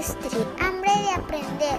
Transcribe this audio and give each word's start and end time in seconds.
Hambre 0.00 0.90
de 1.02 1.10
aprender. 1.14 1.78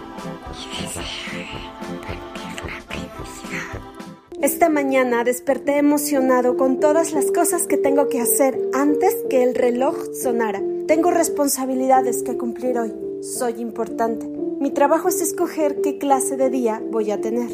Esta 4.40 4.70
mañana 4.70 5.24
desperté 5.24 5.78
emocionado 5.78 6.56
con 6.56 6.80
todas 6.80 7.14
las 7.14 7.32
cosas 7.32 7.66
que 7.66 7.78
tengo 7.78 8.10
que 8.10 8.22
hacer 8.22 8.60
antes 8.74 9.16
que 9.28 9.42
el 9.42 9.56
reloj 9.56 9.96
sonara. 10.14 10.62
Tengo 10.88 11.10
responsabilidades 11.10 12.22
que 12.22 12.38
cumplir 12.38 12.78
hoy. 12.78 12.94
Soy 13.24 13.60
importante. 13.60 14.28
Mi 14.28 14.70
trabajo 14.70 15.08
es 15.08 15.20
escoger 15.20 15.82
qué 15.82 15.98
clase 15.98 16.38
de 16.38 16.52
día 16.52 16.80
voy 16.92 17.10
a 17.10 17.22
tener. 17.22 17.50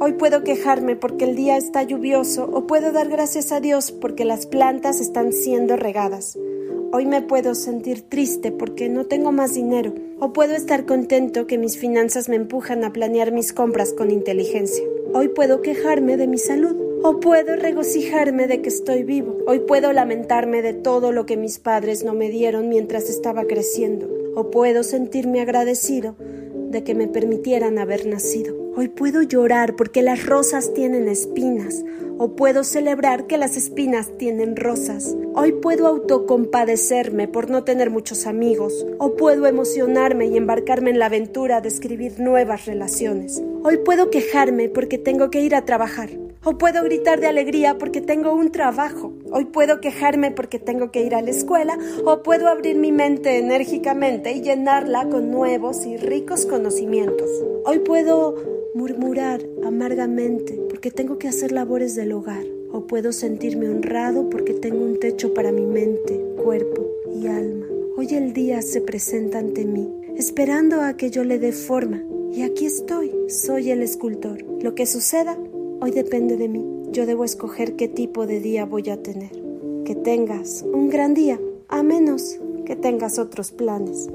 Hoy 0.00 0.14
puedo 0.14 0.42
quejarme 0.42 0.96
porque 0.96 1.26
el 1.26 1.36
día 1.36 1.58
está 1.58 1.82
lluvioso 1.82 2.48
o 2.50 2.66
puedo 2.66 2.92
dar 2.92 3.10
gracias 3.10 3.52
a 3.52 3.60
Dios 3.60 3.90
porque 3.90 4.24
las 4.24 4.46
plantas 4.46 5.02
están 5.02 5.34
siendo 5.34 5.76
regadas. 5.76 6.38
Hoy 6.90 7.04
me 7.04 7.20
puedo 7.20 7.54
sentir 7.54 8.08
triste 8.08 8.50
porque 8.50 8.88
no 8.88 9.04
tengo 9.04 9.30
más 9.30 9.52
dinero 9.52 9.94
o 10.20 10.32
puedo 10.32 10.54
estar 10.54 10.86
contento 10.86 11.46
que 11.46 11.58
mis 11.58 11.76
finanzas 11.76 12.30
me 12.30 12.36
empujan 12.36 12.82
a 12.82 12.94
planear 12.94 13.30
mis 13.30 13.52
compras 13.52 13.92
con 13.92 14.10
inteligencia. 14.10 14.84
Hoy 15.12 15.28
puedo 15.28 15.60
quejarme 15.60 16.16
de 16.16 16.26
mi 16.26 16.38
salud 16.38 16.74
o 17.02 17.20
puedo 17.20 17.56
regocijarme 17.56 18.46
de 18.46 18.62
que 18.62 18.70
estoy 18.70 19.02
vivo. 19.02 19.36
Hoy 19.46 19.60
puedo 19.60 19.92
lamentarme 19.92 20.62
de 20.62 20.72
todo 20.72 21.12
lo 21.12 21.26
que 21.26 21.36
mis 21.36 21.58
padres 21.58 22.04
no 22.04 22.14
me 22.14 22.30
dieron 22.30 22.70
mientras 22.70 23.10
estaba 23.10 23.44
creciendo 23.44 24.08
o 24.34 24.50
puedo 24.50 24.82
sentirme 24.82 25.42
agradecido 25.42 26.16
de 26.70 26.84
que 26.84 26.94
me 26.94 27.06
permitieran 27.06 27.78
haber 27.78 28.06
nacido. 28.06 28.67
Hoy 28.78 28.86
puedo 28.86 29.22
llorar 29.22 29.74
porque 29.74 30.02
las 30.02 30.24
rosas 30.24 30.72
tienen 30.72 31.08
espinas, 31.08 31.84
o 32.16 32.36
puedo 32.36 32.62
celebrar 32.62 33.26
que 33.26 33.36
las 33.36 33.56
espinas 33.56 34.16
tienen 34.18 34.54
rosas. 34.54 35.16
Hoy 35.34 35.50
puedo 35.50 35.88
autocompadecerme 35.88 37.26
por 37.26 37.50
no 37.50 37.64
tener 37.64 37.90
muchos 37.90 38.24
amigos, 38.24 38.86
o 39.00 39.16
puedo 39.16 39.48
emocionarme 39.48 40.26
y 40.26 40.36
embarcarme 40.36 40.90
en 40.90 41.00
la 41.00 41.06
aventura 41.06 41.60
de 41.60 41.66
escribir 41.66 42.20
nuevas 42.20 42.66
relaciones. 42.66 43.42
Hoy 43.64 43.78
puedo 43.78 44.10
quejarme 44.10 44.68
porque 44.68 44.96
tengo 44.96 45.28
que 45.28 45.40
ir 45.40 45.56
a 45.56 45.64
trabajar, 45.64 46.10
o 46.44 46.56
puedo 46.56 46.84
gritar 46.84 47.18
de 47.18 47.26
alegría 47.26 47.78
porque 47.78 48.00
tengo 48.00 48.32
un 48.32 48.52
trabajo. 48.52 49.12
Hoy 49.32 49.46
puedo 49.46 49.80
quejarme 49.80 50.30
porque 50.30 50.60
tengo 50.60 50.92
que 50.92 51.02
ir 51.02 51.16
a 51.16 51.22
la 51.22 51.30
escuela 51.30 51.76
o 52.04 52.22
puedo 52.22 52.46
abrir 52.46 52.76
mi 52.76 52.92
mente 52.92 53.38
enérgicamente 53.38 54.30
y 54.30 54.40
llenarla 54.40 55.08
con 55.08 55.32
nuevos 55.32 55.84
y 55.84 55.96
ricos 55.96 56.46
conocimientos. 56.46 57.28
Hoy 57.64 57.80
puedo 57.80 58.57
murmurar 58.78 59.44
amargamente 59.64 60.54
porque 60.68 60.92
tengo 60.92 61.18
que 61.18 61.26
hacer 61.26 61.50
labores 61.50 61.96
del 61.96 62.12
hogar 62.12 62.44
o 62.70 62.86
puedo 62.86 63.10
sentirme 63.10 63.68
honrado 63.68 64.30
porque 64.30 64.54
tengo 64.54 64.84
un 64.84 65.00
techo 65.00 65.34
para 65.34 65.50
mi 65.50 65.66
mente, 65.66 66.24
cuerpo 66.40 66.86
y 67.12 67.26
alma. 67.26 67.66
Hoy 67.96 68.14
el 68.14 68.32
día 68.32 68.62
se 68.62 68.80
presenta 68.80 69.40
ante 69.40 69.64
mí, 69.64 69.90
esperando 70.16 70.80
a 70.80 70.96
que 70.96 71.10
yo 71.10 71.24
le 71.24 71.40
dé 71.40 71.50
forma. 71.50 72.04
Y 72.32 72.42
aquí 72.42 72.66
estoy, 72.66 73.10
soy 73.28 73.72
el 73.72 73.82
escultor. 73.82 74.44
Lo 74.62 74.76
que 74.76 74.86
suceda 74.86 75.36
hoy 75.80 75.90
depende 75.90 76.36
de 76.36 76.48
mí. 76.48 76.64
Yo 76.92 77.04
debo 77.04 77.24
escoger 77.24 77.74
qué 77.74 77.88
tipo 77.88 78.28
de 78.28 78.38
día 78.38 78.64
voy 78.64 78.90
a 78.90 79.02
tener. 79.02 79.32
Que 79.84 79.96
tengas 79.96 80.62
un 80.62 80.88
gran 80.88 81.14
día, 81.14 81.40
a 81.66 81.82
menos 81.82 82.38
que 82.64 82.76
tengas 82.76 83.18
otros 83.18 83.50
planes. 83.50 84.08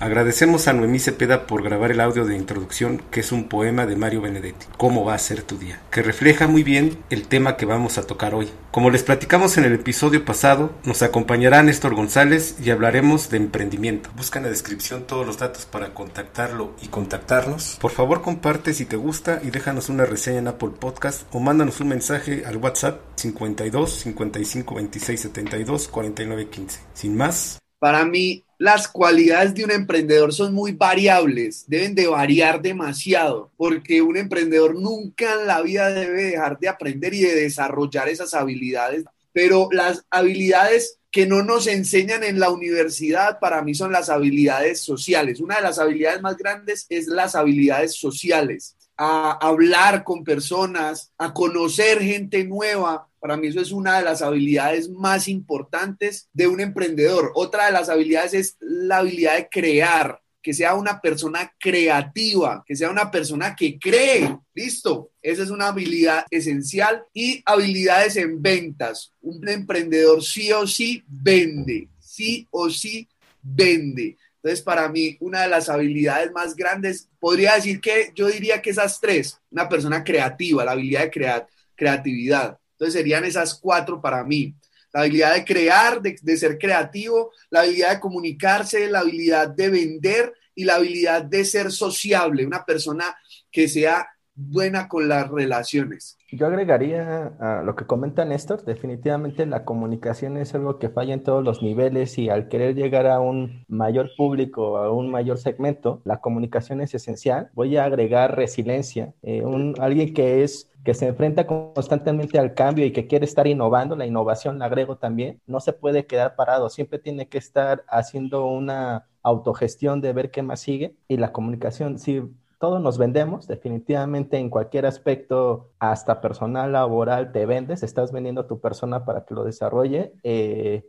Agradecemos 0.00 0.68
a 0.68 0.72
Noemí 0.72 1.00
Cepeda 1.00 1.48
por 1.48 1.64
grabar 1.64 1.90
el 1.90 2.00
audio 2.00 2.24
de 2.24 2.36
introducción, 2.36 3.02
que 3.10 3.18
es 3.18 3.32
un 3.32 3.48
poema 3.48 3.84
de 3.84 3.96
Mario 3.96 4.20
Benedetti, 4.20 4.66
¿Cómo 4.76 5.04
va 5.04 5.14
a 5.14 5.18
ser 5.18 5.42
tu 5.42 5.58
día?, 5.58 5.80
que 5.90 6.02
refleja 6.02 6.46
muy 6.46 6.62
bien 6.62 6.98
el 7.10 7.26
tema 7.26 7.56
que 7.56 7.66
vamos 7.66 7.98
a 7.98 8.06
tocar 8.06 8.32
hoy. 8.32 8.48
Como 8.70 8.90
les 8.90 9.02
platicamos 9.02 9.58
en 9.58 9.64
el 9.64 9.72
episodio 9.72 10.24
pasado, 10.24 10.70
nos 10.84 11.02
acompañará 11.02 11.64
Néstor 11.64 11.96
González 11.96 12.56
y 12.62 12.70
hablaremos 12.70 13.28
de 13.28 13.38
emprendimiento. 13.38 14.10
Busca 14.16 14.38
en 14.38 14.44
la 14.44 14.50
descripción 14.50 15.04
todos 15.04 15.26
los 15.26 15.38
datos 15.38 15.66
para 15.66 15.94
contactarlo 15.94 16.74
y 16.80 16.86
contactarnos. 16.86 17.76
Por 17.80 17.90
favor, 17.90 18.22
comparte 18.22 18.74
si 18.74 18.84
te 18.84 18.96
gusta 18.96 19.40
y 19.42 19.50
déjanos 19.50 19.88
una 19.88 20.04
reseña 20.04 20.38
en 20.38 20.48
Apple 20.48 20.70
Podcast 20.78 21.22
o 21.32 21.40
mándanos 21.40 21.80
un 21.80 21.88
mensaje 21.88 22.44
al 22.46 22.58
WhatsApp 22.58 23.00
52 23.16 23.90
55 23.90 24.74
26 24.76 25.20
72 25.20 25.88
49 25.88 26.48
15. 26.48 26.80
Sin 26.94 27.16
más. 27.16 27.58
Para 27.78 28.04
mí, 28.04 28.44
las 28.58 28.88
cualidades 28.88 29.54
de 29.54 29.64
un 29.64 29.70
emprendedor 29.70 30.32
son 30.34 30.52
muy 30.52 30.72
variables, 30.72 31.64
deben 31.68 31.94
de 31.94 32.08
variar 32.08 32.60
demasiado, 32.60 33.52
porque 33.56 34.02
un 34.02 34.16
emprendedor 34.16 34.74
nunca 34.74 35.34
en 35.34 35.46
la 35.46 35.62
vida 35.62 35.90
debe 35.90 36.24
dejar 36.24 36.58
de 36.58 36.68
aprender 36.68 37.14
y 37.14 37.20
de 37.20 37.36
desarrollar 37.36 38.08
esas 38.08 38.34
habilidades, 38.34 39.04
pero 39.32 39.68
las 39.70 40.04
habilidades 40.10 40.98
que 41.10 41.26
no 41.26 41.42
nos 41.42 41.68
enseñan 41.68 42.24
en 42.24 42.40
la 42.40 42.50
universidad 42.50 43.38
para 43.38 43.62
mí 43.62 43.74
son 43.74 43.92
las 43.92 44.10
habilidades 44.10 44.82
sociales. 44.82 45.40
Una 45.40 45.56
de 45.56 45.62
las 45.62 45.78
habilidades 45.78 46.20
más 46.20 46.36
grandes 46.36 46.86
es 46.88 47.06
las 47.06 47.34
habilidades 47.34 47.94
sociales 47.94 48.76
a 48.98 49.38
hablar 49.40 50.02
con 50.02 50.24
personas, 50.24 51.12
a 51.16 51.32
conocer 51.32 52.02
gente 52.02 52.44
nueva. 52.44 53.07
Para 53.20 53.36
mí 53.36 53.48
eso 53.48 53.60
es 53.60 53.72
una 53.72 53.98
de 53.98 54.04
las 54.04 54.22
habilidades 54.22 54.88
más 54.88 55.28
importantes 55.28 56.28
de 56.32 56.46
un 56.46 56.60
emprendedor. 56.60 57.32
Otra 57.34 57.66
de 57.66 57.72
las 57.72 57.88
habilidades 57.88 58.34
es 58.34 58.56
la 58.60 58.98
habilidad 58.98 59.36
de 59.36 59.48
crear, 59.48 60.20
que 60.40 60.54
sea 60.54 60.74
una 60.74 61.00
persona 61.00 61.52
creativa, 61.58 62.62
que 62.66 62.76
sea 62.76 62.90
una 62.90 63.10
persona 63.10 63.56
que 63.56 63.78
cree. 63.78 64.38
Listo, 64.54 65.10
esa 65.20 65.42
es 65.42 65.50
una 65.50 65.68
habilidad 65.68 66.26
esencial. 66.30 67.04
Y 67.12 67.42
habilidades 67.44 68.16
en 68.16 68.40
ventas. 68.40 69.12
Un 69.20 69.46
emprendedor 69.48 70.22
sí 70.22 70.52
o 70.52 70.66
sí 70.66 71.02
vende, 71.06 71.88
sí 71.98 72.46
o 72.50 72.70
sí 72.70 73.08
vende. 73.42 74.16
Entonces, 74.36 74.62
para 74.62 74.88
mí, 74.88 75.16
una 75.20 75.42
de 75.42 75.48
las 75.48 75.68
habilidades 75.68 76.30
más 76.32 76.54
grandes, 76.54 77.08
podría 77.18 77.54
decir 77.54 77.80
que 77.80 78.12
yo 78.14 78.28
diría 78.28 78.62
que 78.62 78.70
esas 78.70 79.00
tres, 79.00 79.38
una 79.50 79.68
persona 79.68 80.04
creativa, 80.04 80.64
la 80.64 80.72
habilidad 80.72 81.02
de 81.02 81.10
crear, 81.10 81.46
creatividad. 81.74 82.58
Entonces, 82.78 82.94
serían 82.94 83.24
esas 83.24 83.54
cuatro 83.54 84.00
para 84.00 84.22
mí. 84.22 84.54
La 84.92 85.00
habilidad 85.00 85.34
de 85.34 85.44
crear, 85.44 86.00
de, 86.00 86.16
de 86.22 86.36
ser 86.36 86.58
creativo, 86.58 87.32
la 87.50 87.60
habilidad 87.60 87.90
de 87.90 88.00
comunicarse, 88.00 88.88
la 88.88 89.00
habilidad 89.00 89.48
de 89.48 89.68
vender 89.68 90.32
y 90.54 90.64
la 90.64 90.76
habilidad 90.76 91.22
de 91.22 91.44
ser 91.44 91.72
sociable, 91.72 92.46
una 92.46 92.64
persona 92.64 93.16
que 93.50 93.66
sea 93.66 94.08
buena 94.38 94.88
con 94.88 95.08
las 95.08 95.28
relaciones. 95.28 96.16
Yo 96.30 96.46
agregaría 96.46 97.32
a 97.40 97.62
lo 97.62 97.74
que 97.74 97.86
comenta 97.86 98.24
Néstor, 98.24 98.64
definitivamente 98.64 99.44
la 99.46 99.64
comunicación 99.64 100.36
es 100.36 100.54
algo 100.54 100.78
que 100.78 100.88
falla 100.88 101.12
en 101.12 101.24
todos 101.24 101.42
los 101.42 101.60
niveles 101.60 102.18
y 102.18 102.28
al 102.28 102.48
querer 102.48 102.76
llegar 102.76 103.06
a 103.08 103.18
un 103.18 103.64
mayor 103.66 104.10
público, 104.16 104.78
a 104.78 104.92
un 104.92 105.10
mayor 105.10 105.38
segmento, 105.38 106.00
la 106.04 106.20
comunicación 106.20 106.80
es 106.80 106.94
esencial. 106.94 107.50
Voy 107.54 107.76
a 107.76 107.84
agregar 107.84 108.36
resiliencia, 108.36 109.12
eh, 109.22 109.42
alguien 109.80 110.14
que 110.14 110.44
es 110.44 110.70
que 110.84 110.94
se 110.94 111.08
enfrenta 111.08 111.46
constantemente 111.46 112.38
al 112.38 112.54
cambio 112.54 112.86
y 112.86 112.92
que 112.92 113.08
quiere 113.08 113.24
estar 113.24 113.46
innovando, 113.46 113.96
la 113.96 114.06
innovación 114.06 114.58
la 114.58 114.66
agrego 114.66 114.96
también, 114.96 115.40
no 115.46 115.60
se 115.60 115.72
puede 115.72 116.06
quedar 116.06 116.36
parado, 116.36 116.70
siempre 116.70 116.98
tiene 116.98 117.28
que 117.28 117.38
estar 117.38 117.84
haciendo 117.88 118.46
una 118.46 119.06
autogestión 119.22 120.00
de 120.00 120.12
ver 120.12 120.30
qué 120.30 120.42
más 120.42 120.60
sigue 120.60 120.94
y 121.08 121.16
la 121.16 121.32
comunicación, 121.32 121.98
si 121.98 122.22
todos 122.58 122.80
nos 122.80 122.98
vendemos, 122.98 123.46
definitivamente 123.46 124.36
en 124.38 124.50
cualquier 124.50 124.86
aspecto, 124.86 125.70
hasta 125.78 126.20
personal, 126.20 126.72
laboral, 126.72 127.32
te 127.32 127.46
vendes, 127.46 127.82
estás 127.82 128.12
vendiendo 128.12 128.42
a 128.42 128.46
tu 128.48 128.60
persona 128.60 129.04
para 129.04 129.24
que 129.24 129.34
lo 129.34 129.44
desarrolle. 129.44 130.12
Eh, 130.24 130.84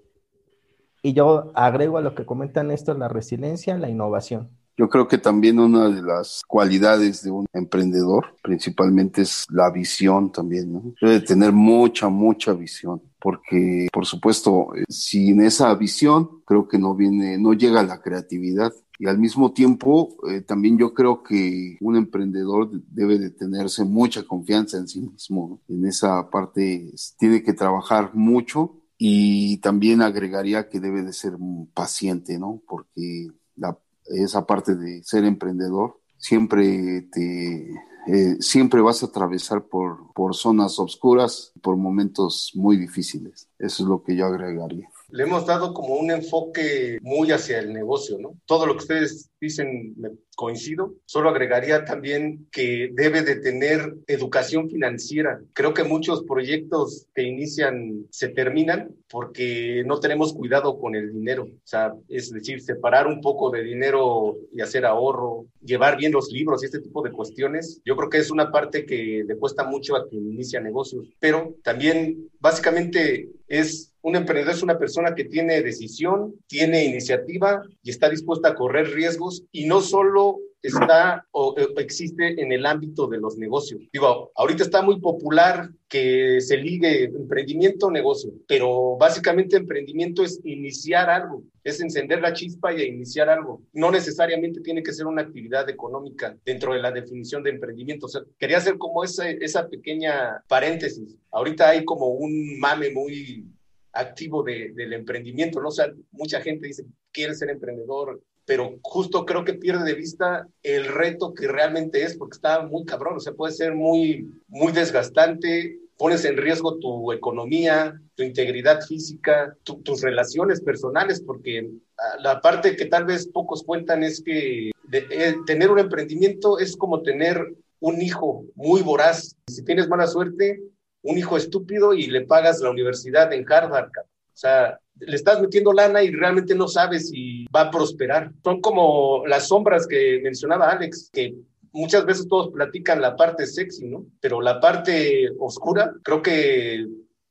y 1.01 1.13
yo 1.13 1.51
agrego 1.53 1.97
a 1.97 2.01
lo 2.01 2.15
que 2.15 2.25
comentan 2.25 2.71
esto, 2.71 2.93
la 2.95 3.07
resiliencia, 3.07 3.77
la 3.77 3.89
innovación. 3.89 4.49
Yo 4.79 4.87
creo 4.87 5.09
que 5.09 5.17
también 5.17 5.59
una 5.59 5.89
de 5.89 6.01
las 6.01 6.41
cualidades 6.47 7.21
de 7.21 7.31
un 7.31 7.45
emprendedor 7.51 8.27
principalmente 8.41 9.23
es 9.23 9.45
la 9.49 9.69
visión 9.71 10.31
también, 10.31 10.71
¿no? 10.71 10.93
Debe 11.01 11.19
tener 11.19 11.51
mucha, 11.51 12.07
mucha 12.07 12.53
visión, 12.53 13.01
porque 13.19 13.89
por 13.91 14.05
supuesto, 14.05 14.73
eh, 14.77 14.85
sin 14.87 15.41
esa 15.41 15.75
visión, 15.75 16.43
creo 16.45 16.69
que 16.69 16.77
no 16.77 16.95
viene, 16.95 17.37
no 17.37 17.51
llega 17.51 17.83
la 17.83 18.01
creatividad 18.01 18.71
y 18.97 19.07
al 19.07 19.17
mismo 19.17 19.51
tiempo 19.51 20.15
eh, 20.29 20.39
también 20.39 20.77
yo 20.77 20.93
creo 20.93 21.23
que 21.23 21.75
un 21.81 21.97
emprendedor 21.97 22.71
debe 22.71 23.19
de 23.19 23.31
tenerse 23.31 23.83
mucha 23.83 24.23
confianza 24.23 24.77
en 24.77 24.87
sí 24.87 25.01
mismo. 25.01 25.59
En 25.67 25.85
esa 25.87 26.29
parte 26.29 26.93
tiene 27.17 27.43
que 27.43 27.51
trabajar 27.51 28.11
mucho 28.13 28.77
y 28.97 29.57
también 29.57 30.01
agregaría 30.01 30.69
que 30.69 30.79
debe 30.79 31.03
de 31.03 31.11
ser 31.11 31.33
paciente, 31.73 32.39
¿no? 32.39 32.61
Porque 32.65 33.27
la, 33.57 33.77
esa 34.09 34.45
parte 34.45 34.75
de 34.75 35.03
ser 35.03 35.23
emprendedor 35.23 35.99
siempre 36.17 37.03
te 37.11 37.71
eh, 38.07 38.37
siempre 38.39 38.81
vas 38.81 39.03
a 39.03 39.07
atravesar 39.07 39.63
por, 39.63 40.11
por 40.13 40.35
zonas 40.35 40.79
oscuras 40.79 41.51
por 41.61 41.75
momentos 41.75 42.51
muy 42.55 42.77
difíciles. 42.77 43.49
Eso 43.59 43.83
es 43.83 43.89
lo 43.89 44.03
que 44.03 44.15
yo 44.15 44.25
agregaría 44.25 44.89
le 45.11 45.23
hemos 45.23 45.45
dado 45.45 45.73
como 45.73 45.95
un 45.95 46.11
enfoque 46.11 46.99
muy 47.01 47.31
hacia 47.31 47.59
el 47.59 47.73
negocio, 47.73 48.17
¿no? 48.19 48.37
Todo 48.45 48.65
lo 48.65 48.73
que 48.73 48.83
ustedes 48.83 49.29
dicen 49.39 49.93
me 49.97 50.09
coincido, 50.39 50.93
solo 51.05 51.29
agregaría 51.29 51.83
también 51.83 52.47
que 52.49 52.91
debe 52.93 53.23
de 53.23 53.35
tener 53.35 53.97
educación 54.07 54.69
financiera. 54.69 55.41
Creo 55.51 55.73
que 55.73 55.83
muchos 55.83 56.23
proyectos 56.23 57.07
que 57.13 57.23
inician 57.23 58.05
se 58.09 58.29
terminan 58.29 58.95
porque 59.09 59.83
no 59.85 59.99
tenemos 59.99 60.31
cuidado 60.31 60.79
con 60.79 60.95
el 60.95 61.11
dinero, 61.11 61.43
o 61.43 61.67
sea, 61.67 61.93
es 62.07 62.31
decir, 62.31 62.61
separar 62.61 63.05
un 63.05 63.19
poco 63.19 63.49
de 63.49 63.63
dinero 63.63 64.37
y 64.53 64.61
hacer 64.61 64.85
ahorro, 64.85 65.45
llevar 65.61 65.97
bien 65.97 66.13
los 66.13 66.31
libros 66.31 66.63
y 66.63 66.67
este 66.67 66.79
tipo 66.79 67.01
de 67.01 67.11
cuestiones. 67.11 67.81
Yo 67.83 67.97
creo 67.97 68.09
que 68.09 68.19
es 68.19 68.31
una 68.31 68.49
parte 68.49 68.85
que 68.85 69.25
le 69.27 69.35
cuesta 69.35 69.65
mucho 69.65 69.97
a 69.97 70.07
quien 70.07 70.25
inicia 70.25 70.61
negocios, 70.61 71.09
pero 71.19 71.53
también 71.63 72.29
básicamente 72.39 73.29
es 73.49 73.88
un 74.01 74.15
emprendedor 74.15 74.55
es 74.55 74.63
una 74.63 74.77
persona 74.77 75.15
que 75.15 75.25
tiene 75.25 75.61
decisión, 75.61 76.35
tiene 76.47 76.85
iniciativa 76.85 77.61
y 77.83 77.89
está 77.89 78.09
dispuesta 78.09 78.49
a 78.49 78.55
correr 78.55 78.91
riesgos 78.91 79.43
y 79.51 79.65
no 79.65 79.81
solo 79.81 80.39
está 80.61 81.25
o 81.31 81.55
existe 81.77 82.41
en 82.41 82.51
el 82.51 82.65
ámbito 82.65 83.07
de 83.07 83.17
los 83.17 83.37
negocios. 83.37 83.81
Digo, 83.93 84.31
ahorita 84.35 84.63
está 84.63 84.81
muy 84.81 84.99
popular 84.99 85.69
que 85.87 86.41
se 86.41 86.57
ligue 86.57 87.05
emprendimiento 87.05 87.89
negocio, 87.89 88.31
pero 88.47 88.97
básicamente 88.97 89.57
emprendimiento 89.57 90.23
es 90.23 90.39
iniciar 90.43 91.09
algo, 91.09 91.43
es 91.63 91.79
encender 91.81 92.21
la 92.21 92.33
chispa 92.33 92.73
y 92.73 92.83
iniciar 92.83 93.29
algo. 93.29 93.61
No 93.73 93.89
necesariamente 93.89 94.61
tiene 94.61 94.83
que 94.83 94.93
ser 94.93 95.07
una 95.07 95.21
actividad 95.21 95.69
económica 95.69 96.35
dentro 96.45 96.73
de 96.73 96.81
la 96.81 96.91
definición 96.91 97.41
de 97.41 97.51
emprendimiento. 97.51 98.07
O 98.07 98.09
quería 98.37 98.57
hacer 98.57 98.77
como 98.77 99.03
esa, 99.03 99.29
esa 99.29 99.67
pequeña 99.67 100.43
paréntesis. 100.47 101.15
Ahorita 101.31 101.69
hay 101.69 101.85
como 101.85 102.09
un 102.09 102.59
mame 102.59 102.91
muy 102.91 103.45
activo 103.93 104.43
de, 104.43 104.71
del 104.73 104.93
emprendimiento, 104.93 105.61
¿no? 105.61 105.69
O 105.69 105.71
sea, 105.71 105.91
mucha 106.11 106.41
gente 106.41 106.67
dice, 106.67 106.85
quiere 107.11 107.35
ser 107.35 107.49
emprendedor, 107.49 108.21
pero 108.45 108.79
justo 108.81 109.25
creo 109.25 109.45
que 109.45 109.53
pierde 109.53 109.85
de 109.85 109.93
vista 109.93 110.47
el 110.63 110.85
reto 110.85 111.33
que 111.33 111.47
realmente 111.47 112.03
es, 112.03 112.17
porque 112.17 112.35
está 112.35 112.63
muy 112.63 112.85
cabrón, 112.85 113.17
o 113.17 113.19
sea, 113.19 113.33
puede 113.33 113.53
ser 113.53 113.75
muy, 113.75 114.27
muy 114.47 114.71
desgastante, 114.71 115.77
pones 115.97 116.23
en 116.25 116.37
riesgo 116.37 116.79
tu 116.79 117.11
economía, 117.11 118.01
tu 118.15 118.23
integridad 118.23 118.81
física, 118.81 119.55
tus 119.63 120.01
relaciones 120.01 120.61
personales, 120.61 121.21
porque 121.21 121.69
ah, 121.97 122.17
la 122.21 122.41
parte 122.41 122.75
que 122.75 122.85
tal 122.85 123.05
vez 123.05 123.27
pocos 123.27 123.63
cuentan 123.63 124.01
es 124.01 124.23
que 124.23 124.71
eh, 124.91 125.35
tener 125.45 125.69
un 125.69 125.79
emprendimiento 125.79 126.57
es 126.57 126.75
como 126.75 127.01
tener 127.01 127.53
un 127.81 128.01
hijo 128.01 128.45
muy 128.55 128.81
voraz. 128.81 129.35
Si 129.47 129.63
tienes 129.63 129.87
mala 129.89 130.07
suerte, 130.07 130.61
un 131.01 131.17
hijo 131.17 131.37
estúpido 131.37 131.93
y 131.93 132.07
le 132.07 132.25
pagas 132.25 132.59
la 132.59 132.71
universidad 132.71 133.31
en 133.33 133.49
Harvard. 133.51 133.89
O 133.97 134.37
sea, 134.39 134.79
le 134.99 135.15
estás 135.15 135.41
metiendo 135.41 135.73
lana 135.73 136.03
y 136.03 136.11
realmente 136.11 136.55
no 136.55 136.67
sabes 136.67 137.09
si 137.09 137.45
va 137.55 137.61
a 137.61 137.71
prosperar. 137.71 138.31
Son 138.43 138.61
como 138.61 139.25
las 139.27 139.47
sombras 139.47 139.87
que 139.87 140.19
mencionaba 140.23 140.69
Alex, 140.69 141.09
que 141.11 141.35
muchas 141.71 142.05
veces 142.05 142.27
todos 142.27 142.51
platican 142.51 143.01
la 143.01 143.15
parte 143.15 143.45
sexy, 143.45 143.85
¿no? 143.87 144.05
Pero 144.19 144.41
la 144.41 144.59
parte 144.59 145.29
oscura, 145.39 145.93
creo 146.03 146.21
que 146.21 146.85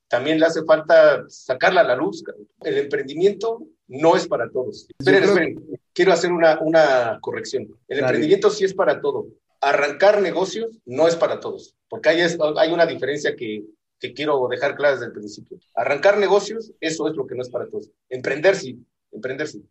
también 0.08 0.40
le 0.40 0.46
hace 0.46 0.64
falta 0.64 1.24
sacarla 1.28 1.82
a 1.82 1.84
la 1.84 1.96
luz. 1.96 2.24
El 2.60 2.78
emprendimiento 2.78 3.66
no 3.88 4.16
es 4.16 4.26
para 4.26 4.50
todos. 4.50 4.88
Esperen, 4.98 5.24
esperen, 5.24 5.80
quiero 5.92 6.12
hacer 6.12 6.32
una, 6.32 6.58
una 6.60 7.18
corrección. 7.20 7.68
El 7.86 8.00
emprendimiento 8.00 8.50
sí 8.50 8.64
es 8.64 8.74
para 8.74 9.00
todo. 9.00 9.26
Arrancar 9.60 10.22
negocios 10.22 10.78
no 10.84 11.08
es 11.08 11.16
para 11.16 11.40
todos, 11.40 11.74
porque 11.88 12.10
hay, 12.10 12.20
hay 12.20 12.72
una 12.72 12.86
diferencia 12.86 13.34
que 13.34 13.64
que 14.00 14.14
quiero 14.14 14.46
dejar 14.48 14.76
clara 14.76 14.94
desde 14.94 15.06
el 15.06 15.12
principio. 15.12 15.58
Arrancar 15.74 16.18
negocios, 16.18 16.72
eso 16.80 17.08
es 17.08 17.16
lo 17.16 17.26
que 17.26 17.34
no 17.34 17.42
es 17.42 17.50
para 17.50 17.68
todos. 17.68 17.90
Emprender 18.08 18.56
sí, 18.56 18.78
emprender 19.12 19.48
sí. 19.48 19.64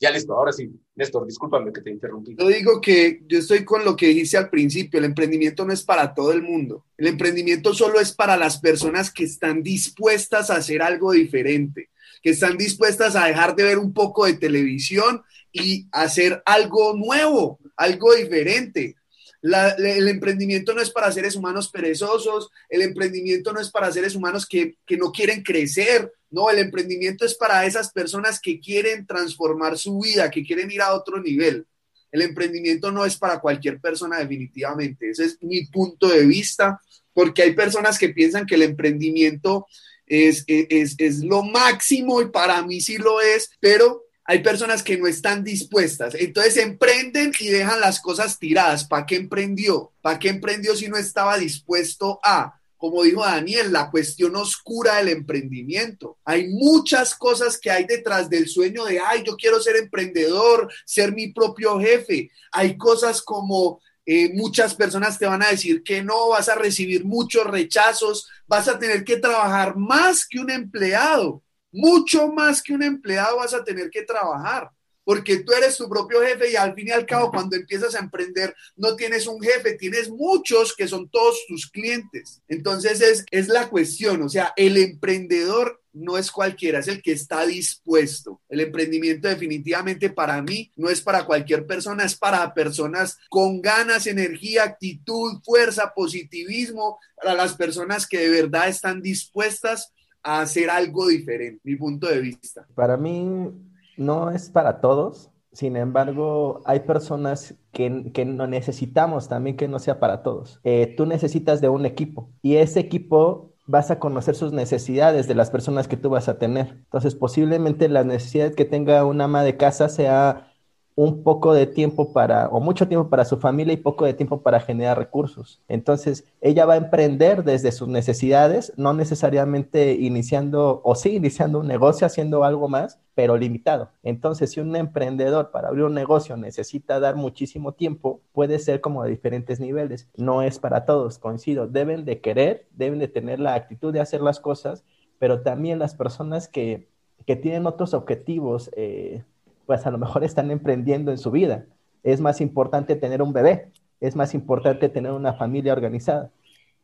Ya 0.00 0.10
listo, 0.10 0.34
ahora 0.34 0.52
sí, 0.52 0.70
Néstor, 0.96 1.24
discúlpame 1.24 1.72
que 1.72 1.80
te 1.80 1.90
interrumpí. 1.90 2.34
Yo 2.36 2.48
digo 2.48 2.80
que 2.80 3.22
yo 3.26 3.38
estoy 3.38 3.64
con 3.64 3.84
lo 3.84 3.94
que 3.94 4.08
dijiste 4.08 4.36
al 4.36 4.50
principio, 4.50 4.98
el 4.98 5.04
emprendimiento 5.04 5.64
no 5.64 5.72
es 5.72 5.84
para 5.84 6.14
todo 6.14 6.32
el 6.32 6.42
mundo. 6.42 6.84
El 6.98 7.06
emprendimiento 7.06 7.72
solo 7.72 8.00
es 8.00 8.12
para 8.12 8.36
las 8.36 8.58
personas 8.58 9.10
que 9.12 9.24
están 9.24 9.62
dispuestas 9.62 10.50
a 10.50 10.56
hacer 10.56 10.82
algo 10.82 11.12
diferente, 11.12 11.90
que 12.22 12.30
están 12.30 12.58
dispuestas 12.58 13.14
a 13.14 13.26
dejar 13.26 13.54
de 13.54 13.62
ver 13.62 13.78
un 13.78 13.92
poco 13.92 14.26
de 14.26 14.34
televisión 14.34 15.22
y 15.52 15.86
hacer 15.92 16.42
algo 16.44 16.94
nuevo, 16.94 17.60
algo 17.76 18.14
diferente 18.14 18.96
el 19.44 20.08
emprendimiento 20.08 20.72
no 20.72 20.80
es 20.80 20.90
para 20.90 21.12
seres 21.12 21.36
humanos 21.36 21.68
perezosos, 21.68 22.50
el 22.68 22.80
emprendimiento 22.80 23.52
no 23.52 23.60
es 23.60 23.70
para 23.70 23.92
seres 23.92 24.14
humanos 24.14 24.46
que, 24.46 24.78
que 24.86 24.96
no 24.96 25.12
quieren 25.12 25.42
crecer, 25.42 26.10
no, 26.30 26.48
el 26.48 26.58
emprendimiento 26.58 27.26
es 27.26 27.34
para 27.34 27.66
esas 27.66 27.92
personas 27.92 28.40
que 28.40 28.58
quieren 28.58 29.06
transformar 29.06 29.76
su 29.76 29.98
vida, 30.00 30.30
que 30.30 30.42
quieren 30.42 30.70
ir 30.70 30.80
a 30.80 30.94
otro 30.94 31.20
nivel. 31.20 31.66
El 32.10 32.22
emprendimiento 32.22 32.90
no 32.90 33.04
es 33.04 33.16
para 33.16 33.40
cualquier 33.40 33.80
persona 33.80 34.18
definitivamente, 34.18 35.10
ese 35.10 35.26
es 35.26 35.38
mi 35.42 35.66
punto 35.66 36.08
de 36.08 36.24
vista, 36.24 36.80
porque 37.12 37.42
hay 37.42 37.54
personas 37.54 37.98
que 37.98 38.08
piensan 38.08 38.46
que 38.46 38.54
el 38.54 38.62
emprendimiento 38.62 39.66
es, 40.06 40.44
es, 40.46 40.94
es 40.98 41.22
lo 41.22 41.42
máximo 41.42 42.22
y 42.22 42.30
para 42.30 42.62
mí 42.62 42.80
sí 42.80 42.96
lo 42.96 43.20
es, 43.20 43.50
pero 43.60 44.03
hay 44.24 44.42
personas 44.42 44.82
que 44.82 44.96
no 44.96 45.06
están 45.06 45.44
dispuestas. 45.44 46.14
Entonces 46.14 46.56
emprenden 46.56 47.32
y 47.38 47.48
dejan 47.48 47.80
las 47.80 48.00
cosas 48.00 48.38
tiradas. 48.38 48.84
¿Para 48.84 49.04
qué 49.04 49.16
emprendió? 49.16 49.92
¿Para 50.00 50.18
qué 50.18 50.30
emprendió 50.30 50.74
si 50.74 50.88
no 50.88 50.96
estaba 50.96 51.36
dispuesto 51.36 52.20
a? 52.22 52.58
Como 52.76 53.02
dijo 53.02 53.22
Daniel, 53.22 53.72
la 53.72 53.90
cuestión 53.90 54.34
oscura 54.36 54.96
del 54.96 55.08
emprendimiento. 55.08 56.18
Hay 56.24 56.48
muchas 56.48 57.14
cosas 57.14 57.58
que 57.58 57.70
hay 57.70 57.84
detrás 57.84 58.28
del 58.28 58.48
sueño 58.48 58.84
de, 58.84 58.98
ay, 58.98 59.22
yo 59.26 59.36
quiero 59.36 59.60
ser 59.60 59.76
emprendedor, 59.76 60.72
ser 60.84 61.12
mi 61.14 61.28
propio 61.28 61.78
jefe. 61.78 62.30
Hay 62.52 62.76
cosas 62.76 63.22
como 63.22 63.80
eh, 64.06 64.30
muchas 64.34 64.74
personas 64.74 65.18
te 65.18 65.26
van 65.26 65.42
a 65.42 65.50
decir 65.50 65.82
que 65.82 66.02
no, 66.02 66.30
vas 66.30 66.48
a 66.48 66.54
recibir 66.54 67.04
muchos 67.04 67.46
rechazos, 67.46 68.28
vas 68.46 68.68
a 68.68 68.78
tener 68.78 69.04
que 69.04 69.16
trabajar 69.16 69.76
más 69.76 70.26
que 70.26 70.40
un 70.40 70.50
empleado 70.50 71.42
mucho 71.74 72.28
más 72.28 72.62
que 72.62 72.72
un 72.72 72.82
empleado 72.82 73.38
vas 73.38 73.52
a 73.52 73.64
tener 73.64 73.90
que 73.90 74.02
trabajar, 74.02 74.70
porque 75.02 75.40
tú 75.40 75.52
eres 75.52 75.76
tu 75.76 75.88
propio 75.88 76.22
jefe 76.22 76.52
y 76.52 76.56
al 76.56 76.72
fin 76.74 76.88
y 76.88 76.92
al 76.92 77.04
cabo 77.04 77.30
cuando 77.30 77.56
empiezas 77.56 77.94
a 77.94 77.98
emprender 77.98 78.54
no 78.76 78.96
tienes 78.96 79.26
un 79.26 79.42
jefe, 79.42 79.74
tienes 79.74 80.08
muchos 80.08 80.74
que 80.74 80.88
son 80.88 81.08
todos 81.10 81.44
tus 81.46 81.68
clientes. 81.68 82.40
Entonces 82.48 83.00
es, 83.00 83.26
es 83.30 83.48
la 83.48 83.68
cuestión, 83.68 84.22
o 84.22 84.28
sea, 84.28 84.52
el 84.56 84.76
emprendedor 84.78 85.82
no 85.92 86.18
es 86.18 86.30
cualquiera, 86.30 86.80
es 86.80 86.88
el 86.88 87.02
que 87.02 87.12
está 87.12 87.46
dispuesto. 87.46 88.40
El 88.48 88.60
emprendimiento 88.60 89.28
definitivamente 89.28 90.10
para 90.10 90.42
mí 90.42 90.72
no 90.76 90.90
es 90.90 91.00
para 91.00 91.24
cualquier 91.24 91.66
persona, 91.66 92.04
es 92.04 92.16
para 92.16 92.52
personas 92.52 93.18
con 93.30 93.62
ganas, 93.62 94.06
energía, 94.06 94.64
actitud, 94.64 95.40
fuerza, 95.44 95.92
positivismo, 95.94 96.98
para 97.16 97.34
las 97.34 97.54
personas 97.54 98.06
que 98.06 98.18
de 98.18 98.28
verdad 98.28 98.68
están 98.68 99.00
dispuestas 99.00 99.93
hacer 100.24 100.70
algo 100.70 101.06
diferente, 101.06 101.60
mi 101.62 101.76
punto 101.76 102.08
de 102.08 102.20
vista. 102.20 102.66
Para 102.74 102.96
mí 102.96 103.50
no 103.96 104.30
es 104.30 104.50
para 104.50 104.80
todos, 104.80 105.30
sin 105.52 105.76
embargo, 105.76 106.62
hay 106.64 106.80
personas 106.80 107.54
que, 107.70 108.10
que 108.12 108.24
no 108.24 108.48
necesitamos 108.48 109.28
también 109.28 109.56
que 109.56 109.68
no 109.68 109.78
sea 109.78 110.00
para 110.00 110.24
todos. 110.24 110.60
Eh, 110.64 110.94
tú 110.96 111.06
necesitas 111.06 111.60
de 111.60 111.68
un 111.68 111.86
equipo 111.86 112.30
y 112.42 112.56
ese 112.56 112.80
equipo 112.80 113.54
vas 113.66 113.90
a 113.90 113.98
conocer 113.98 114.34
sus 114.34 114.52
necesidades 114.52 115.28
de 115.28 115.34
las 115.34 115.50
personas 115.50 115.86
que 115.86 115.96
tú 115.96 116.10
vas 116.10 116.28
a 116.28 116.38
tener. 116.38 116.78
Entonces, 116.84 117.14
posiblemente 117.14 117.88
la 117.88 118.02
necesidad 118.02 118.52
que 118.54 118.64
tenga 118.64 119.04
una 119.04 119.24
ama 119.24 119.44
de 119.44 119.56
casa 119.56 119.88
sea 119.88 120.53
un 120.96 121.24
poco 121.24 121.54
de 121.54 121.66
tiempo 121.66 122.12
para, 122.12 122.48
o 122.48 122.60
mucho 122.60 122.86
tiempo 122.86 123.08
para 123.08 123.24
su 123.24 123.38
familia 123.38 123.74
y 123.74 123.78
poco 123.78 124.04
de 124.04 124.14
tiempo 124.14 124.42
para 124.42 124.60
generar 124.60 124.96
recursos. 124.96 125.60
Entonces, 125.66 126.24
ella 126.40 126.66
va 126.66 126.74
a 126.74 126.76
emprender 126.76 127.42
desde 127.42 127.72
sus 127.72 127.88
necesidades, 127.88 128.72
no 128.76 128.94
necesariamente 128.94 129.94
iniciando, 129.94 130.80
o 130.84 130.94
sí 130.94 131.16
iniciando 131.16 131.58
un 131.60 131.66
negocio, 131.66 132.06
haciendo 132.06 132.44
algo 132.44 132.68
más, 132.68 133.00
pero 133.14 133.36
limitado. 133.36 133.90
Entonces, 134.04 134.52
si 134.52 134.60
un 134.60 134.76
emprendedor 134.76 135.50
para 135.50 135.68
abrir 135.68 135.84
un 135.84 135.94
negocio 135.94 136.36
necesita 136.36 137.00
dar 137.00 137.16
muchísimo 137.16 137.72
tiempo, 137.72 138.20
puede 138.32 138.58
ser 138.60 138.80
como 138.80 139.02
de 139.02 139.10
diferentes 139.10 139.58
niveles. 139.58 140.08
No 140.16 140.42
es 140.42 140.60
para 140.60 140.84
todos, 140.84 141.18
coincido. 141.18 141.66
Deben 141.66 142.04
de 142.04 142.20
querer, 142.20 142.68
deben 142.72 143.00
de 143.00 143.08
tener 143.08 143.40
la 143.40 143.54
actitud 143.54 143.92
de 143.92 144.00
hacer 144.00 144.20
las 144.20 144.38
cosas, 144.38 144.84
pero 145.18 145.42
también 145.42 145.78
las 145.80 145.94
personas 145.94 146.48
que, 146.48 146.88
que 147.26 147.36
tienen 147.36 147.66
otros 147.66 147.94
objetivos, 147.94 148.70
eh, 148.76 149.24
pues 149.66 149.86
a 149.86 149.90
lo 149.90 149.98
mejor 149.98 150.24
están 150.24 150.50
emprendiendo 150.50 151.10
en 151.10 151.18
su 151.18 151.30
vida. 151.30 151.66
Es 152.02 152.20
más 152.20 152.40
importante 152.40 152.96
tener 152.96 153.22
un 153.22 153.32
bebé, 153.32 153.72
es 154.00 154.16
más 154.16 154.34
importante 154.34 154.88
tener 154.88 155.12
una 155.12 155.34
familia 155.34 155.72
organizada. 155.72 156.30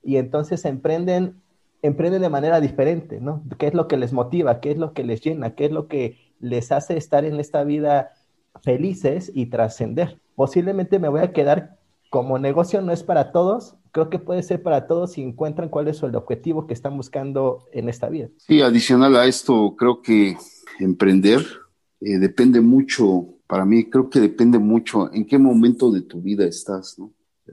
Y 0.03 0.17
entonces 0.17 0.65
emprenden, 0.65 1.41
emprenden 1.83 2.23
de 2.23 2.29
manera 2.31 2.61
diferente, 2.61 3.21
¿no? 3.21 3.43
¿Qué 3.59 3.67
es 3.67 3.75
lo 3.75 3.87
que 3.87 3.97
les 3.97 4.13
motiva? 4.13 4.61
¿Qué 4.61 4.71
es 4.71 4.79
lo 4.79 4.93
que 4.95 5.05
les 5.05 5.21
llena? 5.21 5.55
¿Qué 5.55 5.67
es 5.67 5.73
lo 5.73 5.89
que 5.89 6.17
les 6.41 6.73
hace 6.73 6.97
estar 6.97 7.25
en 7.25 7.39
esta 7.39 7.65
vida 7.65 8.13
felices 8.63 9.31
y 9.35 9.47
trascender? 9.47 10.21
Posiblemente 10.35 10.99
me 10.99 11.09
voy 11.09 11.21
a 11.21 11.33
quedar 11.33 11.81
como 12.11 12.39
negocio 12.41 12.83
no 12.83 12.93
es 12.93 13.05
para 13.05 13.31
todos, 13.31 13.77
creo 13.93 14.11
que 14.11 14.19
puede 14.19 14.43
ser 14.43 14.63
para 14.63 14.89
todos 14.89 15.13
si 15.13 15.23
encuentran 15.23 15.69
cuál 15.69 15.87
es 15.89 16.03
el 16.03 16.17
objetivo 16.17 16.67
que 16.67 16.75
están 16.75 16.97
buscando 16.97 17.69
en 17.73 17.89
esta 17.89 18.09
vida. 18.09 18.29
Sí, 18.37 18.61
adicional 18.61 19.15
a 19.17 19.27
esto, 19.27 19.77
creo 19.79 20.03
que 20.03 20.37
emprender 20.81 21.41
eh, 22.01 22.19
depende 22.19 22.61
mucho, 22.61 23.35
para 23.47 23.65
mí 23.65 23.91
creo 23.91 24.09
que 24.09 24.21
depende 24.21 24.59
mucho 24.59 25.13
en 25.13 25.27
qué 25.27 25.39
momento 25.39 25.91
de 25.91 26.03
tu 26.03 26.21
vida 26.21 26.45
estás, 26.47 26.99
¿no? 26.99 27.13
Eh, 27.47 27.53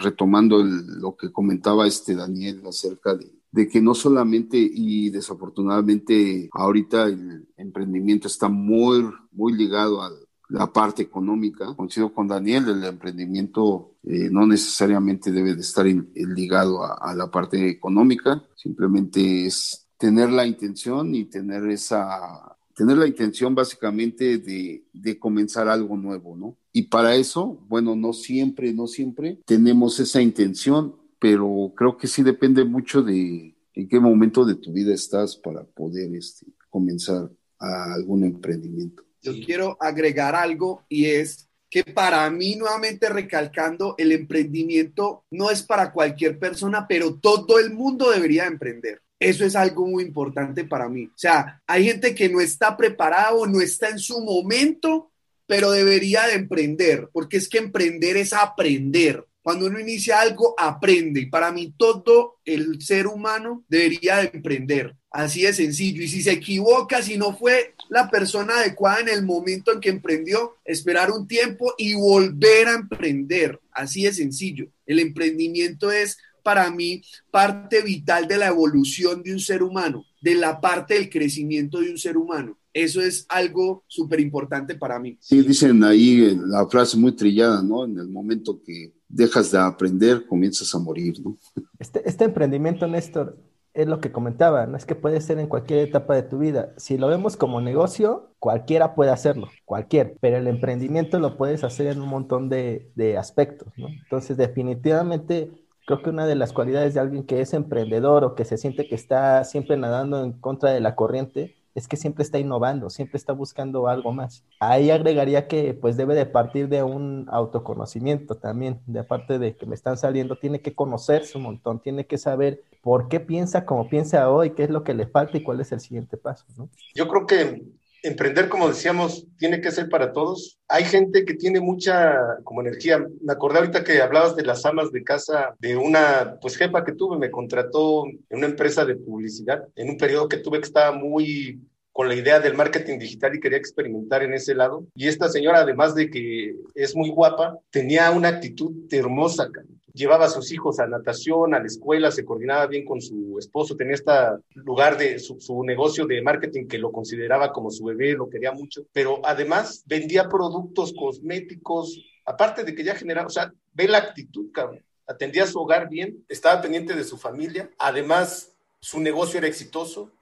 retomando 0.00 0.62
lo 0.62 1.16
que 1.16 1.30
comentaba 1.30 1.86
este 1.86 2.14
Daniel 2.14 2.62
acerca 2.66 3.14
de, 3.14 3.30
de 3.50 3.68
que 3.68 3.80
no 3.80 3.94
solamente 3.94 4.58
y 4.58 5.10
desafortunadamente 5.10 6.48
ahorita 6.52 7.06
el 7.06 7.46
emprendimiento 7.56 8.26
está 8.26 8.48
muy, 8.48 9.08
muy 9.32 9.54
ligado 9.54 10.02
a 10.02 10.10
la 10.48 10.72
parte 10.72 11.02
económica. 11.02 11.74
Coincido 11.76 12.12
con 12.12 12.28
Daniel, 12.28 12.68
el 12.68 12.84
emprendimiento 12.84 13.94
eh, 14.04 14.28
no 14.30 14.46
necesariamente 14.46 15.30
debe 15.30 15.54
de 15.54 15.60
estar 15.60 15.86
ligado 15.86 16.82
a, 16.84 17.14
la 17.14 17.30
parte 17.30 17.68
económica, 17.68 18.42
simplemente 18.54 19.46
es 19.46 19.86
tener 19.96 20.30
la 20.30 20.46
intención 20.46 21.14
y 21.14 21.24
tener 21.24 21.68
esa, 21.68 22.56
tener 22.78 22.96
la 22.96 23.08
intención 23.08 23.56
básicamente 23.56 24.38
de, 24.38 25.18
comenzar 25.18 25.68
algo 25.68 25.96
nuevo, 25.96 26.36
¿no? 26.36 26.56
Y 26.72 26.82
para 26.82 27.16
eso, 27.16 27.58
bueno, 27.66 27.96
no 27.96 28.12
siempre, 28.12 28.72
no 28.72 28.86
siempre 28.86 29.40
tenemos 29.44 29.98
esa 29.98 30.22
intención, 30.22 30.94
pero 31.18 31.72
creo 31.76 31.96
que 31.96 32.06
sí 32.06 32.22
depende 32.22 32.64
mucho 32.64 33.02
de 33.02 33.56
en 33.74 33.88
qué 33.88 33.98
momento 33.98 34.44
de 34.44 34.54
tu 34.54 34.72
vida 34.72 34.94
estás 34.94 35.34
para 35.36 35.64
poder 35.64 36.14
este, 36.14 36.46
comenzar 36.70 37.28
algún 37.58 38.22
emprendimiento. 38.22 39.02
Yo 39.22 39.32
quiero 39.44 39.76
agregar 39.80 40.36
algo 40.36 40.84
y 40.88 41.06
es 41.06 41.48
que 41.68 41.82
para 41.82 42.30
mí, 42.30 42.54
nuevamente 42.54 43.08
recalcando, 43.08 43.96
el 43.98 44.12
emprendimiento 44.12 45.24
no 45.32 45.50
es 45.50 45.64
para 45.64 45.92
cualquier 45.92 46.38
persona, 46.38 46.86
pero 46.88 47.16
todo 47.16 47.58
el 47.58 47.72
mundo 47.72 48.10
debería 48.12 48.46
emprender. 48.46 49.02
Eso 49.18 49.44
es 49.44 49.56
algo 49.56 49.86
muy 49.86 50.04
importante 50.04 50.64
para 50.64 50.88
mí. 50.88 51.06
O 51.06 51.18
sea, 51.18 51.60
hay 51.66 51.84
gente 51.84 52.14
que 52.14 52.28
no 52.28 52.40
está 52.40 52.76
preparado, 52.76 53.46
no 53.46 53.60
está 53.60 53.88
en 53.88 53.98
su 53.98 54.20
momento, 54.20 55.10
pero 55.46 55.70
debería 55.70 56.26
de 56.26 56.34
emprender, 56.34 57.08
porque 57.12 57.38
es 57.38 57.48
que 57.48 57.58
emprender 57.58 58.16
es 58.16 58.32
aprender. 58.32 59.24
Cuando 59.42 59.66
uno 59.66 59.80
inicia 59.80 60.20
algo, 60.20 60.54
aprende. 60.58 61.20
Y 61.20 61.26
para 61.26 61.50
mí 61.50 61.72
todo 61.76 62.36
el 62.44 62.82
ser 62.82 63.06
humano 63.06 63.64
debería 63.66 64.18
de 64.18 64.30
emprender. 64.34 64.94
Así 65.10 65.40
de 65.40 65.54
sencillo. 65.54 66.02
Y 66.02 66.08
si 66.08 66.22
se 66.22 66.32
equivoca, 66.32 67.00
si 67.00 67.16
no 67.16 67.34
fue 67.34 67.74
la 67.88 68.10
persona 68.10 68.58
adecuada 68.58 69.00
en 69.00 69.08
el 69.08 69.24
momento 69.24 69.72
en 69.72 69.80
que 69.80 69.88
emprendió, 69.88 70.56
esperar 70.66 71.10
un 71.10 71.26
tiempo 71.26 71.72
y 71.78 71.94
volver 71.94 72.68
a 72.68 72.74
emprender. 72.74 73.58
Así 73.72 74.02
de 74.02 74.12
sencillo. 74.12 74.68
El 74.84 74.98
emprendimiento 74.98 75.90
es 75.90 76.18
para 76.48 76.70
mí 76.70 77.02
parte 77.30 77.82
vital 77.82 78.26
de 78.26 78.38
la 78.38 78.46
evolución 78.46 79.22
de 79.22 79.34
un 79.34 79.38
ser 79.38 79.62
humano, 79.62 80.06
de 80.22 80.34
la 80.34 80.58
parte 80.58 80.94
del 80.94 81.10
crecimiento 81.10 81.78
de 81.78 81.90
un 81.90 81.98
ser 81.98 82.16
humano. 82.16 82.56
Eso 82.72 83.02
es 83.02 83.26
algo 83.28 83.84
súper 83.86 84.18
importante 84.18 84.74
para 84.74 84.98
mí. 84.98 85.18
Sí, 85.20 85.42
dicen 85.42 85.84
ahí 85.84 86.34
la 86.46 86.66
frase 86.66 86.96
muy 86.96 87.12
trillada, 87.12 87.62
¿no? 87.62 87.84
En 87.84 87.98
el 87.98 88.08
momento 88.08 88.62
que 88.64 88.94
dejas 89.06 89.50
de 89.50 89.58
aprender, 89.58 90.26
comienzas 90.26 90.74
a 90.74 90.78
morir, 90.78 91.20
¿no? 91.22 91.36
Este, 91.78 92.00
este 92.08 92.24
emprendimiento, 92.24 92.86
Néstor, 92.86 93.36
es 93.74 93.86
lo 93.86 94.00
que 94.00 94.10
comentaba, 94.10 94.66
no 94.66 94.78
es 94.78 94.86
que 94.86 94.94
puede 94.94 95.20
ser 95.20 95.38
en 95.38 95.48
cualquier 95.48 95.80
etapa 95.80 96.14
de 96.14 96.22
tu 96.22 96.38
vida. 96.38 96.72
Si 96.78 96.96
lo 96.96 97.08
vemos 97.08 97.36
como 97.36 97.60
negocio, 97.60 98.32
cualquiera 98.38 98.94
puede 98.94 99.10
hacerlo, 99.10 99.50
cualquier, 99.66 100.16
pero 100.22 100.38
el 100.38 100.46
emprendimiento 100.46 101.18
lo 101.18 101.36
puedes 101.36 101.62
hacer 101.62 101.88
en 101.88 102.00
un 102.00 102.08
montón 102.08 102.48
de, 102.48 102.90
de 102.94 103.18
aspectos, 103.18 103.68
¿no? 103.76 103.88
Entonces, 103.88 104.38
definitivamente, 104.38 105.50
creo 105.88 106.02
que 106.02 106.10
una 106.10 106.26
de 106.26 106.34
las 106.34 106.52
cualidades 106.52 106.92
de 106.92 107.00
alguien 107.00 107.24
que 107.24 107.40
es 107.40 107.54
emprendedor 107.54 108.22
o 108.22 108.34
que 108.34 108.44
se 108.44 108.58
siente 108.58 108.86
que 108.86 108.94
está 108.94 109.42
siempre 109.44 109.78
nadando 109.78 110.22
en 110.22 110.32
contra 110.32 110.70
de 110.70 110.80
la 110.80 110.94
corriente 110.94 111.56
es 111.74 111.88
que 111.88 111.96
siempre 111.96 112.24
está 112.24 112.38
innovando, 112.38 112.90
siempre 112.90 113.16
está 113.16 113.32
buscando 113.32 113.88
algo 113.88 114.12
más. 114.12 114.44
Ahí 114.60 114.90
agregaría 114.90 115.48
que 115.48 115.72
pues 115.72 115.96
debe 115.96 116.14
de 116.14 116.26
partir 116.26 116.68
de 116.68 116.82
un 116.82 117.26
autoconocimiento 117.30 118.34
también, 118.34 118.82
de 118.84 118.98
aparte 118.98 119.38
de 119.38 119.56
que 119.56 119.64
me 119.64 119.74
están 119.74 119.96
saliendo, 119.96 120.36
tiene 120.36 120.60
que 120.60 120.74
conocerse 120.74 121.38
un 121.38 121.44
montón, 121.44 121.80
tiene 121.80 122.06
que 122.06 122.18
saber 122.18 122.64
por 122.82 123.08
qué 123.08 123.18
piensa 123.18 123.64
como 123.64 123.88
piensa 123.88 124.30
hoy, 124.30 124.50
qué 124.50 124.64
es 124.64 124.70
lo 124.70 124.84
que 124.84 124.92
le 124.92 125.06
falta 125.06 125.38
y 125.38 125.42
cuál 125.42 125.60
es 125.62 125.72
el 125.72 125.80
siguiente 125.80 126.18
paso. 126.18 126.44
¿no? 126.58 126.68
Yo 126.94 127.08
creo 127.08 127.26
que 127.26 127.62
emprender, 128.02 128.48
como 128.48 128.68
decíamos, 128.68 129.26
tiene 129.38 129.60
que 129.60 129.70
ser 129.70 129.88
para 129.88 130.12
todos. 130.12 130.58
Hay 130.68 130.84
gente 130.84 131.24
que 131.24 131.34
tiene 131.34 131.60
mucha 131.60 132.16
como 132.44 132.60
energía. 132.60 132.98
Me 133.22 133.32
acordé 133.32 133.58
ahorita 133.58 133.84
que 133.84 134.00
hablabas 134.00 134.36
de 134.36 134.44
las 134.44 134.64
amas 134.66 134.92
de 134.92 135.04
casa 135.04 135.54
de 135.58 135.76
una 135.76 136.38
pues 136.40 136.56
jefa 136.56 136.84
que 136.84 136.92
tuve, 136.92 137.18
me 137.18 137.30
contrató 137.30 138.06
en 138.06 138.38
una 138.38 138.46
empresa 138.46 138.84
de 138.84 138.96
publicidad 138.96 139.64
en 139.76 139.90
un 139.90 139.98
periodo 139.98 140.28
que 140.28 140.38
tuve 140.38 140.60
que 140.60 140.66
estaba 140.66 140.92
muy 140.92 141.60
con 141.92 142.08
la 142.08 142.14
idea 142.14 142.38
del 142.38 142.54
marketing 142.54 142.96
digital 143.00 143.34
y 143.34 143.40
quería 143.40 143.58
experimentar 143.58 144.22
en 144.22 144.32
ese 144.32 144.54
lado. 144.54 144.86
Y 144.94 145.08
esta 145.08 145.28
señora, 145.28 145.62
además 145.62 145.96
de 145.96 146.08
que 146.08 146.54
es 146.76 146.94
muy 146.94 147.10
guapa, 147.10 147.58
tenía 147.70 148.12
una 148.12 148.28
actitud 148.28 148.72
hermosa 148.88 149.50
llevaba 149.98 150.26
a 150.26 150.30
sus 150.30 150.52
hijos 150.52 150.78
a 150.78 150.86
natación, 150.86 151.54
a 151.54 151.58
la 151.58 151.66
escuela, 151.66 152.10
se 152.10 152.24
coordinaba 152.24 152.66
bien 152.66 152.86
con 152.86 153.02
su 153.02 153.36
esposo, 153.38 153.76
tenía 153.76 153.94
este 153.94 154.12
lugar 154.54 154.96
de 154.96 155.18
su, 155.18 155.36
negocio 155.64 156.06
de 156.06 156.22
marketing 156.22 156.66
que 156.68 156.78
lo 156.78 156.92
consideraba 156.92 157.52
como 157.52 157.70
su 157.70 157.84
bebé, 157.84 158.12
lo 158.12 158.30
quería 158.30 158.52
mucho, 158.52 158.86
pero 158.92 159.20
además 159.24 159.82
vendía 159.86 160.28
productos 160.28 160.94
cosméticos, 160.98 162.00
aparte 162.24 162.62
de 162.62 162.74
que 162.74 162.84
ya 162.84 162.94
generaba, 162.94 163.26
o 163.26 163.30
sea, 163.30 163.52
ve 163.74 163.88
la 163.88 163.98
actitud, 163.98 164.50
cabrón. 164.52 164.82
Atendía 165.06 165.46
su 165.46 165.58
hogar 165.58 165.88
bien, 165.88 166.24
estaba 166.28 166.60
pendiente 166.60 166.94
de 166.94 167.02
su 167.02 167.16
familia, 167.16 167.70
además 167.78 168.54
su 168.78 169.00
negocio 169.00 169.38
era 169.38 169.48
exitoso, 169.48 170.12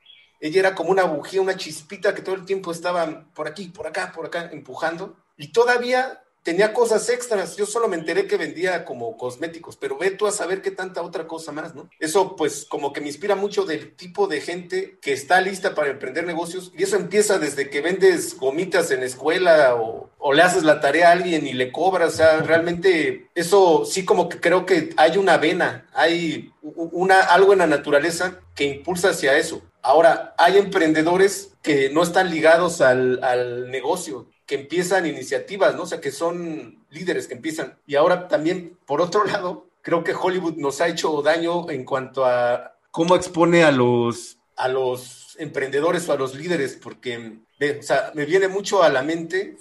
ella 0.40 0.61
era 0.61 0.75
como 0.75 0.90
una 0.90 1.04
bujía, 1.04 1.40
una 1.40 1.56
chispita 1.56 2.14
que 2.14 2.23
todo 2.23 2.35
el 2.35 2.45
tiempo 2.45 2.71
estaba 2.71 3.26
por 3.35 3.49
aquí, 3.49 3.68
por 3.68 3.87
acá, 3.87 4.12
por 4.14 4.26
acá, 4.26 4.50
empujando. 4.52 5.16
Y 5.37 5.50
todavía 5.50 6.23
tenía 6.46 6.72
cosas 6.72 7.08
extras. 7.08 7.56
Yo 7.56 7.66
solo 7.66 7.88
me 7.88 7.96
enteré 7.96 8.28
que 8.28 8.36
vendía 8.36 8.84
como 8.84 9.16
cosméticos, 9.16 9.76
pero 9.76 9.98
ve 9.98 10.12
tú 10.12 10.28
a 10.28 10.30
saber 10.30 10.62
qué 10.62 10.70
tanta 10.70 11.02
otra 11.02 11.26
cosa 11.26 11.50
más, 11.50 11.74
¿no? 11.74 11.90
Eso 11.98 12.36
pues 12.36 12.64
como 12.64 12.92
que 12.92 13.00
me 13.00 13.08
inspira 13.08 13.34
mucho 13.34 13.64
del 13.64 13.96
tipo 13.96 14.28
de 14.28 14.40
gente 14.40 14.96
que 15.02 15.12
está 15.12 15.40
lista 15.40 15.74
para 15.74 15.90
emprender 15.90 16.24
negocios 16.24 16.70
y 16.78 16.84
eso 16.84 16.94
empieza 16.94 17.40
desde 17.40 17.68
que 17.68 17.80
vendes 17.80 18.38
gomitas 18.38 18.92
en 18.92 19.02
escuela 19.02 19.74
o, 19.74 20.08
o 20.18 20.32
le 20.32 20.42
haces 20.42 20.62
la 20.62 20.80
tarea 20.80 21.08
a 21.08 21.12
alguien 21.12 21.48
y 21.48 21.52
le 21.52 21.72
cobras, 21.72 22.14
o 22.14 22.16
sea, 22.16 22.38
realmente 22.38 23.28
eso 23.34 23.84
sí 23.84 24.04
como 24.04 24.28
que 24.28 24.38
creo 24.38 24.66
que 24.66 24.90
hay 24.96 25.16
una 25.16 25.38
vena, 25.38 25.88
hay 25.94 26.52
una, 26.62 27.22
algo 27.22 27.54
en 27.54 27.58
la 27.58 27.66
naturaleza 27.66 28.38
que 28.54 28.64
impulsa 28.64 29.10
hacia 29.10 29.36
eso. 29.36 29.62
Ahora, 29.82 30.34
hay 30.38 30.58
emprendedores 30.58 31.54
que 31.62 31.90
no 31.90 32.04
están 32.04 32.30
ligados 32.30 32.80
al, 32.80 33.22
al 33.24 33.70
negocio, 33.70 34.28
que 34.46 34.54
empiezan 34.54 35.06
iniciativas, 35.06 35.74
¿no? 35.74 35.82
O 35.82 35.86
sea, 35.86 36.00
que 36.00 36.12
son 36.12 36.84
líderes 36.90 37.26
que 37.26 37.34
empiezan. 37.34 37.78
Y 37.86 37.96
ahora 37.96 38.28
también, 38.28 38.78
por 38.86 39.00
otro 39.00 39.24
lado, 39.32 39.66
creo 39.82 40.04
que 40.04 40.14
Hollywood 40.14 40.56
nos 40.56 40.80
ha 40.80 40.88
hecho 40.88 41.20
daño 41.22 41.68
en 41.70 41.84
cuanto 41.84 42.24
a 42.24 42.76
cómo 42.90 43.16
expone 43.16 43.64
a 43.64 43.72
los, 43.72 44.38
a 44.56 44.68
los 44.68 45.36
emprendedores 45.38 46.08
o 46.08 46.12
a 46.12 46.16
los 46.16 46.34
líderes, 46.34 46.78
porque, 46.80 47.38
o 47.60 47.82
sea, 47.82 48.12
me 48.14 48.24
viene 48.24 48.48
mucho 48.48 48.82
a 48.82 48.88
la 48.88 49.02
mente 49.02 49.58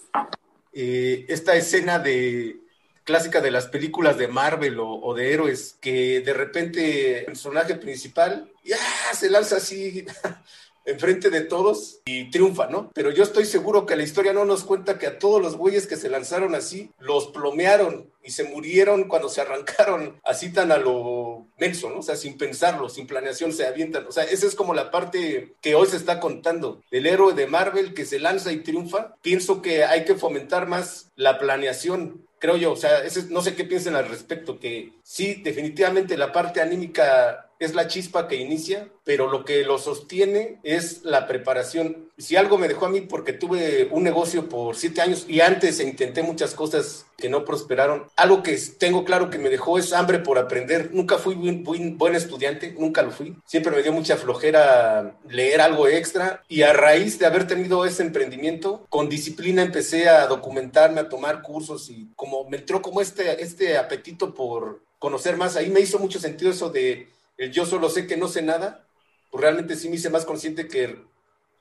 eh, 0.72 1.26
esta 1.28 1.56
escena 1.56 2.00
de 2.00 2.62
clásica 3.04 3.42
de 3.42 3.52
las 3.52 3.68
películas 3.68 4.18
de 4.18 4.28
Marvel 4.28 4.80
o, 4.80 4.90
o, 4.90 5.14
de 5.14 5.34
héroes, 5.34 5.78
que 5.80 6.22
de 6.22 6.34
repente 6.34 7.20
el 7.20 7.26
personaje 7.26 7.76
principal 7.76 8.52
ya 8.64 8.78
se 9.14 9.30
lanza 9.30 9.58
así 9.58 10.06
enfrente 10.86 11.30
de 11.30 11.42
todos 11.42 12.02
y 12.06 12.30
triunfa, 12.30 12.68
¿no? 12.68 12.92
Pero 12.94 13.12
yo 13.12 13.24
estoy 13.24 13.46
seguro 13.46 13.86
que 13.86 13.96
la 13.96 14.04
historia 14.04 14.34
no 14.34 14.46
nos 14.46 14.64
cuenta 14.64 14.98
que 14.98 15.08
a 15.08 15.20
todos 15.20 15.42
los 15.42 15.58
güeyes 15.58 15.88
que 15.88 15.96
se 15.96 16.10
lanzaron 16.10 16.56
así, 16.56 16.92
los 17.00 17.28
plomearon 17.28 18.12
y 18.24 18.32
se 18.32 18.44
murieron 18.44 19.08
cuando 19.08 19.30
se 19.30 19.42
arrancaron 19.42 20.20
así 20.24 20.52
tan 20.52 20.72
a 20.72 20.78
lo 20.78 21.48
menso, 21.58 21.90
¿no? 21.90 22.00
O 22.00 22.04
sea, 22.04 22.16
sin 22.16 22.38
pensarlo, 22.38 22.90
sin 22.90 23.08
planeación, 23.08 23.54
se 23.54 23.66
avientan. 23.68 24.06
O 24.08 24.12
sea, 24.12 24.24
esa 24.24 24.48
es 24.48 24.56
como 24.56 24.74
la 24.74 24.92
parte 24.92 25.56
que 25.62 25.76
hoy 25.76 25.88
se 25.88 25.98
está 25.98 26.20
contando. 26.20 26.82
El 26.92 27.06
héroe 27.06 27.34
de 27.34 27.48
Marvel 27.48 27.94
que 27.94 28.06
se 28.06 28.20
lanza 28.20 28.52
y 28.52 28.64
triunfa. 28.64 29.16
Pienso 29.22 29.62
que 29.62 29.84
hay 29.84 30.06
que 30.06 30.16
fomentar 30.16 30.68
más 30.68 31.12
la 31.16 31.38
planeación, 31.40 32.26
creo 32.40 32.58
yo. 32.58 32.72
O 32.72 32.78
sea, 32.78 33.04
ese, 33.04 33.26
no 33.30 33.42
sé 33.42 33.56
qué 33.56 33.64
piensen 33.64 33.96
al 33.96 34.08
respecto, 34.08 34.60
que 34.60 34.94
sí, 35.04 35.36
definitivamente 35.44 36.18
la 36.18 36.32
parte 36.32 36.62
anímica 36.62 37.45
es 37.60 37.74
la 37.74 37.88
chispa 37.88 38.28
que 38.28 38.36
inicia, 38.36 38.90
pero 39.04 39.30
lo 39.30 39.46
que 39.46 39.64
lo 39.64 39.78
sostiene 39.78 40.60
es 40.64 41.04
la 41.04 41.28
preparación. 41.28 42.10
Si 42.18 42.36
algo 42.36 42.58
me 42.58 42.68
dejó 42.68 42.86
a 42.86 42.90
mí, 42.90 43.02
porque 43.02 43.34
tuve 43.34 43.90
un 43.92 44.04
negocio 44.04 44.50
por 44.50 44.76
siete 44.76 45.02
años 45.02 45.26
y 45.28 45.42
antes 45.42 45.80
intenté 45.80 46.24
muchas 46.24 46.54
cosas 46.54 47.06
que 47.18 47.30
no 47.30 47.46
prosperaron, 47.46 48.08
algo 48.16 48.44
que 48.44 48.58
tengo 48.78 49.06
claro 49.06 49.30
que 49.30 49.38
me 49.38 49.50
dejó 49.50 49.78
es 49.78 49.94
hambre 49.94 50.20
por 50.20 50.38
aprender. 50.38 50.90
Nunca 50.94 51.18
fui 51.18 51.36
buen, 51.36 51.98
buen 51.98 52.16
estudiante, 52.16 52.76
nunca 52.78 53.02
lo 53.02 53.12
fui. 53.12 53.36
Siempre 53.46 53.72
me 53.72 53.84
dio 53.84 53.94
mucha 53.94 54.18
flojera 54.18 55.18
leer 55.30 55.62
algo 55.62 55.88
extra 55.88 56.44
y 56.50 56.64
a 56.64 56.74
raíz 56.74 57.20
de 57.20 57.26
haber 57.26 57.48
tenido 57.48 57.86
ese 57.86 58.04
emprendimiento, 58.04 58.86
con 58.90 59.10
disciplina 59.10 59.62
empecé 59.62 60.10
a 60.10 60.28
documentarme, 60.28 61.02
a 61.02 61.10
tomar 61.10 61.42
cursos 61.42 61.90
y 61.90 62.10
como 62.16 62.50
me 62.50 62.58
entró 62.58 62.82
como 62.82 63.02
este, 63.02 63.42
este 63.42 63.78
apetito 63.78 64.34
por 64.34 64.82
conocer 65.00 65.38
más. 65.38 65.56
Ahí 65.56 65.70
me 65.70 65.82
hizo 65.82 66.00
mucho 66.00 66.20
sentido 66.20 66.52
eso 66.52 66.70
de 66.70 67.08
el 67.38 67.52
yo 67.52 67.66
solo 67.66 67.90
sé 67.90 68.08
que 68.08 68.18
no 68.18 68.28
sé 68.28 68.42
nada, 68.42 68.88
pues 69.32 69.42
realmente 69.42 69.76
sí 69.76 69.90
me 69.90 69.96
hice 69.96 70.10
más 70.10 70.26
consciente 70.26 70.68
que 70.68 71.04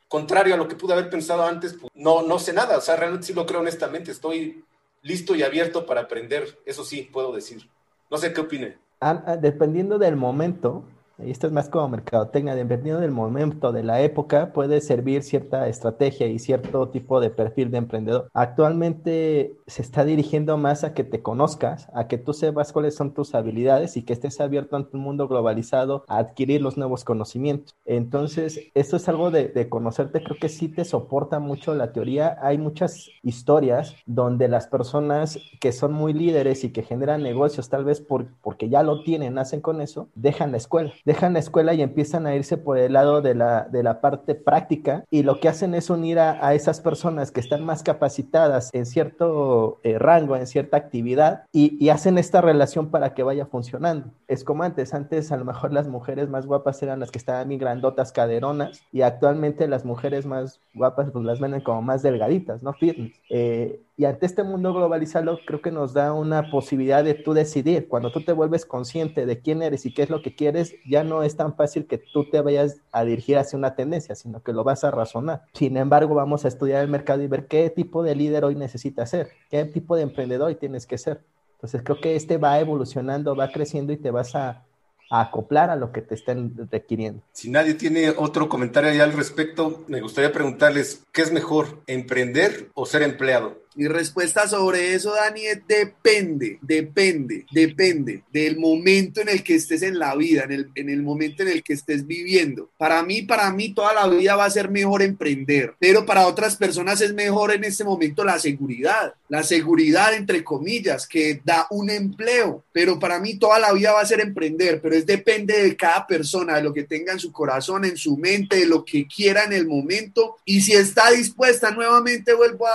contrario 0.09 0.55
a 0.55 0.57
lo 0.57 0.69
que 0.69 0.77
pude 0.77 0.93
haber 0.93 1.11
pensado 1.11 1.45
antes, 1.45 1.75
pues 1.75 1.93
no, 1.95 2.23
no 2.23 2.39
sé 2.39 2.53
nada, 2.53 2.79
o 2.79 2.81
sea, 2.81 2.97
realmente 2.97 3.27
sí 3.27 3.33
lo 3.33 3.47
creo 3.47 3.61
honestamente, 3.61 4.11
estoy 4.11 4.65
listo 5.03 5.35
y 5.35 5.43
abierto 5.43 5.87
para 5.87 6.03
aprender, 6.03 6.59
eso 6.67 6.85
sí 6.85 7.09
puedo 7.13 7.33
decir. 7.33 7.69
No 8.11 8.17
sé 8.17 8.33
qué 8.33 8.41
opine. 8.41 8.79
Ah, 9.01 9.37
dependiendo 9.41 9.99
del 9.99 10.17
momento, 10.17 10.85
y 11.19 11.31
esto 11.31 11.47
es 11.47 11.53
más 11.53 11.69
como 11.69 11.89
mercadotecnia, 11.89 12.55
dependiendo 12.55 13.01
del 13.01 13.11
momento, 13.11 13.73
de 13.73 13.83
la 13.83 14.01
época, 14.01 14.53
puede 14.53 14.81
servir 14.81 15.23
cierta 15.23 15.69
estrategia 15.69 16.27
y 16.27 16.39
cierto 16.39 16.89
tipo 16.89 17.21
de 17.21 17.31
perfil 17.31 17.71
de 17.71 17.79
emprendedor. 17.79 18.29
Actualmente 18.35 19.55
se 19.67 19.83
está 19.83 20.05
dirigiendo 20.05 20.57
más 20.57 20.85
a 20.85 20.95
que 20.95 21.05
te 21.05 21.23
conozcas, 21.23 21.89
a 21.95 22.09
que 22.09 22.19
tú 22.19 22.33
sepas 22.33 22.73
cuáles 22.73 22.95
son 22.95 23.15
tus 23.15 23.35
habilidades 23.35 23.97
y 23.97 24.03
que 24.03 24.13
estés 24.13 24.41
abierto 24.41 24.77
ante 24.77 24.97
un 24.97 25.03
mundo 25.03 25.29
globalizado 25.29 26.05
a 26.09 26.19
adquirir 26.19 26.61
los 26.61 26.77
nuevos 26.77 27.05
conocimientos. 27.05 27.75
Entonces, 27.85 28.61
esto 28.75 28.97
es 28.97 29.09
algo 29.09 29.31
de, 29.31 29.49
de 29.49 29.69
conocerte, 29.69 30.23
creo 30.23 30.39
que 30.41 30.49
sí 30.49 30.69
te 30.69 30.85
soporta 30.85 31.39
mucho 31.39 31.75
la 31.75 31.93
teoría. 31.93 32.39
Hay 32.41 32.59
muchas 32.59 33.09
historias 33.23 33.95
donde 34.07 34.49
las 34.49 34.67
personas 34.67 35.39
que 35.61 35.73
son 35.73 35.93
muy 35.93 36.13
líderes 36.13 36.65
y 36.65 36.71
que 36.71 36.83
generan 36.83 37.23
negocios, 37.23 37.69
tal 37.69 37.85
vez 37.85 38.01
por, 38.01 38.27
porque 38.43 38.69
ya 38.69 38.83
lo 38.83 39.03
tienen, 39.03 39.35
nacen 39.35 39.61
con 39.61 39.81
eso, 39.81 40.09
dejan 40.15 40.51
la 40.51 40.57
escuela 40.59 40.93
dejan 41.05 41.35
la 41.35 41.39
escuela 41.39 41.75
y 41.75 41.83
empiezan 41.83 42.27
a 42.27 42.35
irse 42.35 42.57
por 42.57 42.79
el 42.79 42.95
lado 42.95 43.21
de 43.21 43.35
la, 43.35 43.69
de 43.71 43.83
la 43.83 44.01
parte 44.01 44.35
práctica 44.35 45.05
y 45.11 45.23
lo 45.23 45.41
que 45.41 45.49
hacen 45.49 45.75
es 45.75 45.91
unir 45.91 46.19
a, 46.19 46.55
esas 46.55 46.81
personas 46.81 47.31
que 47.31 47.41
están 47.41 47.65
más 47.65 47.83
capacitadas 47.83 48.71
en 48.73 48.87
cierto 48.87 49.81
eh, 49.83 49.99
rango, 49.99 50.37
en 50.37 50.47
cierta 50.47 50.77
actividad 50.77 51.45
y, 51.53 51.77
y, 51.85 51.89
hacen 51.89 52.19
esta 52.19 52.41
relación 52.41 52.91
para 52.91 53.15
que 53.15 53.23
vaya 53.23 53.47
funcionando. 53.47 54.11
Es 54.29 54.45
como 54.45 54.63
antes, 54.63 54.95
antes 54.95 55.33
a 55.33 55.37
lo 55.37 55.45
mejor 55.45 55.73
las 55.73 55.89
mujeres 55.89 56.29
más 56.29 56.47
guapas 56.47 56.83
eran 56.83 57.01
las 57.01 57.11
que 57.11 57.19
estaban 57.19 57.49
bien 57.49 57.61
grandotas, 57.61 58.13
caderonas 58.13 58.83
y 58.93 59.03
actualmente 59.03 59.69
las 59.69 59.85
mujeres 59.85 60.27
más 60.27 60.61
guapas 60.75 61.11
pues 61.11 61.25
las 61.25 61.41
venden 61.41 61.61
como 61.61 61.83
más 61.83 62.03
delgaditas, 62.03 62.63
¿no? 62.63 62.73
Fitness. 62.73 63.21
Eh, 63.31 63.81
y 63.97 64.07
ante 64.07 64.27
este 64.27 64.43
mundo 64.43 64.75
globalizado, 64.75 65.39
creo 65.47 65.63
que 65.63 65.71
nos 65.71 65.95
da 65.95 66.13
una 66.13 66.51
posibilidad 66.51 67.05
de 67.05 67.15
tú 67.15 67.33
decidir. 67.33 67.87
Cuando 67.87 68.11
tú 68.11 68.23
te 68.23 68.33
vuelves 68.33 68.67
consciente 68.67 69.25
de 69.25 69.41
quién 69.41 69.63
eres 69.63 69.87
y 69.87 69.95
qué 69.95 70.03
es 70.03 70.11
lo 70.11 70.21
que 70.21 70.35
quieres, 70.35 70.75
ya 70.85 71.05
no 71.05 71.23
es 71.23 71.37
tan 71.37 71.55
fácil 71.55 71.87
que 71.87 71.99
tú 71.99 72.29
te 72.29 72.41
vayas 72.41 72.81
a 72.91 73.05
dirigir 73.05 73.39
hacia 73.39 73.57
una 73.57 73.77
tendencia, 73.77 74.17
sino 74.17 74.43
que 74.43 74.53
lo 74.53 74.65
vas 74.65 74.83
a 74.83 74.91
razonar. 74.91 75.43
Sin 75.53 75.77
embargo, 75.77 76.15
vamos 76.15 76.45
a 76.45 76.49
estudiar 76.49 76.83
el 76.83 76.91
mercado 76.91 77.23
y 77.23 77.29
ver 77.29 77.47
qué 77.47 77.71
tipo 77.71 78.03
de 78.03 78.17
líder 78.17 78.45
hoy 78.45 78.57
necesitas 78.57 79.11
ser, 79.11 79.29
qué 79.49 79.65
tipo 79.65 79.95
de 79.95 80.03
emprendedor 80.03 80.49
hoy 80.49 80.57
tienes 80.57 80.87
que 80.87 80.99
ser. 80.99 81.21
Entonces, 81.55 81.83
creo 81.85 82.01
que 82.01 82.17
este 82.17 82.37
va 82.37 82.59
evolucionando, 82.59 83.37
va 83.37 83.53
creciendo 83.53 83.93
y 83.93 83.97
te 83.97 84.11
vas 84.11 84.35
a, 84.35 84.65
acoplar 85.11 85.71
a 85.71 85.77
lo 85.77 85.93
que 85.93 86.03
te 86.03 86.15
estén 86.15 86.69
requiriendo. 86.71 87.23
Si 87.33 87.51
nadie 87.51 87.75
tiene 87.75 88.11
otro 88.11 88.49
comentario 88.49 89.03
al 89.03 89.13
respecto, 89.13 89.85
me 89.87 90.01
gustaría 90.01 90.33
preguntarles, 90.33 91.05
¿qué 91.13 91.23
es 91.23 91.31
mejor, 91.31 91.83
emprender 91.87 92.71
o 92.75 92.87
ser 92.87 93.03
empleado? 93.03 93.64
Mi 93.77 93.89
respuesta 93.89 94.47
sobre 94.47 94.95
eso, 94.95 95.13
Dani, 95.13 95.47
es 95.47 95.67
depende, 95.67 96.59
depende, 96.63 97.45
depende 97.51 98.23
del 98.33 98.57
momento 98.57 99.21
en 99.21 99.29
el 99.29 99.43
que 99.43 99.57
estés 99.57 99.83
en 99.83 99.99
la 99.99 100.15
vida, 100.15 100.45
en 100.45 100.53
el, 100.53 100.71
en 100.77 100.91
el 100.91 101.03
momento 101.03 101.43
en 101.43 101.49
el 101.49 101.65
que 101.65 101.73
estés 101.73 102.07
viviendo. 102.07 102.71
Para 102.79 103.03
mí, 103.03 103.23
para 103.23 103.51
mí, 103.53 103.75
toda 103.75 103.93
la 103.93 104.07
vida 104.07 104.37
va 104.37 104.45
a 104.45 104.51
ser 104.51 104.71
mejor 104.71 105.03
emprender, 105.03 105.75
pero 105.81 106.07
para 106.07 106.29
otras 106.29 106.55
personas 106.57 107.01
es 107.01 107.15
mejor 107.15 107.53
en 107.53 107.65
este 107.65 107.83
momento 107.83 108.23
la 108.23 108.39
seguridad, 108.39 109.15
la 109.29 109.43
seguridad, 109.43 110.15
entre 110.15 110.45
comillas, 110.45 111.09
que 111.09 111.41
da 111.45 111.67
un 111.71 111.91
empleo, 111.91 112.65
pero 112.73 113.01
para 113.01 113.19
mí 113.19 113.37
toda 113.39 113.59
la 113.59 113.73
vida 113.73 113.93
va 113.93 114.03
a 114.03 114.07
ser 114.07 114.21
emprender, 114.21 114.81
pero 114.81 114.95
es 114.95 115.05
depende 115.05 115.61
de 115.63 115.77
cada 115.77 116.07
persona, 116.07 116.57
de 116.57 116.63
lo 116.63 116.73
que 116.73 116.85
tenga 116.85 117.13
en 117.13 117.19
su 117.19 117.33
corazón, 117.33 117.85
en 117.85 117.97
su 117.97 118.17
mente, 118.17 118.57
de 118.57 118.67
lo 118.67 118.85
que 118.85 119.07
quiera 119.09 119.43
en 119.43 119.53
el 119.53 119.67
momento, 119.67 120.37
y 120.45 120.61
si 120.61 120.75
está 120.75 121.11
dispuesta, 121.11 121.73
nuevamente 121.73 122.35
vuelvo 122.35 122.67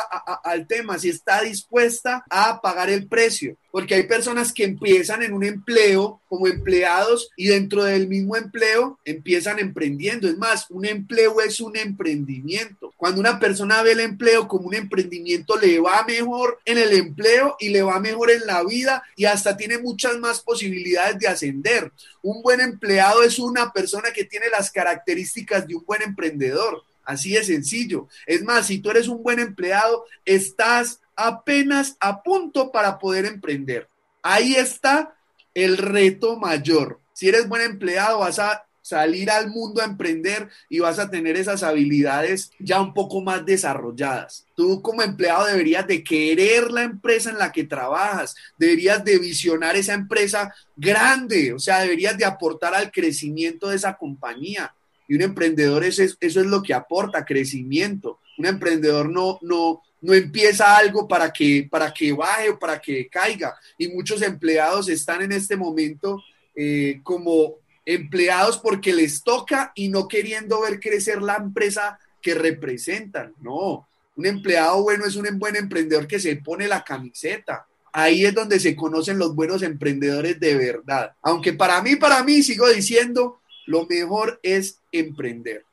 al 0.44 0.68
tema 0.68 0.89
si 0.98 1.10
está 1.10 1.42
dispuesta 1.42 2.24
a 2.30 2.62
pagar 2.62 2.90
el 2.90 3.08
precio. 3.08 3.58
Porque 3.72 3.94
hay 3.94 4.04
personas 4.04 4.52
que 4.52 4.64
empiezan 4.64 5.22
en 5.22 5.34
un 5.34 5.44
empleo 5.44 6.22
como 6.28 6.48
empleados 6.48 7.30
y 7.36 7.48
dentro 7.48 7.84
del 7.84 8.08
mismo 8.08 8.36
empleo 8.36 8.98
empiezan 9.06 9.60
emprendiendo. 9.60 10.28
Es 10.28 10.38
más, 10.38 10.66
un 10.72 10.86
empleo 10.86 11.40
es 11.42 11.60
un 11.60 11.78
emprendimiento. 11.78 12.92
Cuando 12.98 13.20
una 13.20 13.40
persona 13.40 13.84
ve 13.84 13.92
el 13.92 14.00
empleo 14.00 14.48
como 14.48 14.68
un 14.68 14.74
emprendimiento, 14.74 15.58
le 15.58 15.80
va 15.80 16.04
mejor 16.04 16.60
en 16.66 16.80
el 16.80 16.94
empleo 16.94 17.56
y 17.60 17.70
le 17.70 17.84
va 17.84 18.00
mejor 18.00 18.32
en 18.32 18.48
la 18.48 18.64
vida 18.64 19.04
y 19.16 19.26
hasta 19.26 19.56
tiene 19.56 19.78
muchas 19.78 20.18
más 20.18 20.42
posibilidades 20.42 21.20
de 21.20 21.28
ascender. 21.28 21.92
Un 22.22 22.42
buen 22.42 22.62
empleado 22.62 23.24
es 23.24 23.38
una 23.38 23.72
persona 23.72 24.12
que 24.12 24.26
tiene 24.26 24.50
las 24.50 24.72
características 24.72 25.68
de 25.68 25.76
un 25.76 25.86
buen 25.86 26.02
emprendedor. 26.02 26.84
Así 27.10 27.32
de 27.32 27.44
sencillo. 27.44 28.08
Es 28.28 28.44
más, 28.44 28.68
si 28.68 28.78
tú 28.78 28.92
eres 28.92 29.08
un 29.08 29.24
buen 29.24 29.40
empleado, 29.40 30.06
estás 30.26 31.02
apenas 31.16 31.98
a 32.00 32.22
punto 32.22 32.72
para 32.72 33.00
poder 33.00 33.26
emprender. 33.26 33.90
Ahí 34.22 34.54
está 34.54 35.16
el 35.56 35.80
reto 35.80 36.38
mayor. 36.38 37.00
Si 37.14 37.28
eres 37.28 37.50
buen 37.50 37.64
empleado, 37.64 38.20
vas 38.20 38.38
a 38.38 38.64
salir 38.84 39.32
al 39.32 39.50
mundo 39.50 39.82
a 39.82 39.86
emprender 39.86 40.50
y 40.70 40.80
vas 40.80 41.00
a 41.00 41.10
tener 41.10 41.36
esas 41.36 41.64
habilidades 41.64 42.52
ya 42.60 42.80
un 42.80 42.94
poco 42.94 43.22
más 43.22 43.44
desarrolladas. 43.44 44.46
Tú 44.56 44.84
como 44.84 45.02
empleado 45.02 45.48
deberías 45.48 45.88
de 45.88 46.04
querer 46.04 46.70
la 46.70 46.84
empresa 46.84 47.32
en 47.32 47.40
la 47.40 47.52
que 47.52 47.64
trabajas, 47.64 48.36
deberías 48.60 49.04
de 49.04 49.18
visionar 49.18 49.76
esa 49.76 49.96
empresa 49.96 50.54
grande, 50.76 51.54
o 51.54 51.60
sea, 51.60 51.80
deberías 51.80 52.20
de 52.20 52.26
aportar 52.26 52.76
al 52.76 52.92
crecimiento 52.92 53.70
de 53.70 53.78
esa 53.78 53.98
compañía. 53.98 54.76
Y 55.10 55.16
un 55.16 55.24
emprendedor 55.24 55.84
es, 55.84 56.00
eso 56.00 56.18
es 56.20 56.46
lo 56.46 56.62
que 56.62 56.74
aporta, 56.74 57.26
crecimiento. 57.26 58.20
Un 58.38 58.46
emprendedor 58.46 59.10
no, 59.10 59.40
no, 59.42 59.82
no 60.02 60.14
empieza 60.14 60.78
algo 60.78 61.08
para 61.08 61.34
que, 61.34 61.68
para 61.70 61.92
que 61.92 62.14
baje 62.14 62.52
o 62.52 62.60
para 62.60 62.80
que 62.80 63.10
caiga. 63.10 63.58
Y 63.78 63.88
muchos 63.88 64.22
empleados 64.22 64.88
están 64.88 65.24
en 65.24 65.32
este 65.32 65.58
momento 65.58 66.24
eh, 66.56 67.02
como 67.04 67.56
empleados 67.86 68.60
porque 68.60 68.94
les 68.94 69.24
toca 69.24 69.72
y 69.74 69.90
no 69.90 70.08
queriendo 70.08 70.62
ver 70.62 70.80
crecer 70.80 71.24
la 71.24 71.38
empresa 71.38 71.98
que 72.22 72.36
representan. 72.36 73.34
No, 73.42 73.88
un 74.16 74.26
empleado 74.28 74.84
bueno 74.84 75.06
es 75.06 75.16
un 75.16 75.40
buen 75.40 75.56
emprendedor 75.56 76.06
que 76.06 76.20
se 76.20 76.36
pone 76.36 76.68
la 76.68 76.84
camiseta. 76.84 77.66
Ahí 77.92 78.26
es 78.26 78.36
donde 78.36 78.60
se 78.60 78.76
conocen 78.76 79.18
los 79.18 79.34
buenos 79.34 79.64
emprendedores 79.64 80.40
de 80.40 80.56
verdad. 80.56 81.14
Aunque 81.24 81.54
para 81.54 81.82
mí, 81.82 81.96
para 81.96 82.24
mí, 82.24 82.44
sigo 82.44 82.70
diciendo, 82.70 83.39
lo 83.70 83.86
mejor 83.86 84.40
es 84.42 84.82
emprender. 84.92 85.64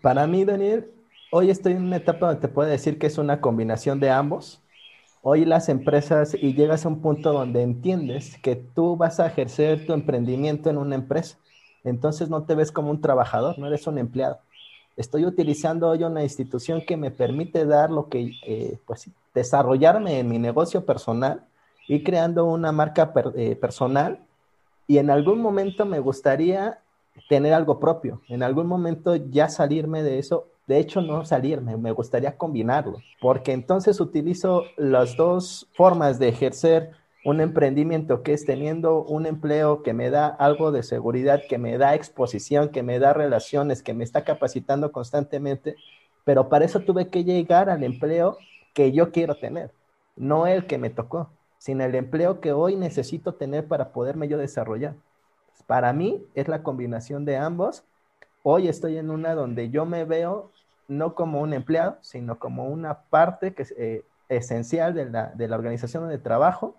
Para 0.00 0.26
mí, 0.26 0.46
Daniel, 0.46 0.90
hoy 1.30 1.50
estoy 1.50 1.74
en 1.74 1.82
una 1.82 1.96
etapa 1.96 2.28
donde 2.28 2.40
te 2.40 2.48
puedo 2.48 2.70
decir 2.70 2.98
que 2.98 3.06
es 3.06 3.18
una 3.18 3.42
combinación 3.42 4.00
de 4.00 4.08
ambos. 4.08 4.62
Hoy 5.20 5.44
las 5.44 5.68
empresas 5.68 6.34
y 6.34 6.54
llegas 6.54 6.86
a 6.86 6.88
un 6.88 7.02
punto 7.02 7.34
donde 7.34 7.60
entiendes 7.60 8.38
que 8.38 8.56
tú 8.56 8.96
vas 8.96 9.20
a 9.20 9.26
ejercer 9.26 9.84
tu 9.84 9.92
emprendimiento 9.92 10.70
en 10.70 10.78
una 10.78 10.94
empresa. 10.94 11.36
Entonces 11.84 12.30
no 12.30 12.44
te 12.44 12.54
ves 12.54 12.72
como 12.72 12.90
un 12.90 13.02
trabajador, 13.02 13.58
no 13.58 13.66
eres 13.66 13.86
un 13.86 13.98
empleado. 13.98 14.38
Estoy 14.96 15.26
utilizando 15.26 15.90
hoy 15.90 16.02
una 16.02 16.22
institución 16.22 16.82
que 16.86 16.96
me 16.96 17.10
permite 17.10 17.66
dar 17.66 17.90
lo 17.90 18.08
que, 18.08 18.32
eh, 18.46 18.78
pues, 18.86 19.10
desarrollarme 19.34 20.18
en 20.18 20.30
mi 20.30 20.38
negocio 20.38 20.86
personal 20.86 21.44
y 21.88 22.02
creando 22.02 22.46
una 22.46 22.72
marca 22.72 23.12
eh, 23.34 23.54
personal. 23.54 24.20
Y 24.86 24.96
en 24.96 25.10
algún 25.10 25.42
momento 25.42 25.84
me 25.84 25.98
gustaría 25.98 26.80
tener 27.28 27.52
algo 27.52 27.80
propio. 27.80 28.20
En 28.28 28.42
algún 28.42 28.66
momento 28.66 29.16
ya 29.16 29.48
salirme 29.48 30.02
de 30.02 30.18
eso, 30.18 30.48
de 30.66 30.78
hecho 30.78 31.00
no 31.00 31.24
salirme, 31.24 31.76
me 31.76 31.92
gustaría 31.92 32.36
combinarlo, 32.36 32.98
porque 33.20 33.52
entonces 33.52 34.00
utilizo 34.00 34.64
las 34.76 35.16
dos 35.16 35.68
formas 35.74 36.18
de 36.18 36.28
ejercer 36.28 36.92
un 37.24 37.40
emprendimiento 37.40 38.22
que 38.22 38.34
es 38.34 38.44
teniendo 38.44 39.02
un 39.02 39.26
empleo 39.26 39.82
que 39.82 39.94
me 39.94 40.10
da 40.10 40.26
algo 40.26 40.72
de 40.72 40.82
seguridad, 40.82 41.42
que 41.48 41.58
me 41.58 41.78
da 41.78 41.94
exposición, 41.94 42.68
que 42.68 42.82
me 42.82 42.98
da 42.98 43.14
relaciones, 43.14 43.82
que 43.82 43.94
me 43.94 44.04
está 44.04 44.24
capacitando 44.24 44.92
constantemente, 44.92 45.76
pero 46.24 46.48
para 46.48 46.66
eso 46.66 46.80
tuve 46.80 47.08
que 47.08 47.24
llegar 47.24 47.70
al 47.70 47.82
empleo 47.82 48.36
que 48.74 48.92
yo 48.92 49.10
quiero 49.10 49.36
tener, 49.36 49.70
no 50.16 50.46
el 50.46 50.66
que 50.66 50.78
me 50.78 50.90
tocó, 50.90 51.30
sino 51.58 51.84
el 51.84 51.94
empleo 51.94 52.40
que 52.40 52.52
hoy 52.52 52.76
necesito 52.76 53.34
tener 53.34 53.66
para 53.66 53.92
poderme 53.92 54.28
yo 54.28 54.36
desarrollar. 54.36 54.94
Para 55.66 55.92
mí 55.92 56.24
es 56.34 56.48
la 56.48 56.62
combinación 56.62 57.24
de 57.24 57.36
ambos. 57.36 57.84
Hoy 58.42 58.68
estoy 58.68 58.98
en 58.98 59.10
una 59.10 59.34
donde 59.34 59.70
yo 59.70 59.86
me 59.86 60.04
veo 60.04 60.50
no 60.88 61.14
como 61.14 61.40
un 61.40 61.54
empleado, 61.54 61.98
sino 62.02 62.38
como 62.38 62.66
una 62.66 63.00
parte 63.04 63.54
que 63.54 63.62
es 63.62 63.74
eh, 63.78 64.04
esencial 64.28 64.94
de 64.94 65.06
la, 65.06 65.32
de 65.34 65.48
la, 65.48 65.56
organización 65.56 66.08
de 66.08 66.18
trabajo 66.18 66.76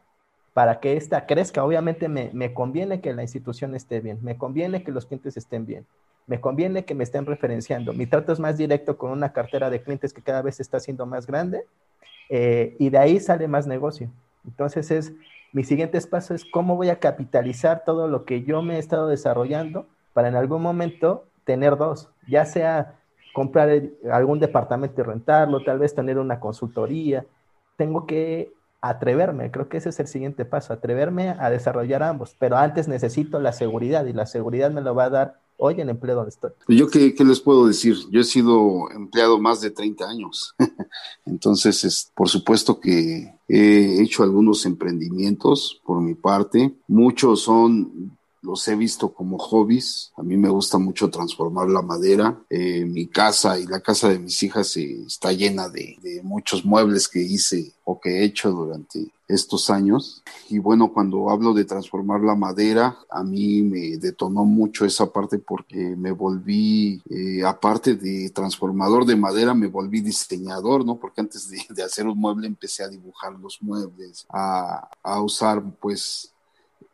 para 0.53 0.79
que 0.79 0.95
ésta 0.97 1.25
crezca. 1.25 1.63
Obviamente 1.63 2.07
me, 2.07 2.29
me, 2.33 2.53
conviene 2.53 3.01
que 3.01 3.13
la 3.13 3.23
institución 3.23 3.75
esté 3.75 3.99
bien, 4.01 4.19
me 4.21 4.37
conviene 4.37 4.83
que 4.83 4.91
los 4.91 5.05
clientes 5.05 5.37
estén 5.37 5.65
bien, 5.65 5.85
me 6.27 6.39
conviene 6.39 6.85
que 6.85 6.93
me 6.93 7.03
estén 7.03 7.25
referenciando. 7.25 7.93
Mi 7.93 8.05
trato 8.05 8.31
es 8.31 8.39
más 8.39 8.57
directo 8.57 8.97
con 8.97 9.11
una 9.11 9.33
cartera 9.33 9.69
de 9.69 9.81
clientes 9.81 10.13
que 10.13 10.21
cada 10.21 10.41
vez 10.41 10.59
está 10.59 10.79
siendo 10.79 11.05
más 11.05 11.25
grande 11.25 11.65
eh, 12.29 12.75
y 12.79 12.89
de 12.89 12.97
ahí 12.97 13.19
sale 13.19 13.47
más 13.47 13.65
negocio. 13.67 14.09
Entonces 14.45 14.91
es 14.91 15.13
mis 15.55 15.69
siguientes 15.69 16.05
pasos 16.05 16.41
es 16.41 16.45
cómo 16.51 16.75
voy 16.75 16.89
a 16.89 16.99
capitalizar 16.99 17.83
todo 17.85 18.09
lo 18.09 18.25
que 18.25 18.43
yo 18.43 18.61
me 18.61 18.75
he 18.75 18.79
estado 18.79 19.07
desarrollando 19.07 19.87
para 20.11 20.27
en 20.27 20.35
algún 20.35 20.61
momento 20.61 21.27
tener 21.45 21.77
dos, 21.77 22.09
ya 22.27 22.45
sea 22.45 22.99
comprar 23.33 23.69
algún 24.11 24.39
departamento 24.39 24.99
y 24.99 25.05
rentarlo, 25.05 25.63
tal 25.63 25.79
vez 25.79 25.95
tener 25.95 26.19
una 26.19 26.41
consultoría. 26.41 27.25
Tengo 27.77 28.05
que 28.05 28.51
atreverme, 28.81 29.49
creo 29.49 29.69
que 29.69 29.77
ese 29.77 29.89
es 29.89 29.99
el 30.01 30.07
siguiente 30.07 30.43
paso, 30.43 30.73
atreverme 30.73 31.29
a 31.29 31.49
desarrollar 31.49 32.03
ambos, 32.03 32.35
pero 32.37 32.57
antes 32.57 32.89
necesito 32.89 33.39
la 33.39 33.53
seguridad 33.53 34.05
y 34.07 34.11
la 34.11 34.25
seguridad 34.25 34.71
me 34.71 34.81
lo 34.81 34.93
va 34.93 35.05
a 35.05 35.09
dar 35.09 35.39
hoy 35.57 35.75
en 35.75 35.81
el 35.81 35.89
empleo 35.91 36.15
donde 36.15 36.29
estoy. 36.31 36.51
Yo 36.67 36.89
qué, 36.89 37.15
qué 37.15 37.23
les 37.23 37.39
puedo 37.39 37.65
decir, 37.65 37.95
yo 38.11 38.19
he 38.19 38.25
sido 38.25 38.91
empleado 38.91 39.39
más 39.39 39.61
de 39.61 39.71
30 39.71 40.05
años, 40.05 40.53
entonces 41.25 41.83
es, 41.83 42.11
por 42.15 42.29
supuesto 42.29 42.79
que 42.79 43.33
he 43.47 44.01
hecho 44.01 44.23
algunos 44.23 44.65
emprendimientos 44.65 45.81
por 45.85 46.01
mi 46.01 46.15
parte, 46.15 46.73
muchos 46.87 47.41
son 47.41 48.17
los 48.45 48.67
he 48.67 48.75
visto 48.75 49.13
como 49.13 49.37
hobbies. 49.37 50.11
A 50.15 50.23
mí 50.23 50.37
me 50.37 50.49
gusta 50.49 50.77
mucho 50.77 51.09
transformar 51.09 51.67
la 51.69 51.81
madera. 51.81 52.39
Eh, 52.49 52.85
mi 52.85 53.07
casa 53.07 53.59
y 53.59 53.65
la 53.65 53.81
casa 53.81 54.09
de 54.09 54.19
mis 54.19 54.41
hijas 54.43 54.77
eh, 54.77 55.03
está 55.05 55.33
llena 55.33 55.67
de, 55.67 55.97
muchos 56.23 56.65
muebles 56.65 57.07
que 57.07 57.21
hice 57.21 57.73
o 57.83 57.99
que 57.99 58.09
he 58.09 58.23
hecho 58.23 58.51
durante 58.51 59.11
estos 59.27 59.69
años. 59.69 60.23
Y 60.49 60.59
bueno, 60.59 60.93
cuando 60.93 61.29
hablo 61.29 61.53
de 61.53 61.65
transformar 61.65 62.21
la 62.21 62.35
madera, 62.35 62.97
a 63.09 63.23
mí 63.23 63.63
me 63.63 63.97
detonó 63.97 64.45
mucho 64.45 64.85
esa 64.85 65.11
parte 65.11 65.39
porque 65.39 65.95
me 65.95 66.11
volví, 66.11 67.01
eh, 67.09 67.43
aparte 67.43 67.95
de 67.95 68.29
transformador 68.29 69.05
de 69.05 69.15
madera, 69.15 69.53
me 69.53 69.67
volví 69.67 70.01
diseñador, 70.01 70.85
¿no? 70.85 70.99
Porque 70.99 71.21
antes 71.21 71.49
de, 71.49 71.83
hacer 71.83 72.07
un 72.07 72.19
mueble 72.19 72.47
empecé 72.47 72.83
a 72.83 72.87
dibujar 72.87 73.33
los 73.33 73.61
muebles, 73.61 74.25
a, 74.29 74.89
a 75.03 75.21
usar 75.21 75.63
pues 75.79 76.34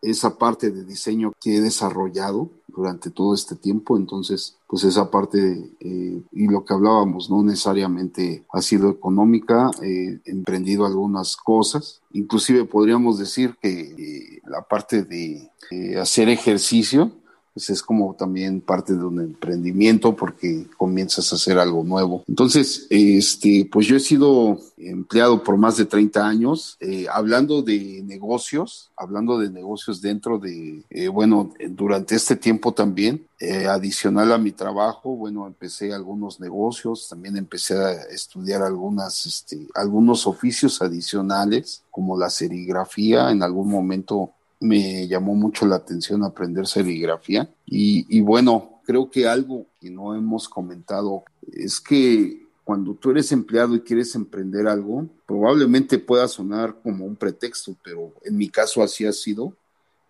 esa 0.01 0.37
parte 0.37 0.71
de 0.71 0.83
diseño 0.83 1.33
que 1.39 1.57
he 1.57 1.61
desarrollado 1.61 2.49
durante 2.67 3.09
todo 3.09 3.33
este 3.33 3.55
tiempo. 3.55 3.97
Entonces, 3.97 4.57
pues 4.67 4.83
esa 4.83 5.11
parte 5.11 5.71
eh, 5.79 6.21
y 6.31 6.47
lo 6.47 6.63
que 6.65 6.73
hablábamos, 6.73 7.29
no 7.29 7.43
necesariamente 7.43 8.45
ha 8.51 8.61
sido 8.61 8.89
económica, 8.89 9.69
he 9.81 10.19
emprendido 10.25 10.85
algunas 10.85 11.35
cosas. 11.35 12.01
Inclusive 12.13 12.65
podríamos 12.65 13.19
decir 13.19 13.55
que 13.61 13.81
eh, 13.81 14.41
la 14.45 14.61
parte 14.61 15.03
de 15.03 15.49
eh, 15.71 15.97
hacer 15.99 16.29
ejercicio, 16.29 17.11
pues 17.53 17.69
es 17.69 17.81
como 17.81 18.15
también 18.15 18.61
parte 18.61 18.93
de 18.93 19.03
un 19.03 19.19
emprendimiento 19.19 20.15
porque 20.15 20.67
comienzas 20.77 21.31
a 21.31 21.35
hacer 21.35 21.57
algo 21.57 21.83
nuevo. 21.83 22.23
Entonces, 22.27 22.87
este, 22.89 23.67
pues 23.71 23.87
yo 23.87 23.97
he 23.97 23.99
sido 23.99 24.59
empleado 24.77 25.43
por 25.43 25.57
más 25.57 25.77
de 25.77 25.85
30 25.85 26.25
años, 26.25 26.77
eh, 26.79 27.05
hablando 27.11 27.61
de 27.61 28.01
negocios, 28.03 28.91
hablando 28.95 29.37
de 29.37 29.49
negocios 29.49 30.01
dentro 30.01 30.39
de, 30.39 30.83
eh, 30.89 31.07
bueno, 31.07 31.53
durante 31.69 32.15
este 32.15 32.35
tiempo 32.35 32.73
también, 32.73 33.27
eh, 33.39 33.67
adicional 33.67 34.31
a 34.31 34.37
mi 34.37 34.51
trabajo, 34.51 35.15
bueno, 35.15 35.47
empecé 35.47 35.93
algunos 35.93 36.39
negocios, 36.39 37.07
también 37.09 37.37
empecé 37.37 37.75
a 37.75 37.91
estudiar 38.13 38.61
algunas, 38.61 39.25
este, 39.25 39.67
algunos 39.73 40.27
oficios 40.27 40.81
adicionales, 40.81 41.83
como 41.89 42.17
la 42.17 42.29
serigrafía, 42.29 43.31
en 43.31 43.43
algún 43.43 43.69
momento 43.69 44.31
me 44.61 45.07
llamó 45.07 45.35
mucho 45.35 45.65
la 45.65 45.75
atención 45.75 46.23
aprender 46.23 46.67
serigrafía 46.67 47.49
y, 47.65 48.21
bueno, 48.21 48.81
creo 48.85 49.09
que 49.09 49.27
algo 49.27 49.65
que 49.79 49.89
no 49.89 50.15
hemos 50.15 50.47
comentado 50.47 51.23
es 51.51 51.81
que 51.81 52.45
cuando 52.63 52.93
tú 52.93 53.09
eres 53.09 53.31
empleado 53.31 53.75
y 53.75 53.81
quieres 53.81 54.13
emprender 54.15 54.67
algo, 54.67 55.07
probablemente 55.25 55.97
pueda 55.97 56.27
sonar 56.27 56.77
como 56.81 57.05
un 57.05 57.15
pretexto, 57.15 57.75
pero 57.83 58.13
en 58.23 58.37
mi 58.37 58.49
caso 58.49 58.83
así 58.83 59.05
ha 59.05 59.11
sido. 59.11 59.53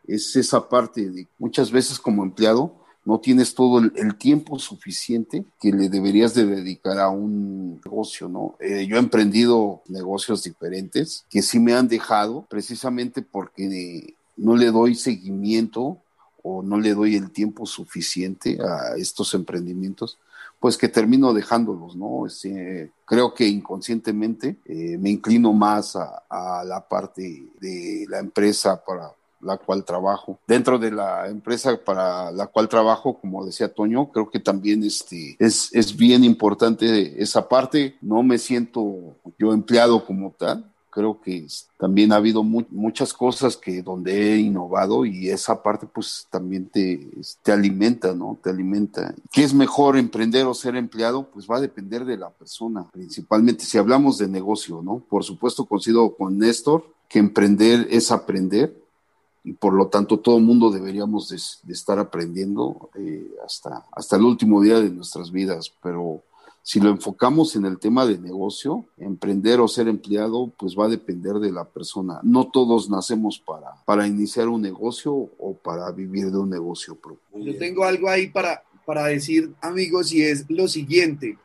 Es 0.05 0.35
esa 0.35 0.67
parte 0.67 1.09
de 1.09 1.27
muchas 1.39 1.71
veces 1.71 1.97
como 1.97 2.23
empleado 2.23 2.75
no 3.03 3.19
tienes 3.19 3.55
todo 3.55 3.79
el, 3.79 4.15
tiempo 4.17 4.59
suficiente 4.59 5.43
que 5.59 5.71
le 5.71 5.89
deberías 5.89 6.35
de 6.35 6.45
dedicar 6.45 6.99
a 6.99 7.09
un 7.09 7.81
negocio, 7.83 8.29
¿no? 8.29 8.55
Eh, 8.59 8.85
yo 8.87 8.97
he 8.97 8.99
emprendido 8.99 9.81
negocios 9.87 10.43
diferentes 10.43 11.25
que 11.29 11.41
sí 11.41 11.59
me 11.59 11.73
han 11.73 11.87
dejado 11.87 12.45
precisamente 12.47 13.23
porque 13.23 14.15
no 14.41 14.55
le 14.55 14.71
doy 14.71 14.95
seguimiento 14.95 16.01
o 16.43 16.63
no 16.63 16.79
le 16.79 16.93
doy 16.93 17.15
el 17.15 17.31
tiempo 17.31 17.65
suficiente 17.65 18.57
a 18.61 18.95
estos 18.97 19.33
emprendimientos, 19.35 20.17
pues 20.59 20.77
que 20.77 20.89
termino 20.89 21.33
dejándolos, 21.33 21.95
¿no? 21.95 22.25
Este, 22.25 22.91
creo 23.05 23.33
que 23.33 23.47
inconscientemente 23.47 24.57
eh, 24.65 24.97
me 24.97 25.11
inclino 25.11 25.53
más 25.53 25.95
a, 25.95 26.63
la 26.63 26.87
parte 26.87 27.47
de 27.59 28.05
la 28.09 28.19
empresa 28.19 28.83
para 28.83 29.11
la 29.41 29.57
cual 29.57 29.83
trabajo. 29.83 30.39
Dentro 30.47 30.77
de 30.77 30.91
la 30.91 31.27
empresa 31.27 31.75
para 31.83 32.31
la 32.31 32.47
cual 32.47 32.69
trabajo, 32.69 33.19
como 33.19 33.43
decía 33.43 33.73
Toño, 33.73 34.11
creo 34.11 34.29
que 34.29 34.39
también 34.39 34.83
este, 34.83 35.35
es, 35.39 35.69
es 35.73 35.95
bien 35.95 36.23
importante 36.23 37.21
esa 37.21 37.47
parte. 37.47 37.95
No 38.01 38.21
me 38.21 38.37
siento 38.37 39.15
yo 39.39 39.53
empleado 39.53 40.05
como 40.05 40.31
tal, 40.31 40.70
creo 40.91 41.19
que 41.19 41.47
también 41.77 42.11
ha 42.11 42.17
habido 42.17 42.43
muchas 42.43 43.13
cosas 43.13 43.57
que 43.57 43.81
donde 43.81 44.33
he 44.33 44.37
innovado 44.37 45.05
y 45.05 45.29
esa 45.29 45.63
parte 45.63 45.87
pues 45.87 46.27
también 46.29 46.67
te, 46.67 47.09
te 47.41 47.51
alimenta, 47.51 48.13
¿no? 48.13 48.37
Te 48.43 48.49
alimenta. 48.51 49.15
¿Qué 49.31 49.43
es 49.43 49.53
mejor 49.53 49.97
emprender 49.97 50.45
o 50.45 50.53
ser 50.53 50.75
empleado? 50.75 51.23
Pues 51.31 51.47
va 51.49 51.57
a 51.57 51.61
depender 51.61 52.05
de 52.05 52.17
la 52.17 52.29
persona, 52.29 52.87
principalmente 52.91 53.63
si 53.63 53.77
hablamos 53.77 54.17
de 54.17 54.27
negocio, 54.27 54.81
¿no? 54.83 54.99
Por 55.09 55.23
supuesto 55.23 55.65
coincido 55.65 56.15
con 56.15 56.37
Néstor 56.37 56.85
que 57.07 57.19
emprender 57.19 57.87
es 57.89 58.11
aprender 58.11 58.77
y 59.43 59.53
por 59.53 59.73
lo 59.73 59.87
tanto 59.87 60.19
todo 60.19 60.39
mundo 60.39 60.69
deberíamos 60.69 61.29
de, 61.29 61.73
estar 61.73 61.99
aprendiendo 61.99 62.89
eh, 62.95 63.31
hasta, 63.45 63.85
hasta 63.91 64.17
el 64.17 64.23
último 64.23 64.61
día 64.61 64.79
de 64.79 64.89
nuestras 64.89 65.31
vidas, 65.31 65.73
pero 65.81 66.21
si 66.63 66.79
lo 66.79 66.89
enfocamos 66.89 67.55
en 67.55 67.65
el 67.65 67.79
tema 67.79 68.05
de 68.05 68.19
negocio, 68.19 68.85
emprender 68.97 69.59
o 69.59 69.67
ser 69.67 69.87
empleado, 69.87 70.51
pues 70.57 70.75
va 70.77 70.85
a 70.85 70.89
depender 70.89 71.33
de 71.35 71.51
la 71.51 71.65
persona. 71.65 72.19
No 72.23 72.49
todos 72.51 72.89
nacemos 72.89 73.39
para, 73.39 73.71
para 73.85 74.07
iniciar 74.07 74.47
un 74.47 74.61
negocio 74.61 75.11
o 75.11 75.55
para 75.55 75.91
vivir 75.91 76.29
de 76.29 76.37
un 76.37 76.49
negocio 76.49 76.95
propio. 76.95 77.19
Yo 77.33 77.57
tengo 77.57 77.83
algo 77.83 78.09
ahí 78.09 78.27
para, 78.27 78.63
para 78.85 79.05
decir, 79.05 79.51
amigos, 79.61 80.13
y 80.13 80.23
es 80.23 80.45
lo 80.49 80.67
siguiente. 80.67 81.37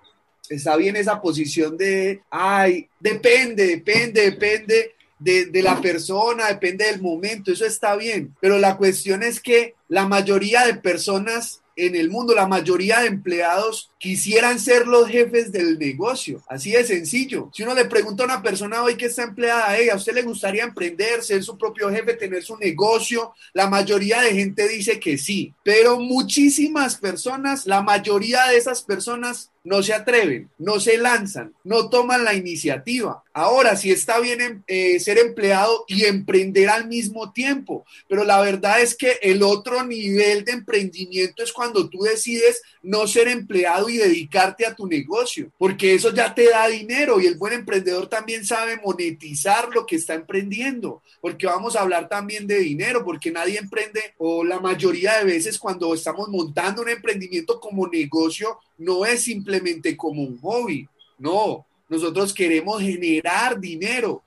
Está 0.51 0.77
bien 0.77 0.97
esa 0.97 1.21
posición 1.21 1.77
de, 1.77 2.23
ay, 2.31 2.89
depende, 3.01 3.67
depende, 3.67 4.31
depende 4.31 4.93
de, 5.19 5.47
de, 5.47 5.63
la 5.63 5.81
persona, 5.81 6.47
depende 6.49 6.85
del 6.85 7.01
momento, 7.01 7.51
eso 7.51 7.65
está 7.65 7.97
bien, 7.97 8.37
pero 8.41 8.59
la 8.59 8.77
cuestión 8.77 9.23
es 9.23 9.41
que 9.41 9.75
la 9.89 10.07
mayoría 10.07 10.67
de 10.67 10.75
personas 10.75 11.63
en 11.77 11.95
el 11.95 12.11
mundo, 12.11 12.35
la 12.35 12.47
mayoría 12.47 13.01
de 13.01 13.09
empleados 13.09 13.91
quisieran 14.07 14.61
ser 14.61 14.87
los 14.87 15.09
jefes 15.09 15.51
del 15.51 15.81
negocio. 15.81 16.41
Así 16.47 16.71
de 16.71 16.85
sencillo. 16.85 17.51
Si 17.53 17.65
uno 17.65 17.75
le 17.75 17.87
pregunta 17.87 18.23
a 18.23 18.27
una 18.27 18.41
persona 18.41 18.85
hoy 18.85 18.95
que 18.95 19.07
está 19.07 19.25
empleada, 19.25 19.77
¿a 19.93 19.97
usted 19.97 20.15
le 20.15 20.23
gustaría 20.23 20.63
emprender, 20.63 21.25
ser 21.25 21.43
su 21.43 21.59
propio 21.59 21.91
jefe, 21.91 22.15
tener 22.15 22.45
su 22.45 22.57
negocio? 22.57 23.35
La 23.53 23.69
mayoría 23.69 24.21
de 24.21 24.33
gente 24.33 24.69
dice 24.69 25.01
que 25.01 25.19
sí, 25.19 25.53
pero 25.65 25.99
muchísimas 25.99 26.95
personas, 26.95 27.67
la 27.67 27.83
mayoría 27.83 28.47
de 28.47 28.59
esas 28.59 28.81
personas 28.81 29.51
no 29.67 29.83
se 29.83 29.93
atreven, 29.93 30.49
no 30.59 30.79
se 30.79 30.97
lanzan, 30.97 31.53
no 31.65 31.91
toman 31.91 32.25
la 32.25 32.35
iniciativa. 32.35 33.25
Ahora, 33.33 33.77
si 33.77 33.91
está 33.91 34.21
bien 34.21 34.41
em, 34.41 34.63
eh, 34.69 35.01
ser 35.01 35.19
empleado 35.19 35.85
y 35.89 36.05
emprender 36.05 36.69
al 36.69 36.87
mismo 36.87 37.33
tiempo, 37.33 37.85
pero 38.09 38.23
la 38.23 38.41
verdad 38.41 38.81
es 38.81 38.95
que 38.95 39.19
el 39.23 39.43
otro 39.43 39.85
nivel 39.85 40.45
de 40.45 40.53
emprendimiento 40.53 41.43
es 41.43 41.53
cuando 41.53 41.91
tú 41.91 42.03
decides 42.03 42.63
no 42.81 43.09
ser 43.09 43.27
empleado 43.27 43.89
y 43.89 43.96
dedicarte 43.97 44.67
a 44.67 44.75
tu 44.75 44.87
negocio, 44.87 45.51
porque 45.59 45.95
eso 45.95 46.13
ya 46.13 46.35
te 46.35 46.51
da 46.51 46.69
dinero 46.69 47.21
y 47.21 47.27
el 47.27 47.37
buen 47.37 47.53
emprendedor 47.53 48.09
también 48.09 48.45
sabe 48.45 48.81
monetizar 48.85 49.69
lo 49.75 49.87
que 49.87 49.97
está 49.97 50.15
emprendiendo, 50.15 51.03
porque 51.21 51.47
vamos 51.47 51.77
a 51.77 51.83
hablar 51.83 52.09
también 52.09 52.47
de 52.47 52.59
dinero, 52.59 53.05
porque 53.05 53.31
nadie 53.31 53.59
emprende 53.59 54.15
o 54.19 54.45
la 54.45 54.61
mayoría 54.61 55.19
de 55.19 55.25
veces 55.25 55.59
cuando 55.59 55.95
estamos 55.95 56.29
montando 56.29 56.83
un 56.83 56.89
emprendimiento 56.89 57.61
como 57.61 57.87
negocio, 57.87 58.59
no 58.79 59.05
es 59.05 59.23
simplemente 59.23 59.97
como 59.97 60.23
un 60.23 60.39
hobby, 60.41 60.89
no, 61.19 61.67
nosotros 61.89 62.35
queremos 62.35 62.83
generar 62.83 63.59
dinero. 63.59 64.23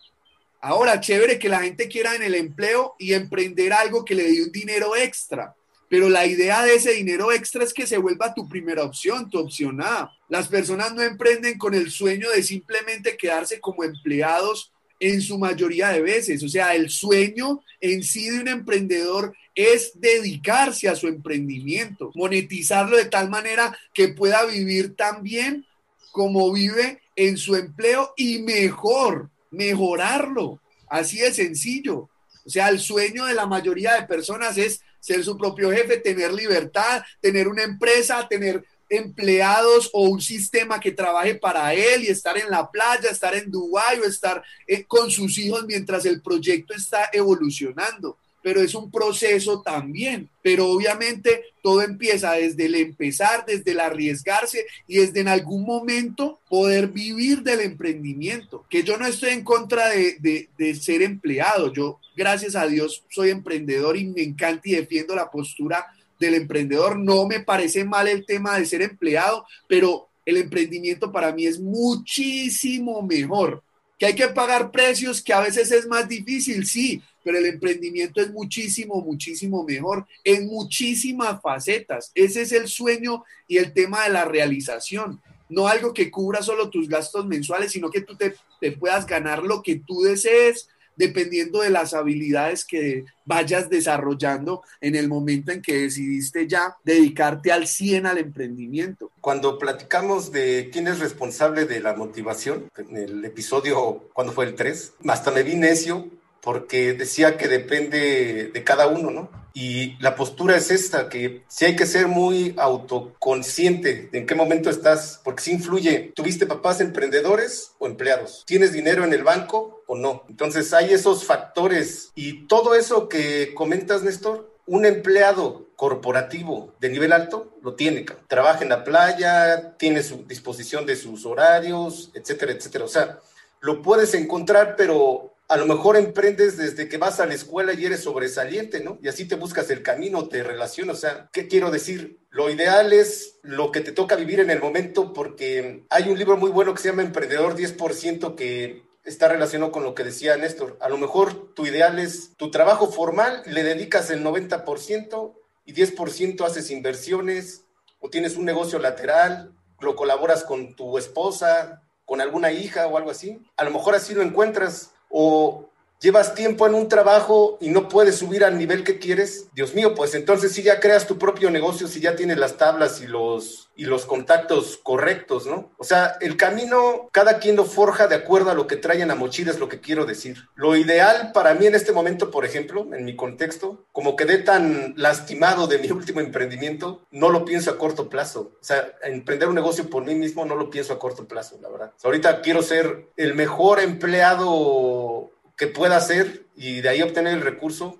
Ahora, 0.61 0.99
chévere 0.99 1.39
que 1.39 1.47
la 1.47 1.61
gente 1.61 1.87
quiera 1.87 2.15
en 2.15 2.23
el 2.23 2.35
empleo 2.35 2.95
y 2.99 3.13
emprender 3.13 3.71
algo 3.71 4.03
que 4.03 4.15
le 4.15 4.23
dé 4.23 4.43
un 4.43 4.51
dinero 4.51 4.95
extra, 4.95 5.55
pero 5.89 6.07
la 6.07 6.25
idea 6.25 6.63
de 6.63 6.75
ese 6.75 6.93
dinero 6.93 7.31
extra 7.31 7.63
es 7.63 7.73
que 7.73 7.87
se 7.87 7.97
vuelva 7.97 8.33
tu 8.33 8.47
primera 8.47 8.83
opción, 8.83 9.29
tu 9.29 9.39
opción 9.39 9.81
A. 9.81 10.15
Las 10.29 10.47
personas 10.47 10.93
no 10.93 11.01
emprenden 11.01 11.57
con 11.57 11.73
el 11.73 11.89
sueño 11.89 12.29
de 12.29 12.43
simplemente 12.43 13.17
quedarse 13.17 13.59
como 13.59 13.83
empleados 13.83 14.71
en 14.99 15.21
su 15.21 15.39
mayoría 15.39 15.89
de 15.89 16.01
veces. 16.01 16.43
O 16.43 16.49
sea, 16.49 16.75
el 16.75 16.91
sueño 16.91 17.63
en 17.81 18.03
sí 18.03 18.29
de 18.29 18.39
un 18.39 18.47
emprendedor 18.47 19.35
es 19.55 19.91
dedicarse 19.95 20.87
a 20.87 20.95
su 20.95 21.07
emprendimiento, 21.07 22.11
monetizarlo 22.13 22.95
de 22.95 23.05
tal 23.05 23.29
manera 23.29 23.75
que 23.93 24.09
pueda 24.09 24.45
vivir 24.45 24.95
tan 24.95 25.23
bien 25.23 25.65
como 26.11 26.51
vive 26.51 27.01
en 27.15 27.37
su 27.37 27.55
empleo 27.55 28.13
y 28.15 28.39
mejor, 28.39 29.29
mejorarlo. 29.49 30.61
Así 30.87 31.19
de 31.19 31.33
sencillo. 31.33 32.09
O 32.45 32.49
sea, 32.49 32.69
el 32.69 32.79
sueño 32.79 33.25
de 33.25 33.33
la 33.33 33.45
mayoría 33.45 33.93
de 33.93 34.07
personas 34.07 34.57
es 34.57 34.81
ser 34.99 35.23
su 35.23 35.37
propio 35.37 35.71
jefe, 35.71 35.97
tener 35.97 36.33
libertad, 36.33 37.01
tener 37.21 37.47
una 37.47 37.63
empresa, 37.63 38.27
tener 38.27 38.63
empleados 38.89 39.89
o 39.93 40.09
un 40.09 40.19
sistema 40.19 40.79
que 40.79 40.91
trabaje 40.91 41.35
para 41.35 41.73
él 41.73 42.03
y 42.03 42.07
estar 42.07 42.37
en 42.37 42.49
la 42.49 42.69
playa, 42.69 43.09
estar 43.09 43.35
en 43.35 43.51
Dubái 43.51 43.99
o 43.99 44.05
estar 44.05 44.43
eh, 44.65 44.83
con 44.85 45.11
sus 45.11 45.37
hijos 45.37 45.65
mientras 45.67 46.05
el 46.05 46.21
proyecto 46.21 46.73
está 46.73 47.09
evolucionando. 47.13 48.17
Pero 48.41 48.61
es 48.61 48.73
un 48.75 48.89
proceso 48.89 49.61
también. 49.61 50.29
Pero 50.41 50.67
obviamente 50.67 51.43
todo 51.61 51.81
empieza 51.81 52.33
desde 52.33 52.65
el 52.65 52.75
empezar, 52.75 53.45
desde 53.45 53.71
el 53.71 53.79
arriesgarse 53.79 54.65
y 54.87 54.97
desde 54.97 55.19
en 55.19 55.27
algún 55.27 55.63
momento 55.63 56.39
poder 56.49 56.87
vivir 56.87 57.43
del 57.43 57.61
emprendimiento. 57.61 58.65
Que 58.69 58.83
yo 58.83 58.97
no 58.97 59.05
estoy 59.05 59.31
en 59.31 59.43
contra 59.43 59.89
de, 59.89 60.49
de 60.57 60.75
ser 60.75 61.01
empleado. 61.01 61.73
Yo, 61.73 61.99
gracias 62.15 62.55
a 62.55 62.67
Dios, 62.67 63.03
soy 63.09 63.29
emprendedor 63.29 63.97
y 63.97 64.05
me 64.05 64.23
encanta 64.23 64.69
y 64.69 64.71
defiendo 64.75 65.15
la 65.15 65.29
postura 65.29 65.85
del 66.19 66.35
emprendedor. 66.35 66.99
No 66.99 67.25
me 67.25 67.39
parece 67.39 67.83
mal 67.83 68.07
el 68.07 68.25
tema 68.25 68.57
de 68.57 68.65
ser 68.65 68.81
empleado, 68.81 69.45
pero 69.67 70.09
el 70.25 70.37
emprendimiento 70.37 71.11
para 71.11 71.31
mí 71.31 71.45
es 71.45 71.59
muchísimo 71.59 73.01
mejor. 73.01 73.63
Que 73.97 74.05
hay 74.05 74.15
que 74.15 74.27
pagar 74.27 74.71
precios, 74.71 75.21
que 75.21 75.33
a 75.33 75.41
veces 75.41 75.71
es 75.71 75.85
más 75.87 76.07
difícil, 76.07 76.65
sí, 76.65 77.01
pero 77.23 77.37
el 77.37 77.45
emprendimiento 77.45 78.21
es 78.21 78.31
muchísimo, 78.31 79.01
muchísimo 79.01 79.63
mejor 79.63 80.05
en 80.23 80.47
muchísimas 80.47 81.41
facetas. 81.41 82.11
Ese 82.15 82.41
es 82.41 82.51
el 82.51 82.67
sueño 82.67 83.23
y 83.47 83.57
el 83.57 83.73
tema 83.73 84.03
de 84.03 84.09
la 84.09 84.25
realización. 84.25 85.21
No 85.49 85.67
algo 85.67 85.93
que 85.93 86.11
cubra 86.11 86.43
solo 86.43 86.69
tus 86.69 86.87
gastos 86.87 87.25
mensuales, 87.25 87.71
sino 87.71 87.89
que 87.89 88.01
tú 88.01 88.15
te, 88.15 88.35
te 88.61 88.71
puedas 88.71 89.05
ganar 89.05 89.43
lo 89.43 89.63
que 89.63 89.81
tú 89.85 90.03
desees, 90.03 90.69
dependiendo 90.99 91.61
de 91.61 91.69
las 91.69 91.93
habilidades 91.93 92.65
que 92.65 93.05
vayas 93.23 93.69
desarrollando 93.69 94.63
en 94.81 94.95
el 94.95 95.07
momento 95.07 95.53
en 95.53 95.61
que 95.61 95.83
decidiste 95.83 96.45
ya 96.45 96.75
dedicarte 96.83 97.53
al 97.53 97.67
100 97.67 98.05
al 98.05 98.17
emprendimiento. 98.17 99.09
Cuando 99.21 99.57
platicamos 99.57 100.33
de 100.33 100.69
quién 100.73 100.89
es 100.89 100.99
responsable 100.99 101.65
de 101.65 101.79
la 101.79 101.93
motivación, 101.93 102.69
en 102.77 102.97
el 102.97 103.23
episodio, 103.23 104.09
cuando 104.11 104.33
fue 104.33 104.43
el 104.43 104.55
3, 104.55 104.95
hasta 105.07 105.31
me 105.31 105.43
vi 105.43 105.55
necio 105.55 106.09
porque 106.41 106.93
decía 106.93 107.37
que 107.37 107.47
depende 107.47 108.51
de 108.53 108.63
cada 108.63 108.87
uno, 108.87 109.11
¿no? 109.11 109.29
Y 109.53 109.97
la 110.01 110.15
postura 110.15 110.55
es 110.55 110.71
esta, 110.71 111.09
que 111.09 111.43
si 111.47 111.65
hay 111.65 111.75
que 111.75 111.85
ser 111.85 112.07
muy 112.07 112.53
autoconsciente 112.57 114.09
en 114.13 114.25
qué 114.25 114.35
momento 114.35 114.69
estás, 114.69 115.19
porque 115.23 115.43
si 115.43 115.51
influye, 115.51 116.13
¿tuviste 116.15 116.45
papás 116.45 116.79
emprendedores 116.81 117.71
o 117.79 117.87
empleados? 117.87 118.43
¿Tienes 118.45 118.71
dinero 118.71 119.03
en 119.03 119.11
el 119.11 119.23
banco 119.23 119.83
o 119.87 119.97
no? 119.97 120.23
Entonces 120.29 120.73
hay 120.73 120.93
esos 120.93 121.25
factores 121.25 122.11
y 122.15 122.47
todo 122.47 122.75
eso 122.75 123.09
que 123.09 123.53
comentas, 123.53 124.03
Néstor, 124.03 124.49
un 124.65 124.85
empleado 124.85 125.65
corporativo 125.75 126.73
de 126.79 126.89
nivel 126.89 127.11
alto 127.11 127.57
lo 127.63 127.73
tiene, 127.73 128.05
trabaja 128.27 128.61
en 128.61 128.69
la 128.69 128.83
playa, 128.83 129.75
tiene 129.77 130.03
su 130.03 130.25
disposición 130.27 130.85
de 130.85 130.95
sus 130.95 131.25
horarios, 131.25 132.11
etcétera, 132.13 132.51
etcétera. 132.51 132.85
O 132.85 132.87
sea, 132.87 133.19
lo 133.61 133.81
puedes 133.81 134.13
encontrar, 134.13 134.75
pero 134.77 135.33
a 135.49 135.57
lo 135.57 135.65
mejor 135.65 135.97
emprendes 135.97 136.57
desde 136.57 136.87
que 136.87 136.99
vas 136.99 137.19
a 137.19 137.25
la 137.25 137.33
escuela 137.33 137.73
y 137.73 137.83
eres 137.83 138.03
sobresaliente, 138.03 138.83
¿no? 138.83 138.99
Y 139.01 139.07
así 139.07 139.27
te 139.27 139.33
buscas 139.33 139.71
el 139.71 139.81
camino, 139.81 140.29
te 140.29 140.43
relacionas. 140.43 140.97
O 140.97 140.99
sea, 140.99 141.27
¿qué 141.33 141.47
quiero 141.47 141.71
decir? 141.71 142.19
Lo 142.29 142.51
ideal 142.51 142.93
es 142.93 143.39
lo 143.41 143.71
que 143.71 143.81
te 143.81 143.91
toca 143.91 144.15
vivir 144.15 144.39
en 144.39 144.51
el 144.51 144.59
momento, 144.59 145.11
porque 145.11 145.87
hay 145.89 146.07
un 146.07 146.19
libro 146.19 146.37
muy 146.37 146.51
bueno 146.51 146.75
que 146.75 146.83
se 146.83 146.89
llama 146.89 147.01
Emprendedor 147.01 147.55
10% 147.55 148.35
que 148.35 148.83
está 149.03 149.27
relacionado 149.27 149.71
con 149.71 149.83
lo 149.83 149.95
que 149.95 150.03
decía 150.03 150.37
Néstor. 150.37 150.77
A 150.81 150.87
lo 150.87 150.99
mejor 150.99 151.55
tu 151.55 151.65
ideal 151.65 151.97
es 151.97 152.35
tu 152.37 152.51
trabajo 152.51 152.91
formal, 152.91 153.41
le 153.47 153.63
dedicas 153.63 154.11
el 154.11 154.23
90% 154.23 155.33
y 155.65 155.73
10% 155.73 156.45
haces 156.45 156.69
inversiones 156.69 157.65
o 157.99 158.11
tienes 158.11 158.37
un 158.37 158.45
negocio 158.45 158.77
lateral, 158.77 159.55
lo 159.79 159.95
colaboras 159.95 160.43
con 160.43 160.75
tu 160.75 160.99
esposa, 160.99 161.81
con 162.05 162.21
alguna 162.21 162.51
hija 162.51 162.85
o 162.85 162.97
algo 162.97 163.09
así. 163.09 163.41
A 163.57 163.63
lo 163.63 163.71
mejor 163.71 163.95
así 163.95 164.13
lo 164.13 164.21
encuentras 164.21 164.91
o 165.09 165.65
llevas 165.99 166.33
tiempo 166.33 166.65
en 166.65 166.73
un 166.73 166.87
trabajo 166.87 167.57
y 167.61 167.69
no 167.69 167.89
puedes 167.89 168.15
subir 168.15 168.43
al 168.43 168.57
nivel 168.57 168.83
que 168.83 168.99
quieres, 168.99 169.47
Dios 169.53 169.73
mío, 169.75 169.93
pues 169.95 170.15
entonces 170.15 170.53
si 170.53 170.63
ya 170.63 170.79
creas 170.79 171.07
tu 171.07 171.17
propio 171.17 171.49
negocio, 171.51 171.87
si 171.87 171.99
ya 171.99 172.15
tienes 172.15 172.37
las 172.37 172.57
tablas 172.57 173.01
y 173.01 173.07
los, 173.07 173.69
y 173.75 173.85
los 173.85 174.05
contactos 174.05 174.77
correctos, 174.81 175.45
¿no? 175.45 175.71
O 175.77 175.83
sea, 175.83 176.17
el 176.21 176.37
camino, 176.37 177.09
cada 177.11 177.39
quien 177.39 177.55
lo 177.55 177.65
forja 177.65 178.07
de 178.07 178.15
acuerdo 178.15 178.51
a 178.51 178.53
lo 178.53 178.67
que 178.67 178.75
trae 178.75 179.01
en 179.01 179.07
la 179.07 179.15
mochila, 179.15 179.51
es 179.51 179.59
lo 179.59 179.69
que 179.69 179.79
quiero 179.79 180.05
decir. 180.05 180.49
Lo 180.55 180.75
ideal 180.75 181.31
para 181.33 181.53
mí 181.53 181.65
en 181.65 181.75
este 181.75 181.91
momento, 181.91 182.31
por 182.31 182.45
ejemplo, 182.45 182.87
en 182.93 183.05
mi 183.05 183.15
contexto, 183.15 183.85
como 183.91 184.15
quedé 184.15 184.39
tan 184.39 184.93
lastimado 184.97 185.67
de 185.67 185.77
mi 185.77 185.89
último 185.91 186.19
emprendimiento, 186.19 187.05
no 187.11 187.29
lo 187.29 187.45
pienso 187.45 187.71
a 187.71 187.77
corto 187.77 188.09
plazo. 188.09 188.51
O 188.59 188.63
sea, 188.63 188.93
emprender 189.03 189.47
un 189.47 189.55
negocio 189.55 189.89
por 189.89 190.05
mí 190.05 190.15
mismo 190.15 190.45
no 190.45 190.55
lo 190.55 190.69
pienso 190.69 190.93
a 190.93 190.99
corto 190.99 191.27
plazo, 191.27 191.57
la 191.61 191.69
verdad. 191.69 191.93
ahorita 192.03 192.41
quiero 192.41 192.61
ser 192.61 193.09
el 193.15 193.33
mejor 193.33 193.79
empleado 193.79 195.28
que 195.59 195.67
pueda 195.67 195.97
hacer 195.97 196.45
y 196.55 196.79
de 196.79 196.87
ahí 196.87 197.01
obtener 197.01 197.33
el 197.33 197.41
recurso 197.41 197.97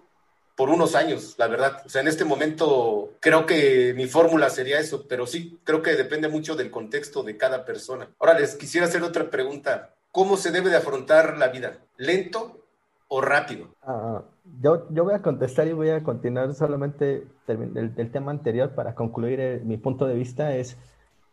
por 0.55 0.69
unos 0.69 0.95
años, 0.95 1.35
la 1.37 1.47
verdad. 1.47 1.83
O 1.85 1.89
sea, 1.89 2.01
en 2.01 2.07
este 2.07 2.23
momento 2.23 3.11
creo 3.19 3.45
que 3.45 3.93
mi 3.95 4.07
fórmula 4.07 4.49
sería 4.49 4.79
eso, 4.79 5.05
pero 5.09 5.27
sí, 5.27 5.59
creo 5.65 5.81
que 5.81 5.95
depende 5.95 6.29
mucho 6.29 6.55
del 6.55 6.71
contexto 6.71 7.21
de 7.21 7.35
cada 7.35 7.65
persona. 7.65 8.09
Ahora 8.17 8.39
les 8.39 8.55
quisiera 8.55 8.87
hacer 8.87 9.03
otra 9.03 9.29
pregunta. 9.29 9.93
¿Cómo 10.11 10.37
se 10.37 10.51
debe 10.51 10.69
de 10.69 10.77
afrontar 10.77 11.37
la 11.37 11.49
vida? 11.49 11.79
¿Lento 11.97 12.65
o 13.09 13.19
rápido? 13.19 13.75
Ah, 13.81 14.23
yo, 14.61 14.87
yo 14.89 15.03
voy 15.03 15.13
a 15.13 15.21
contestar 15.21 15.67
y 15.67 15.73
voy 15.73 15.89
a 15.89 16.01
continuar 16.01 16.53
solamente 16.53 17.27
del 17.45 18.11
tema 18.11 18.31
anterior 18.31 18.73
para 18.73 18.95
concluir 18.95 19.39
eh, 19.41 19.61
mi 19.65 19.75
punto 19.77 20.07
de 20.07 20.15
vista. 20.15 20.55
Es 20.55 20.77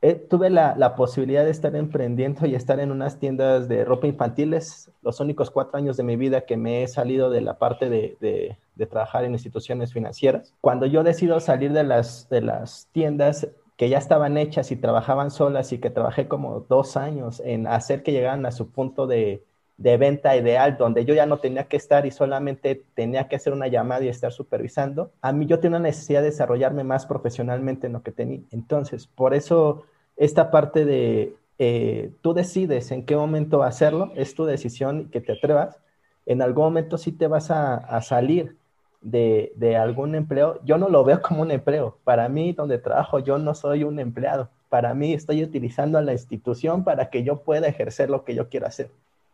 eh, 0.09 0.15
tuve 0.15 0.51
la, 0.51 0.77
la, 0.77 0.95
posibilidad 0.95 1.45
de 1.45 1.51
estar 1.51 1.75
emprendiendo 1.75 2.47
y 2.47 2.55
estar 2.55 2.79
en 2.79 2.93
unas 2.93 3.19
tiendas 3.19 3.67
de 3.67 3.85
ropa 3.85 4.07
infantiles 4.07 4.89
los 5.03 5.19
únicos 5.19 5.51
cuatro 5.51 5.79
años 5.79 5.97
de 5.97 6.05
mi 6.05 6.15
vida 6.15 6.43
que 6.43 6.57
me 6.57 6.85
he 6.85 6.89
salido 6.89 7.29
de 7.29 7.41
la 7.41 7.59
parte 7.59 7.91
de, 7.91 8.17
de, 8.21 8.57
de 8.77 8.87
trabajar 8.87 9.25
en 9.25 9.33
instituciones 9.33 9.93
financieras. 9.93 10.55
Cuando 10.61 10.87
yo 10.87 11.03
decido 11.03 11.41
salir 11.41 11.73
de 11.73 11.83
las, 11.83 12.29
de 12.29 12.41
las 12.41 12.87
tiendas 12.93 13.49
que 13.77 13.89
ya 13.89 13.99
estaban 13.99 14.37
hechas 14.37 14.71
y 14.71 14.77
trabajaban 14.77 15.33
solas 15.33 15.73
y 15.73 15.79
que 15.79 15.91
trabajé 15.91 16.29
como 16.29 16.61
dos 16.61 16.97
años 16.97 17.43
en 17.45 17.67
hacer 17.67 18.05
que 18.05 18.13
llegaran 18.13 18.47
a 18.47 18.53
su 18.53 18.71
punto 18.71 19.09
de, 19.09 19.43
de 19.77 19.97
venta 19.97 20.37
ideal, 20.37 20.77
donde 20.79 21.05
yo 21.05 21.15
ya 21.15 21.27
no 21.27 21.39
tenía 21.39 21.65
que 21.65 21.77
estar 21.77 22.07
y 22.07 22.13
solamente 22.13 22.83
tenía 22.95 23.27
que 23.27 23.35
hacer 23.35 23.53
una 23.53 23.67
llamada 23.67 24.05
y 24.05 24.09
estar 24.09 24.33
supervisando, 24.33 25.11
a 25.21 25.33
mí 25.33 25.47
yo 25.47 25.59
tenía 25.59 25.79
una 25.79 25.89
necesidad 25.89 26.21
de 26.21 26.31
desarrollarme 26.31 26.85
más 26.85 27.07
profesionalmente 27.07 27.89
en 27.89 27.95
lo 27.95 28.03
que 28.03 28.13
tenía. 28.13 28.41
Entonces, 28.53 29.07
por 29.09 29.35
eso 29.35 29.85
esta 30.17 30.51
parte 30.51 30.85
de 30.85 31.35
eh, 31.59 32.13
tú 32.21 32.35
decides 32.35 32.91
en 32.91 33.05
qué 33.05 33.17
momento 33.17 33.63
hacerlo, 33.63 34.13
es 34.15 34.35
tu 34.35 34.45
decisión 34.45 35.09
que 35.11 35.21
te 35.21 35.33
atrevas. 35.33 35.79
En 36.27 36.43
algún 36.43 36.65
momento 36.65 36.99
sí 36.99 37.13
te 37.13 37.27
vas 37.29 37.51
a, 37.51 38.01
salir 38.03 38.57
de, 39.01 39.53
de, 39.57 39.77
algún 39.77 40.15
empleo. 40.15 40.61
Yo 40.65 40.79
no 40.79 40.89
lo 40.89 41.05
veo 41.05 41.23
como 41.23 41.43
un 41.43 41.51
empleo. 41.51 41.99
Para 42.05 42.29
mí, 42.29 42.53
donde 42.53 42.79
trabajo, 42.79 43.19
yo 43.21 43.39
no 43.39 43.55
soy 43.55 43.85
un 43.85 44.01
empleado. 44.01 44.51
Para 44.69 44.95
mí, 44.95 45.15
estoy 45.15 45.43
utilizando 45.43 45.99
a 45.99 46.03
la 46.03 46.13
institución 46.13 46.85
para 46.85 47.09
que 47.11 47.23
yo 47.23 47.43
pueda 47.43 47.69
ejercer 47.69 48.11
lo 48.11 48.25
que 48.25 48.35
yo 48.35 48.49
quiero 48.49 48.67
hacer. 48.67 48.91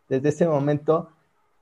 Desde 0.07 0.29
ese 0.29 0.47
momento, 0.47 1.09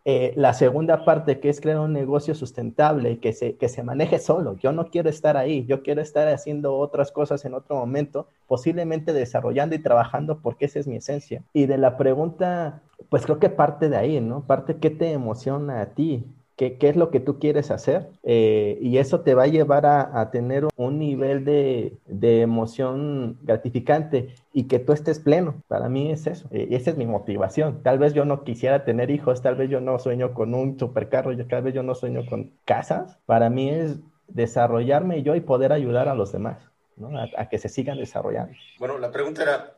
eh, 0.04 0.34
la 0.36 0.54
segunda 0.54 1.06
parte, 1.06 1.40
que 1.40 1.50
es 1.50 1.62
crear 1.62 1.80
un 1.80 1.94
negocio 1.94 2.34
sustentable, 2.34 3.20
que 3.20 3.34
se, 3.34 3.56
que 3.56 3.70
se 3.70 3.84
maneje 3.84 4.18
solo. 4.18 4.58
Yo 4.58 4.72
no 4.72 4.88
quiero 4.90 5.10
estar 5.10 5.38
ahí, 5.38 5.66
yo 5.66 5.84
quiero 5.84 6.02
estar 6.02 6.28
haciendo 6.28 6.76
otras 6.78 7.12
cosas 7.12 7.46
en 7.46 7.54
otro 7.54 7.76
momento, 7.76 8.28
posiblemente 8.48 9.14
desarrollando 9.14 9.76
y 9.76 9.80
trabajando 9.80 10.40
porque 10.40 10.66
esa 10.66 10.80
es 10.80 10.88
mi 10.88 10.96
esencia. 10.96 11.44
Y 11.54 11.68
de 11.68 11.78
la 11.78 11.98
pregunta, 11.98 12.82
pues 13.10 13.26
creo 13.26 13.40
que 13.40 13.50
parte 13.50 13.90
de 13.90 13.98
ahí, 13.98 14.20
¿no? 14.22 14.42
Parte 14.42 14.78
qué 14.78 14.90
te 14.90 15.12
emociona 15.12 15.82
a 15.82 15.88
ti, 15.88 16.26
qué, 16.70 16.90
es 16.90 16.96
lo 16.96 17.10
que 17.10 17.20
tú 17.20 17.40
quieres 17.40 17.72
hacer 17.72 18.10
eh, 18.24 18.78
y 18.82 18.98
eso 18.98 19.22
te 19.22 19.34
va 19.34 19.44
a 19.44 19.48
llevar 19.48 19.86
a, 19.86 20.30
tener 20.32 20.68
un 20.76 21.00
nivel 21.00 21.44
de, 21.44 21.98
emoción 22.42 23.38
gratificante 23.42 24.36
y 24.54 24.64
que 24.66 24.80
tú 24.80 24.94
estés 24.94 25.20
pleno. 25.20 25.56
Para 25.68 25.90
mí 25.90 26.12
es 26.12 26.28
eso, 26.28 26.48
eh, 26.52 26.68
esa 26.72 26.92
es 26.92 26.98
mi 26.98 27.06
motivación. 27.06 27.82
Tal 27.84 28.00
vez 28.00 28.14
yo 28.14 28.26
no 28.26 28.44
quisiera 28.44 28.86
tener 28.86 29.10
hijos, 29.10 29.42
tal 29.42 29.56
vez 29.56 29.70
yo 29.70 29.82
no 29.82 29.98
sueño 30.00 30.34
con 30.34 30.54
un 30.54 30.78
supercarro, 30.78 31.36
tal 31.48 31.64
vez 31.64 31.74
yo 31.74 31.84
no 31.84 31.96
sueño 31.96 32.26
con 32.30 32.52
casas. 32.66 33.18
Para 33.26 33.50
mí 33.50 33.70
es 33.70 33.98
desarrollarme 34.28 35.24
yo 35.24 35.36
y 35.36 35.42
poder 35.42 35.74
ayudar 35.74 36.08
a 36.08 36.16
los 36.16 36.32
demás, 36.32 36.58
¿no? 36.96 37.10
a 37.20 37.50
que 37.50 37.58
se 37.58 37.70
sigan 37.70 37.98
desarrollando. 37.98 38.54
Bueno, 38.80 38.98
la 38.98 39.12
pregunta 39.12 39.44
era, 39.44 39.74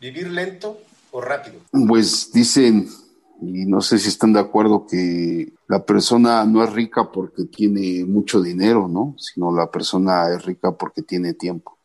¿vivir 0.00 0.30
lento 0.30 0.78
o 1.10 1.20
rápido? 1.20 1.56
Pues 1.88 2.32
dicen 2.32 2.86
y 3.42 3.66
no 3.66 3.80
sé 3.80 3.98
si 3.98 4.08
están 4.08 4.32
de 4.32 4.38
acuerdo 4.38 4.86
que 4.86 5.52
la 5.66 5.84
persona 5.84 6.44
no 6.44 6.62
es 6.62 6.72
rica 6.72 7.10
porque 7.10 7.44
tiene 7.46 8.04
mucho 8.04 8.40
dinero, 8.40 8.86
¿no? 8.86 9.16
Sino 9.18 9.50
la 9.50 9.68
persona 9.68 10.32
es 10.32 10.44
rica 10.44 10.70
porque 10.72 11.02
tiene 11.02 11.34
tiempo. 11.34 11.76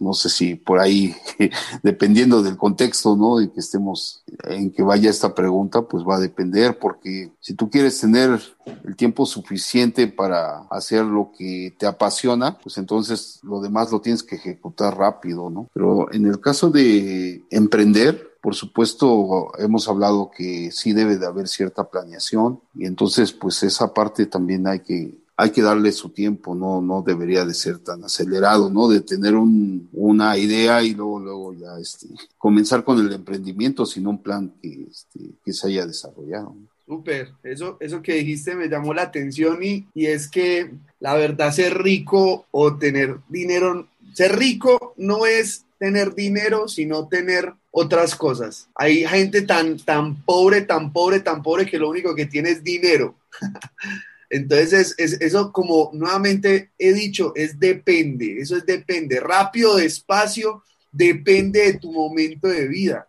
no 0.00 0.14
sé 0.14 0.28
si 0.28 0.54
por 0.54 0.78
ahí, 0.78 1.14
dependiendo 1.82 2.42
del 2.42 2.56
contexto, 2.56 3.16
¿no? 3.16 3.38
De 3.38 3.50
que 3.50 3.60
estemos, 3.60 4.22
en 4.44 4.70
que 4.70 4.82
vaya 4.82 5.10
esta 5.10 5.34
pregunta, 5.34 5.82
pues 5.82 6.04
va 6.04 6.16
a 6.16 6.20
depender, 6.20 6.78
porque 6.78 7.32
si 7.40 7.54
tú 7.54 7.68
quieres 7.68 8.00
tener 8.00 8.40
el 8.84 8.96
tiempo 8.96 9.26
suficiente 9.26 10.06
para 10.06 10.60
hacer 10.70 11.04
lo 11.04 11.32
que 11.36 11.74
te 11.78 11.86
apasiona, 11.86 12.56
pues 12.58 12.78
entonces 12.78 13.40
lo 13.42 13.60
demás 13.60 13.90
lo 13.90 14.00
tienes 14.00 14.22
que 14.22 14.36
ejecutar 14.36 14.96
rápido, 14.96 15.50
¿no? 15.50 15.68
Pero 15.74 16.10
en 16.12 16.26
el 16.26 16.40
caso 16.40 16.70
de 16.70 17.42
emprender, 17.50 18.27
por 18.40 18.54
supuesto, 18.54 19.50
hemos 19.58 19.88
hablado 19.88 20.30
que 20.34 20.70
sí 20.70 20.92
debe 20.92 21.16
de 21.16 21.26
haber 21.26 21.48
cierta 21.48 21.88
planeación 21.90 22.60
y 22.74 22.86
entonces 22.86 23.32
pues 23.32 23.62
esa 23.62 23.92
parte 23.92 24.26
también 24.26 24.66
hay 24.66 24.80
que 24.80 25.18
hay 25.40 25.50
que 25.50 25.62
darle 25.62 25.92
su 25.92 26.08
tiempo, 26.08 26.56
no, 26.56 26.82
no 26.82 27.00
debería 27.00 27.44
de 27.44 27.54
ser 27.54 27.78
tan 27.78 28.02
acelerado, 28.02 28.70
¿no? 28.70 28.88
De 28.88 29.00
tener 29.00 29.36
un, 29.36 29.88
una 29.92 30.36
idea 30.36 30.82
y 30.82 30.94
luego, 30.94 31.20
luego 31.20 31.54
ya 31.54 31.78
este, 31.80 32.08
comenzar 32.36 32.82
con 32.82 32.98
el 32.98 33.12
emprendimiento, 33.12 33.86
sino 33.86 34.10
un 34.10 34.20
plan 34.20 34.52
que, 34.60 34.88
este, 34.90 35.20
que 35.44 35.52
se 35.52 35.68
haya 35.68 35.86
desarrollado. 35.86 36.56
Súper, 36.84 37.34
eso, 37.44 37.76
eso 37.78 38.02
que 38.02 38.14
dijiste 38.14 38.56
me 38.56 38.68
llamó 38.68 38.92
la 38.92 39.02
atención 39.02 39.62
y, 39.62 39.86
y 39.94 40.06
es 40.06 40.28
que 40.28 40.72
la 40.98 41.14
verdad 41.14 41.52
ser 41.52 41.84
rico 41.84 42.46
o 42.50 42.76
tener 42.76 43.18
dinero, 43.28 43.86
ser 44.14 44.36
rico 44.36 44.94
no 44.96 45.24
es 45.24 45.66
tener 45.78 46.16
dinero, 46.16 46.66
sino 46.66 47.06
tener 47.06 47.54
otras 47.78 48.16
cosas. 48.16 48.68
Hay 48.74 49.06
gente 49.06 49.42
tan, 49.42 49.78
tan 49.78 50.20
pobre, 50.22 50.62
tan 50.62 50.92
pobre, 50.92 51.20
tan 51.20 51.42
pobre 51.42 51.64
que 51.64 51.78
lo 51.78 51.88
único 51.88 52.14
que 52.14 52.26
tiene 52.26 52.50
es 52.50 52.64
dinero. 52.64 53.14
Entonces, 54.30 54.94
es, 54.98 55.12
eso 55.20 55.52
como 55.52 55.90
nuevamente 55.94 56.70
he 56.76 56.92
dicho, 56.92 57.32
es 57.36 57.58
depende, 57.58 58.38
eso 58.40 58.56
es 58.56 58.66
depende, 58.66 59.20
rápido, 59.20 59.76
despacio, 59.76 60.62
depende 60.90 61.60
de 61.60 61.78
tu 61.78 61.92
momento 61.92 62.48
de 62.48 62.66
vida, 62.66 63.06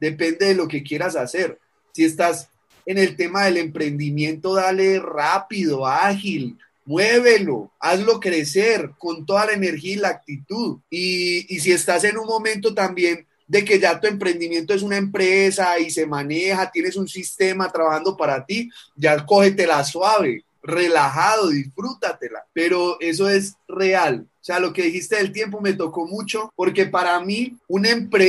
depende 0.00 0.46
de 0.46 0.54
lo 0.54 0.68
que 0.68 0.82
quieras 0.82 1.16
hacer. 1.16 1.58
Si 1.92 2.04
estás 2.04 2.48
en 2.86 2.98
el 2.98 3.16
tema 3.16 3.44
del 3.44 3.58
emprendimiento, 3.58 4.54
dale 4.54 4.98
rápido, 5.00 5.86
ágil, 5.86 6.56
muévelo, 6.84 7.70
hazlo 7.78 8.18
crecer 8.18 8.92
con 8.98 9.26
toda 9.26 9.46
la 9.46 9.52
energía 9.52 9.92
y 9.92 9.96
la 9.96 10.08
actitud. 10.08 10.78
Y 10.88 11.60
si 11.60 11.72
estás 11.72 12.04
en 12.04 12.16
un 12.16 12.26
momento 12.26 12.72
también 12.72 13.26
de 13.52 13.66
que 13.66 13.78
ya 13.78 14.00
tu 14.00 14.06
emprendimiento 14.06 14.72
es 14.72 14.80
una 14.80 14.96
empresa 14.96 15.78
y 15.78 15.90
se 15.90 16.06
maneja, 16.06 16.70
tienes 16.70 16.96
un 16.96 17.06
sistema 17.06 17.70
trabajando 17.70 18.16
para 18.16 18.46
ti, 18.46 18.70
ya 18.96 19.26
cógetela 19.26 19.84
suave 19.84 20.42
relajado, 20.62 21.50
disfrútatela, 21.50 22.46
pero 22.54 22.96
eso 22.98 23.28
es 23.28 23.52
real. 23.68 24.26
O 24.40 24.44
sea, 24.44 24.58
lo 24.58 24.72
que 24.72 24.84
dijiste 24.84 25.16
del 25.16 25.32
tiempo 25.32 25.60
me 25.60 25.74
tocó 25.74 26.06
mucho 26.06 26.50
porque 26.56 26.86
para 26.86 27.20
mí 27.20 27.54
un, 27.68 27.86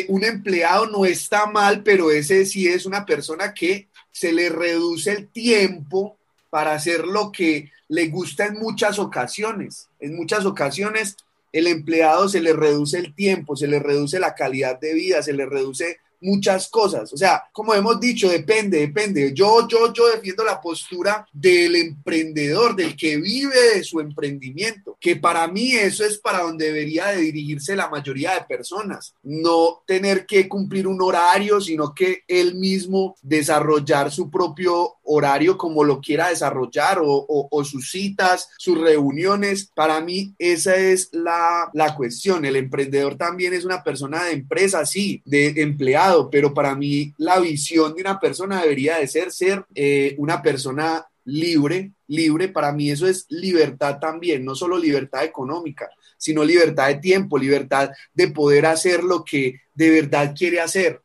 un 0.09 0.23
empleado 0.25 0.87
no 0.87 1.05
está 1.05 1.45
mal, 1.45 1.83
pero 1.83 2.11
ese 2.11 2.45
sí 2.45 2.67
es 2.67 2.85
una 2.85 3.05
persona 3.05 3.53
que 3.53 3.87
se 4.11 4.33
le 4.33 4.49
reduce 4.49 5.13
el 5.13 5.29
tiempo 5.29 6.17
para 6.49 6.73
hacer 6.73 7.07
lo 7.07 7.31
que 7.31 7.71
le 7.87 8.09
gusta 8.09 8.47
en 8.47 8.55
muchas 8.55 8.99
ocasiones. 8.99 9.87
En 10.01 10.17
muchas 10.17 10.45
ocasiones 10.45 11.15
el 11.53 11.67
empleado 11.67 12.27
se 12.27 12.41
le 12.41 12.51
reduce 12.51 12.97
el 12.97 13.15
tiempo, 13.15 13.55
se 13.55 13.67
le 13.67 13.79
reduce 13.79 14.19
la 14.19 14.35
calidad 14.35 14.79
de 14.79 14.93
vida, 14.93 15.21
se 15.21 15.33
le 15.33 15.45
reduce 15.45 15.99
muchas 16.23 16.69
cosas. 16.69 17.11
O 17.13 17.17
sea, 17.17 17.43
como 17.51 17.73
hemos 17.73 17.99
dicho, 17.99 18.29
depende, 18.29 18.79
depende. 18.79 19.33
Yo, 19.33 19.67
yo, 19.67 19.93
yo 19.93 20.07
defiendo 20.07 20.43
la 20.43 20.61
postura 20.61 21.27
del 21.31 21.75
emprendedor, 21.75 22.75
del 22.75 22.95
que 22.95 23.17
vive 23.17 23.75
de 23.75 23.83
su 23.83 23.99
emprendimiento, 23.99 24.97
que 24.99 25.17
para 25.17 25.47
mí 25.47 25.73
eso 25.73 26.03
es 26.05 26.17
para 26.17 26.43
donde 26.43 26.65
debería 26.65 27.07
de 27.07 27.17
dirigirse 27.17 27.75
la 27.75 27.89
mayoría 27.89 28.33
de 28.33 28.45
personas. 28.45 29.13
No 29.21 29.83
tener 29.85 30.25
que 30.25 30.47
cumplir 30.47 30.87
un 30.87 31.01
horario, 31.01 31.59
sino 31.59 31.93
que 31.93 32.23
él 32.27 32.55
mismo 32.55 33.15
desarrollar 33.21 34.11
su 34.11 34.31
propio 34.31 34.95
horario 35.03 35.57
como 35.57 35.83
lo 35.83 35.99
quiera 35.99 36.29
desarrollar 36.29 36.99
o, 37.01 37.63
sus 37.63 37.91
citas, 37.91 38.49
sus 38.57 38.79
reuniones. 38.79 39.69
Para 39.75 39.99
mí 39.99 40.33
esa 40.39 40.75
es 40.75 41.09
la, 41.11 41.69
la 41.73 41.95
cuestión. 41.95 42.45
El 42.45 42.55
emprendedor 42.55 43.15
también 43.15 43.53
es 43.53 43.65
una 43.65 43.83
persona 43.83 44.23
de 44.23 44.31
empresa, 44.31 44.85
sí, 44.85 45.21
de 45.25 45.53
empleado 45.57 46.12
pero 46.31 46.53
para 46.53 46.75
mí 46.75 47.13
la 47.17 47.39
visión 47.39 47.93
de 47.93 48.01
una 48.01 48.19
persona 48.19 48.61
debería 48.61 48.97
de 48.97 49.07
ser 49.07 49.31
ser 49.31 49.65
eh, 49.75 50.15
una 50.17 50.41
persona 50.41 51.05
libre, 51.25 51.91
libre, 52.07 52.49
para 52.49 52.71
mí 52.71 52.89
eso 52.91 53.07
es 53.07 53.25
libertad 53.29 53.99
también, 53.99 54.43
no 54.43 54.55
solo 54.55 54.77
libertad 54.77 55.23
económica, 55.23 55.89
sino 56.17 56.43
libertad 56.43 56.87
de 56.87 56.95
tiempo, 56.95 57.37
libertad 57.37 57.91
de 58.13 58.27
poder 58.29 58.65
hacer 58.65 59.03
lo 59.03 59.23
que 59.23 59.61
de 59.73 59.89
verdad 59.89 60.33
quiere 60.37 60.59
hacer. 60.59 61.01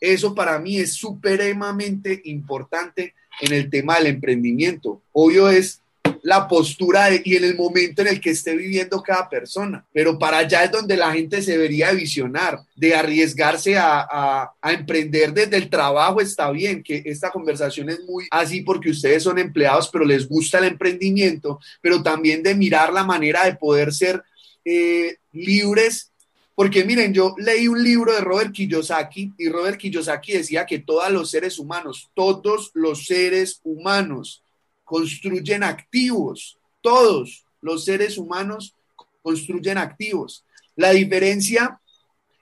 Eso 0.00 0.34
para 0.34 0.58
mí 0.58 0.78
es 0.78 0.94
supremamente 0.94 2.20
importante 2.24 3.14
en 3.40 3.52
el 3.52 3.68
tema 3.68 3.96
del 3.96 4.06
emprendimiento. 4.06 5.02
Obvio 5.12 5.48
es 5.48 5.80
la 6.28 6.46
postura 6.46 7.08
y 7.24 7.36
en 7.36 7.44
el 7.44 7.56
momento 7.56 8.02
en 8.02 8.08
el 8.08 8.20
que 8.20 8.30
esté 8.30 8.54
viviendo 8.54 9.02
cada 9.02 9.30
persona. 9.30 9.82
Pero 9.94 10.18
para 10.18 10.36
allá 10.36 10.64
es 10.64 10.70
donde 10.70 10.94
la 10.94 11.10
gente 11.10 11.40
se 11.40 11.52
debería 11.52 11.90
visionar, 11.92 12.60
de 12.76 12.94
arriesgarse 12.94 13.78
a, 13.78 14.52
emprender 14.62 15.32
desde 15.32 15.56
el 15.56 15.70
trabajo. 15.70 16.20
Está 16.20 16.50
bien 16.50 16.82
que 16.82 17.02
esta 17.06 17.30
conversación 17.30 17.88
es 17.88 18.00
muy 18.00 18.26
así 18.30 18.60
porque 18.60 18.90
ustedes 18.90 19.22
son 19.22 19.38
empleados, 19.38 19.88
pero 19.90 20.04
les 20.04 20.28
gusta 20.28 20.58
el 20.58 20.64
emprendimiento, 20.64 21.58
pero 21.80 22.02
también 22.02 22.42
de 22.42 22.54
mirar 22.54 22.92
la 22.92 23.04
manera 23.04 23.46
de 23.46 23.56
poder 23.56 23.90
ser 23.94 24.22
eh, 24.66 25.16
libres 25.32 26.12
porque 26.54 26.84
miren, 26.84 27.14
yo 27.14 27.36
leí 27.38 27.68
un 27.68 27.82
libro 27.84 28.12
de 28.12 28.20
Robert 28.20 28.52
Kiyosaki 28.52 29.32
y 29.38 29.48
Robert 29.48 29.78
Kiyosaki 29.78 30.32
decía 30.32 30.66
que 30.66 30.80
todos 30.80 31.08
los 31.12 31.30
seres 31.30 31.56
humanos, 31.56 32.10
todos 32.14 32.72
los 32.74 33.06
seres 33.06 33.60
humanos 33.62 34.42
construyen 34.88 35.62
activos. 35.62 36.58
Todos 36.80 37.44
los 37.60 37.84
seres 37.84 38.16
humanos 38.16 38.74
construyen 39.22 39.76
activos. 39.76 40.46
La 40.76 40.92
diferencia 40.92 41.78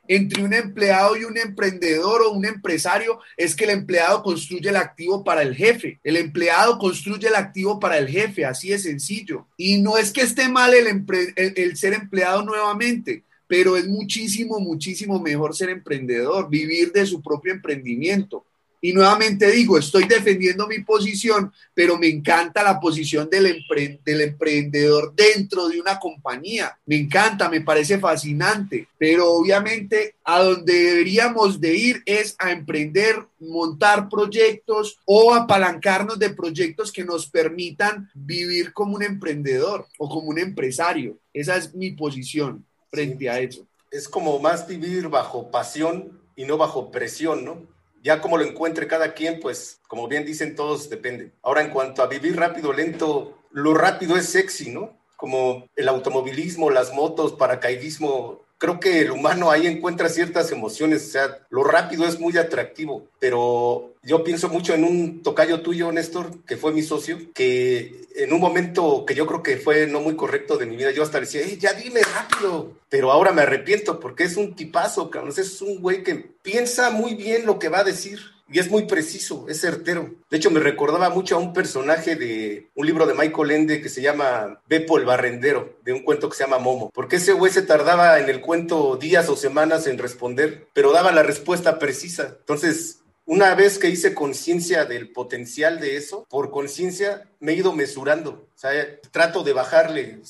entre 0.07 0.45
un 0.45 0.55
empleado 0.55 1.17
y 1.17 1.25
un 1.25 1.37
emprendedor 1.37 2.23
o 2.23 2.31
un 2.31 2.45
empresario 2.45 3.19
es 3.37 3.57
que 3.57 3.65
el 3.65 3.71
empleado 3.71 4.23
construye 4.23 4.69
el 4.69 4.77
activo 4.77 5.25
para 5.25 5.43
el 5.43 5.57
jefe. 5.57 5.99
El 6.05 6.17
empleado 6.17 6.79
construye 6.79 7.27
el 7.27 7.35
activo 7.35 7.81
para 7.81 7.99
el 7.99 8.07
jefe, 8.09 8.45
así 8.45 8.69
de 8.69 8.79
sencillo. 8.79 9.49
Y 9.57 9.83
no 9.83 9.99
es 9.99 10.13
que 10.13 10.21
esté 10.21 10.49
mal 10.49 10.73
el, 10.73 11.05
el, 11.35 11.77
ser 11.77 11.95
empleado 11.95 12.45
nuevamente, 12.45 13.25
pero 13.49 13.77
es 13.77 13.89
muchísimo, 13.89 14.61
muchísimo 14.61 15.19
mejor 15.19 15.57
ser 15.57 15.71
emprendedor, 15.71 16.49
vivir 16.49 16.93
de 16.93 17.05
su 17.05 17.21
propio 17.21 17.53
emprendimiento. 17.53 18.45
Y 18.81 18.93
nuevamente 18.93 19.51
digo, 19.51 19.79
estoy 19.79 20.05
defendiendo 20.05 20.67
mi 20.67 20.81
posición, 20.81 21.53
pero 21.75 21.99
me 21.99 22.09
encanta 22.09 22.63
la 22.63 22.79
posición 22.79 23.29
del, 23.31 23.65
del, 24.05 24.21
emprendedor 24.21 25.15
dentro 25.15 25.69
de 25.69 25.81
una 25.81 25.99
compañía. 25.99 26.79
Me 26.87 26.97
encanta, 26.97 27.49
me 27.49 27.63
parece 27.63 27.99
fascinante, 27.99 28.89
pero 28.99 29.33
obviamente 29.33 30.15
a 30.25 30.43
donde 30.43 30.73
deberíamos 30.73 31.61
de 31.61 31.75
ir 31.75 32.03
es 32.07 32.37
a 32.39 32.51
emprender, 32.51 33.27
montar 33.41 34.09
proyectos 34.09 34.99
o 35.05 35.35
apalancarnos 35.35 36.19
de 36.19 36.31
proyectos 36.31 36.93
que 36.93 37.05
nos 37.05 37.27
permitan 37.27 38.11
vivir 38.15 38.73
como 38.73 38.97
un 38.97 39.03
emprendedor 39.03 39.87
o 39.99 40.09
como 40.09 40.29
un 40.29 40.39
empresario. 40.39 41.19
Esa 41.33 41.57
es 41.57 41.75
mi 41.75 41.93
posición 41.93 42.65
frente 42.91 43.29
a 43.29 43.41
eso. 43.41 43.67
Es 43.91 44.09
como 44.09 44.39
más 44.39 44.67
vivir 44.67 45.09
bajo 45.09 45.51
pasión 45.51 46.21
y 46.37 46.45
no 46.45 46.59
bajo 46.59 46.91
presión, 46.91 47.45
¿no? 47.45 47.76
Ya 48.07 48.21
como 48.21 48.39
lo 48.39 48.45
encuentre 48.45 48.87
cada 48.87 49.15
quien, 49.15 49.41
pues 49.41 49.81
como 49.89 50.07
bien 50.07 50.25
dicen 50.25 50.55
todos, 50.55 50.89
depende. 50.89 51.33
Ahora, 51.43 51.63
en 51.63 51.71
cuanto 51.71 52.05
a 52.05 52.07
vivir 52.07 52.37
rápido, 52.37 52.73
lento, 52.73 53.37
lo 53.51 53.75
rápido 53.75 54.17
es 54.17 54.29
sexy, 54.29 54.71
¿no? 54.71 54.97
Como 55.17 55.67
el 55.75 55.89
automovilismo, 55.89 56.71
las 56.71 56.95
motos, 56.95 57.33
paracaidismo, 57.33 58.45
creo 58.59 58.81
que 58.81 59.01
el 59.01 59.11
humano 59.11 59.51
ahí 59.51 59.67
encuentra 59.67 60.09
ciertas 60.09 60.51
emociones, 60.53 61.07
o 61.07 61.11
sea, 61.11 61.47
lo 61.51 61.65
rápido 61.65 62.07
es 62.07 62.19
muy 62.19 62.37
atractivo, 62.39 63.09
pero 63.19 63.95
yo 64.03 64.25
pienso 64.25 64.49
mucho 64.49 64.75
en 64.75 64.85
un 64.85 65.23
tocayo 65.23 65.61
tuyo, 65.61 65.93
Néstor, 65.93 66.45
que 66.45 66.57
fue 66.57 66.73
mi 66.73 66.83
socio, 66.83 67.19
que 67.35 68.07
en 68.15 68.33
un 68.33 68.41
momento 68.41 69.05
que 69.07 69.15
yo 69.15 69.27
creo 69.27 69.43
que 69.43 69.57
fue 69.59 69.87
no 69.87 70.01
muy 70.01 70.17
correcto 70.17 70.57
de 70.57 70.67
mi 70.67 70.77
vida, 70.77 70.91
yo 70.91 71.03
hasta 71.03 71.21
decía, 71.21 71.43
ya 71.59 71.75
dime 71.75 72.01
rápido, 72.03 72.73
pero 72.89 73.13
ahora 73.13 73.33
me 73.33 73.43
arrepiento 73.43 74.01
porque 74.01 74.25
es 74.25 74.37
un 74.37 74.55
tipazo, 74.55 75.11
cabrón, 75.11 75.35
es 75.37 75.61
un 75.61 75.81
güey 75.81 76.03
que 76.03 76.15
piensa 76.15 76.91
muy 76.91 77.15
bien 77.15 77.45
lo 77.45 77.59
que 77.59 77.69
va 77.69 77.81
a 77.81 77.85
decir 77.85 78.36
y 78.49 78.59
es 78.61 78.71
muy 78.71 78.85
preciso, 78.87 79.47
es 79.49 79.61
certero. 79.61 80.15
De 80.31 80.37
hecho, 80.37 80.51
me 80.51 80.61
recordaba 80.61 81.11
mucho 81.11 81.35
a 81.35 81.39
un 81.39 81.53
personaje 81.53 82.15
de 82.15 82.69
un 82.75 82.87
libro 82.87 83.07
de 83.07 83.15
Michael 83.15 83.51
Ende 83.51 83.81
que 83.81 83.89
se 83.89 84.03
llama 84.03 84.61
Beppo 84.69 84.99
el 84.99 85.05
Barrendero, 85.05 85.79
de 85.85 85.93
un 85.93 86.03
cuento 86.03 86.29
que 86.29 86.37
se 86.37 86.45
llama 86.45 86.59
Momo. 86.59 86.91
Porque 86.95 87.17
ese 87.17 87.33
güey 87.33 87.53
se 87.53 87.63
tardaba 87.63 88.21
en 88.21 88.29
el 88.29 88.41
cuento 88.41 88.97
días 88.97 89.29
o 89.29 89.37
semanas 89.37 89.87
en 89.87 89.99
responder, 89.99 90.69
pero 90.73 90.93
daba 90.93 91.11
la 91.11 91.25
respuesta 91.25 91.79
precisa. 91.79 92.37
Entonces, 92.39 93.01
una 93.25 93.55
vez 93.57 93.79
que 93.79 93.91
hice 93.91 94.15
conciencia 94.15 94.85
del 94.85 95.11
potencial 95.11 95.81
de 95.81 95.97
eso, 95.97 96.25
por 96.31 96.53
conciencia 96.53 97.29
me 97.41 97.53
he 97.53 97.57
ido 97.57 97.73
mesurando. 97.73 98.49
O 98.55 98.59
sea, 98.59 98.73
trato 99.11 99.43
de 99.43 99.53
bajarle, 99.55 100.21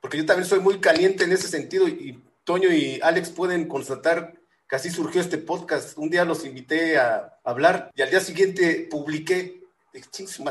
porque 0.00 0.16
yo 0.16 0.24
también 0.24 0.48
soy 0.48 0.60
muy 0.60 0.80
caliente 0.80 1.24
en 1.24 1.32
ese 1.32 1.48
sentido 1.48 1.86
y 1.86 2.18
Toño 2.44 2.72
y 2.72 2.98
Alex 3.02 3.28
pueden 3.28 3.68
constatar 3.68 4.32
así 4.76 4.90
surgió 4.90 5.20
este 5.20 5.38
podcast. 5.38 5.96
Un 5.98 6.10
día 6.10 6.24
los 6.24 6.44
invité 6.44 6.98
a 6.98 7.38
hablar 7.44 7.90
y 7.94 8.02
al 8.02 8.10
día 8.10 8.20
siguiente 8.20 8.86
publiqué 8.90 9.58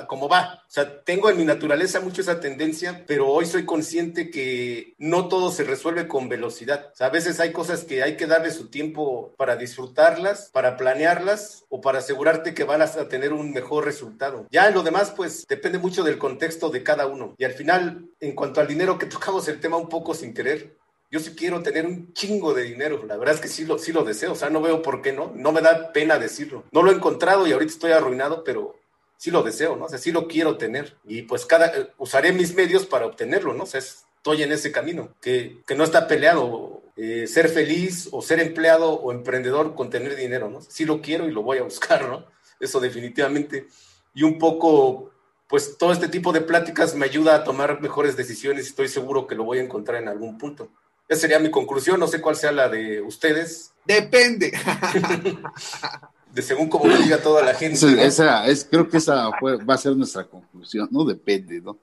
¿cómo 0.07 0.28
va? 0.28 0.63
O 0.68 0.70
sea, 0.70 1.03
tengo 1.03 1.30
en 1.30 1.38
mi 1.38 1.45
naturaleza 1.45 1.99
mucho 1.99 2.22
esa 2.22 2.39
tendencia, 2.39 3.03
pero 3.07 3.28
hoy 3.28 3.45
soy 3.45 3.65
consciente 3.65 4.30
que 4.30 4.95
no 4.97 5.28
todo 5.28 5.51
se 5.51 5.63
resuelve 5.63 6.07
con 6.07 6.30
velocidad. 6.30 6.89
O 6.93 6.95
sea, 6.95 7.07
a 7.07 7.11
veces 7.11 7.39
hay 7.39 7.51
cosas 7.51 7.84
que 7.84 8.03
hay 8.03 8.18
que 8.18 8.28
darle 8.28 8.51
su 8.51 8.70
tiempo 8.70 9.34
para 9.38 9.55
disfrutarlas, 9.55 10.49
para 10.51 10.78
planearlas 10.78 11.65
o 11.70 11.82
para 11.82 11.99
asegurarte 11.99 12.53
que 12.53 12.63
van 12.63 12.82
a 12.82 12.88
tener 13.07 13.34
un 13.34 13.51
mejor 13.51 13.86
resultado. 13.86 14.47
Ya 14.51 14.68
en 14.68 14.74
lo 14.74 14.84
demás, 14.84 15.13
pues 15.15 15.45
depende 15.47 15.78
mucho 15.78 16.03
del 16.03 16.18
contexto 16.18 16.70
de 16.70 16.84
cada 16.84 17.05
uno. 17.07 17.36
Y 17.38 17.43
al 17.43 17.53
final, 17.53 18.09
en 18.20 18.36
cuanto 18.36 18.59
al 18.59 18.68
dinero, 18.68 18.97
que 18.97 19.05
tocamos 19.18 19.47
el 19.47 19.59
tema 19.59 19.78
un 19.78 19.89
poco 19.89 20.13
sin 20.13 20.34
querer, 20.34 20.76
yo 21.10 21.20
sí 21.20 21.36
quiero 21.36 21.62
tener 21.62 21.86
un 21.86 22.14
chingo 22.14 22.53
de 22.53 22.64
dinero. 22.64 23.05
La 23.05 23.18
verdad 23.18 23.36
es 23.36 23.41
que 23.41 23.47
sí 23.47 23.66
lo, 23.66 23.78
sí 23.78 23.91
lo 23.91 24.03
deseo. 24.03 24.34
O 24.34 24.36
sea, 24.36 24.49
no 24.49 24.62
veo 24.62 24.82
por 24.82 25.01
qué 25.01 25.14
no. 25.14 25.32
No 25.36 25.51
me 25.51 25.62
da 25.62 25.93
pena 25.93 26.20
decirlo. 26.20 26.64
No 26.72 26.84
lo 26.84 26.91
he 26.91 26.95
encontrado 26.95 27.47
y 27.47 27.51
ahorita 27.51 27.72
estoy 27.72 27.91
arruinado, 27.91 28.43
pero 28.43 28.76
sí 29.18 29.32
lo 29.32 29.43
deseo, 29.43 29.76
¿no? 29.76 29.86
O 29.86 29.89
sea, 29.89 29.97
sí 29.97 30.12
lo 30.12 30.28
quiero 30.28 30.58
tener 30.58 30.95
y 31.05 31.24
pues 31.24 31.45
cada, 31.45 31.68
eh, 31.68 31.91
usaré 31.97 32.32
mis 32.32 32.55
medios 32.55 32.86
para 32.86 33.05
obtenerlo, 33.05 33.53
¿no? 33.53 33.64
O 33.64 33.68
sea, 33.68 33.80
estoy 33.80 34.43
en 34.43 34.51
ese 34.51 34.72
camino, 34.72 35.10
que, 35.22 35.62
que 35.66 35.76
no 35.76 35.84
está 35.84 36.08
peleado 36.08 36.84
eh, 36.95 37.28
ser 37.28 37.49
feliz 37.49 38.10
o 38.12 38.22
ser 38.22 38.39
empleado 38.39 38.91
o 38.91 39.12
emprendedor 39.12 39.76
con 39.76 39.89
tener 39.89 40.16
dinero, 40.16 40.49
¿no? 40.49 40.62
Sí 40.62 40.86
lo 40.86 41.01
quiero 41.01 41.28
y 41.28 41.32
lo 41.32 41.43
voy 41.43 41.58
a 41.58 41.64
buscar, 41.64 42.08
¿no? 42.08 42.26
Eso 42.60 42.80
definitivamente. 42.80 43.68
Y 44.14 44.24
un 44.24 44.38
poco, 44.38 45.12
pues 45.47 45.78
todo 45.78 45.91
este 45.91 46.08
tipo 46.08 46.32
de 46.32 46.41
pláticas 46.41 46.95
me 46.95 47.05
ayuda 47.05 47.36
a 47.36 47.43
tomar 47.43 47.82
mejores 47.82 48.16
decisiones 48.16 48.66
y 48.66 48.70
estoy 48.70 48.88
seguro 48.88 49.28
que 49.28 49.36
lo 49.36 49.43
voy 49.43 49.60
a 49.60 49.64
encontrar 49.64 50.01
en 50.01 50.10
algún 50.10 50.38
punto. 50.38 50.70
Esa 51.08 51.22
sería 51.22 51.39
mi 51.39 51.49
conclusión, 51.49 51.99
no 51.99 52.08
sé 52.08 52.20
cuál 52.20 52.36
sea 52.36 52.51
la 52.51 52.68
de 52.68 53.01
ustedes. 53.01 53.72
Depende. 53.86 54.51
de 56.34 56.41
según 56.41 56.68
como 56.68 56.88
lo 56.88 56.97
diga 56.97 57.22
toda 57.22 57.43
la 57.43 57.53
gente. 57.53 58.05
Esa, 58.05 58.45
es, 58.47 58.68
creo 58.70 58.89
que 58.89 58.97
esa 58.97 59.30
va 59.30 59.74
a 59.74 59.78
ser 59.78 59.95
nuestra 59.95 60.26
conclusión, 60.26 60.89
¿no? 60.91 61.05
Depende, 61.05 61.62
¿no? 61.62 61.80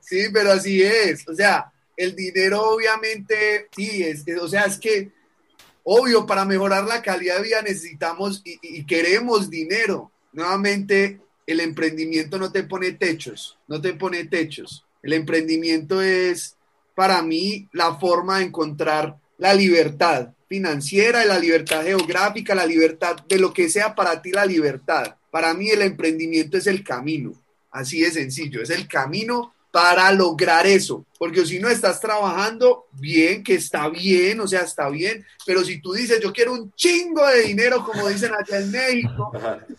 sí, 0.00 0.26
pero 0.32 0.52
así 0.52 0.82
es. 0.82 1.26
O 1.26 1.34
sea, 1.34 1.72
el 1.96 2.14
dinero 2.14 2.62
obviamente, 2.62 3.68
sí, 3.74 4.02
es, 4.02 4.24
o 4.40 4.48
sea, 4.48 4.64
es 4.64 4.78
que, 4.78 5.10
obvio, 5.82 6.26
para 6.26 6.44
mejorar 6.44 6.84
la 6.84 7.00
calidad 7.00 7.36
de 7.36 7.42
vida 7.42 7.62
necesitamos 7.62 8.42
y, 8.44 8.58
y 8.62 8.84
queremos 8.84 9.48
dinero. 9.48 10.12
Nuevamente, 10.32 11.20
el 11.46 11.60
emprendimiento 11.60 12.38
no 12.38 12.52
te 12.52 12.64
pone 12.64 12.92
techos, 12.92 13.58
no 13.66 13.80
te 13.80 13.94
pone 13.94 14.24
techos. 14.24 14.84
El 15.02 15.14
emprendimiento 15.14 16.02
es, 16.02 16.57
para 16.98 17.22
mí, 17.22 17.68
la 17.70 17.94
forma 17.94 18.38
de 18.38 18.46
encontrar 18.46 19.14
la 19.38 19.54
libertad, 19.54 20.30
financiera, 20.48 21.24
la 21.24 21.38
libertad 21.38 21.84
geográfica, 21.84 22.56
la 22.56 22.66
libertad 22.66 23.14
de 23.28 23.38
lo 23.38 23.52
que 23.52 23.68
sea 23.68 23.94
para 23.94 24.20
ti 24.20 24.32
la 24.32 24.44
libertad. 24.44 25.14
Para 25.30 25.54
mí 25.54 25.70
el 25.70 25.82
emprendimiento 25.82 26.58
es 26.58 26.66
el 26.66 26.82
camino, 26.82 27.34
así 27.70 28.00
de 28.00 28.10
sencillo, 28.10 28.60
es 28.60 28.70
el 28.70 28.88
camino 28.88 29.54
para 29.70 30.10
lograr 30.10 30.66
eso, 30.66 31.06
porque 31.20 31.46
si 31.46 31.60
no 31.60 31.68
estás 31.68 32.00
trabajando 32.00 32.86
bien, 32.90 33.44
que 33.44 33.54
está 33.54 33.88
bien, 33.88 34.40
o 34.40 34.48
sea, 34.48 34.62
está 34.62 34.88
bien, 34.88 35.24
pero 35.46 35.62
si 35.62 35.80
tú 35.80 35.92
dices, 35.92 36.18
yo 36.20 36.32
quiero 36.32 36.52
un 36.52 36.72
chingo 36.72 37.24
de 37.28 37.42
dinero, 37.42 37.84
como 37.84 38.08
dicen 38.08 38.32
allá 38.34 38.58
en 38.58 38.72
México, 38.72 39.30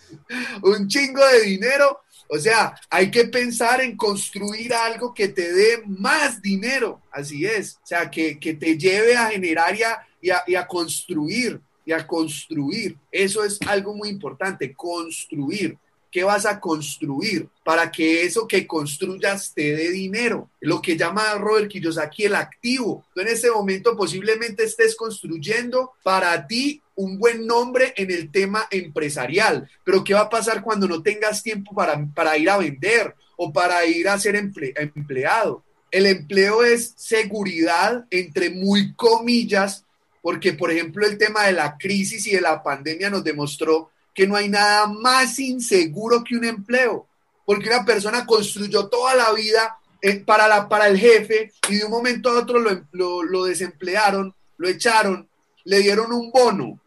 un 0.61 0.87
chingo 0.87 1.27
de 1.27 1.41
dinero, 1.41 1.99
o 2.31 2.37
sea, 2.37 2.79
hay 2.89 3.09
que 3.09 3.25
pensar 3.25 3.81
en 3.81 3.97
construir 3.97 4.71
algo 4.71 5.13
que 5.13 5.29
te 5.29 5.51
dé 5.51 5.81
más 5.87 6.41
dinero, 6.41 7.01
así 7.11 7.43
es, 7.45 7.79
o 7.83 7.87
sea, 7.87 8.09
que, 8.09 8.39
que 8.39 8.53
te 8.53 8.77
lleve 8.77 9.17
a 9.17 9.31
generar 9.31 9.75
ya 9.75 10.05
y 10.21 10.55
a, 10.55 10.67
construir, 10.67 11.59
y 11.85 11.91
a 11.91 12.05
construir. 12.05 12.97
Eso 13.11 13.43
es 13.43 13.59
algo 13.65 13.95
muy 13.95 14.09
importante, 14.09 14.73
construir. 14.73 15.77
¿Qué 16.11 16.23
vas 16.23 16.45
a 16.45 16.59
construir 16.59 17.47
para 17.63 17.91
que 17.91 18.23
eso 18.23 18.47
que 18.47 18.65
construyas 18.65 19.53
te 19.53 19.75
dé 19.75 19.91
dinero? 19.91 20.49
Lo 20.59 20.81
que 20.81 20.97
llama 20.97 21.35
Robert 21.35 21.69
Kiyosaki 21.69 22.25
el 22.25 22.35
activo. 22.35 23.05
Tú 23.13 23.21
en 23.21 23.27
este 23.27 23.51
momento 23.51 23.95
posiblemente 23.95 24.63
estés 24.63 24.95
construyendo 24.95 25.91
para 26.03 26.47
ti 26.47 26.81
un 26.95 27.17
buen 27.17 27.45
nombre 27.45 27.93
en 27.95 28.11
el 28.11 28.31
tema 28.31 28.67
empresarial, 28.71 29.69
pero 29.85 30.03
¿qué 30.03 30.13
va 30.13 30.21
a 30.21 30.29
pasar 30.29 30.61
cuando 30.61 30.87
no 30.87 31.01
tengas 31.01 31.41
tiempo 31.41 31.73
para, 31.73 32.05
para 32.13 32.37
ir 32.37 32.49
a 32.49 32.57
vender 32.57 33.15
o 33.37 33.53
para 33.53 33.85
ir 33.85 34.09
a 34.09 34.19
ser 34.19 34.35
empleado? 34.35 35.63
El 35.91 36.05
empleo 36.07 36.63
es 36.63 36.93
seguridad, 36.97 38.05
entre 38.11 38.49
muy 38.49 38.93
comillas, 38.95 39.85
porque 40.21 40.53
por 40.53 40.71
ejemplo 40.71 41.05
el 41.05 41.17
tema 41.17 41.45
de 41.45 41.53
la 41.53 41.77
crisis 41.77 42.27
y 42.27 42.31
de 42.31 42.41
la 42.41 42.61
pandemia 42.61 43.09
nos 43.09 43.23
demostró 43.23 43.91
que 44.19 44.27
no 44.27 44.35
hay 44.35 44.49
nada 44.49 44.85
más 44.87 45.39
inseguro 45.39 46.25
que 46.25 46.35
un 46.35 46.43
empleo, 46.43 47.07
porque 47.45 47.69
una 47.69 47.85
persona 47.85 48.25
construyó 48.25 48.89
toda 48.89 49.15
la 49.15 49.31
vida 49.31 49.77
eh, 50.01 50.19
para, 50.19 50.45
la, 50.45 50.67
para 50.67 50.89
el 50.89 50.99
jefe 50.99 51.53
y 51.69 51.77
de 51.77 51.85
un 51.85 51.91
momento 51.91 52.29
a 52.29 52.39
otro 52.41 52.59
lo, 52.59 53.23
lo, 53.23 53.45
desemplearon, 53.45 54.35
lo 54.57 54.67
echaron, 54.67 55.25
le 55.63 55.79
dieron 55.79 56.11
un 56.11 56.31
bono. 56.31 56.77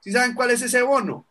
¿Sí 0.00 0.10
saben 0.10 0.32
cuál 0.32 0.52
es 0.52 0.62
ese 0.62 0.80
bono? 0.80 1.26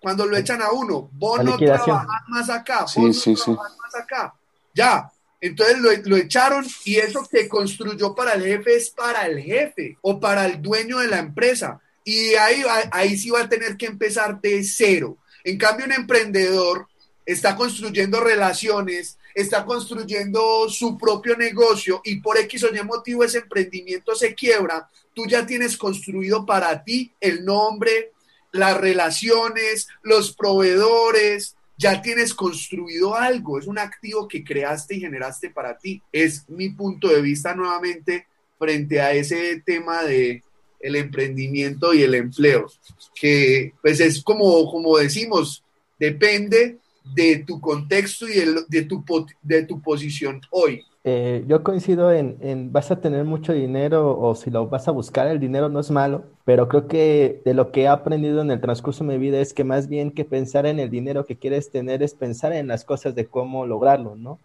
Cuando 0.00 0.24
lo 0.24 0.38
echan 0.38 0.62
a 0.62 0.70
uno, 0.70 1.10
bono 1.12 1.58
trabajar 1.58 2.06
más 2.28 2.48
acá, 2.48 2.86
bono 2.96 3.12
trabajar 3.12 3.76
más 3.82 3.94
acá. 3.94 4.34
Ya, 4.74 5.12
entonces 5.38 5.76
lo, 6.06 6.16
echaron 6.16 6.64
y 6.86 6.96
eso 6.96 7.28
que 7.30 7.46
construyó 7.46 8.14
para 8.14 8.32
el 8.32 8.42
jefe 8.42 8.74
es 8.74 8.88
para 8.88 9.26
el 9.26 9.38
jefe 9.42 9.98
o 10.00 10.18
para 10.18 10.46
el 10.46 10.62
dueño 10.62 11.00
de 11.00 11.08
la 11.08 11.18
empresa. 11.18 11.78
Y 12.04 12.34
ahí, 12.34 12.62
ahí 12.90 13.16
sí 13.18 13.30
va 13.30 13.42
a 13.42 13.48
tener 13.48 13.76
que 13.76 13.86
empezar 13.86 14.40
de 14.40 14.64
cero. 14.64 15.18
En 15.44 15.58
cambio, 15.58 15.86
un 15.86 15.92
emprendedor 15.92 16.88
está 17.24 17.54
construyendo 17.56 18.20
relaciones, 18.20 19.18
está 19.34 19.64
construyendo 19.64 20.68
su 20.68 20.96
propio 20.96 21.36
negocio 21.36 22.00
y 22.04 22.20
por 22.20 22.38
X 22.38 22.64
o 22.64 22.74
Y 22.74 22.82
motivo 22.82 23.22
ese 23.22 23.38
emprendimiento 23.38 24.14
se 24.14 24.34
quiebra, 24.34 24.88
tú 25.12 25.26
ya 25.26 25.44
tienes 25.44 25.76
construido 25.76 26.46
para 26.46 26.82
ti 26.82 27.12
el 27.20 27.44
nombre, 27.44 28.12
las 28.52 28.76
relaciones, 28.78 29.88
los 30.02 30.34
proveedores, 30.34 31.54
ya 31.76 32.02
tienes 32.02 32.34
construido 32.34 33.14
algo, 33.14 33.58
es 33.58 33.66
un 33.66 33.78
activo 33.78 34.26
que 34.26 34.42
creaste 34.42 34.96
y 34.96 35.00
generaste 35.00 35.50
para 35.50 35.78
ti. 35.78 36.02
Es 36.10 36.48
mi 36.48 36.70
punto 36.70 37.08
de 37.08 37.22
vista 37.22 37.54
nuevamente 37.54 38.26
frente 38.58 39.00
a 39.00 39.12
ese 39.12 39.62
tema 39.64 40.02
de 40.02 40.42
el 40.80 40.96
emprendimiento 40.96 41.92
y 41.94 42.02
el 42.02 42.14
empleo, 42.14 42.66
que 43.14 43.72
pues 43.82 44.00
es 44.00 44.22
como, 44.22 44.70
como 44.70 44.96
decimos, 44.98 45.62
depende 45.98 46.78
de 47.14 47.44
tu 47.46 47.60
contexto 47.60 48.28
y 48.28 48.34
de, 48.68 48.82
tu, 48.82 49.04
de 49.42 49.64
tu 49.64 49.80
posición 49.80 50.40
hoy. 50.50 50.82
Eh, 51.04 51.44
yo 51.46 51.62
coincido 51.62 52.12
en, 52.12 52.36
en, 52.40 52.70
vas 52.70 52.90
a 52.90 53.00
tener 53.00 53.24
mucho 53.24 53.52
dinero 53.52 54.18
o 54.18 54.34
si 54.34 54.50
lo 54.50 54.68
vas 54.68 54.88
a 54.88 54.90
buscar, 54.90 55.26
el 55.28 55.40
dinero 55.40 55.68
no 55.68 55.80
es 55.80 55.90
malo, 55.90 56.24
pero 56.44 56.68
creo 56.68 56.86
que 56.86 57.40
de 57.44 57.54
lo 57.54 57.72
que 57.72 57.82
he 57.82 57.88
aprendido 57.88 58.42
en 58.42 58.50
el 58.50 58.60
transcurso 58.60 59.04
de 59.04 59.16
mi 59.16 59.18
vida 59.18 59.40
es 59.40 59.54
que 59.54 59.64
más 59.64 59.88
bien 59.88 60.10
que 60.10 60.24
pensar 60.24 60.66
en 60.66 60.80
el 60.80 60.90
dinero 60.90 61.24
que 61.24 61.38
quieres 61.38 61.70
tener 61.70 62.02
es 62.02 62.14
pensar 62.14 62.52
en 62.52 62.68
las 62.68 62.84
cosas 62.84 63.14
de 63.14 63.26
cómo 63.26 63.64
lograrlo, 63.64 64.16
¿no? 64.16 64.38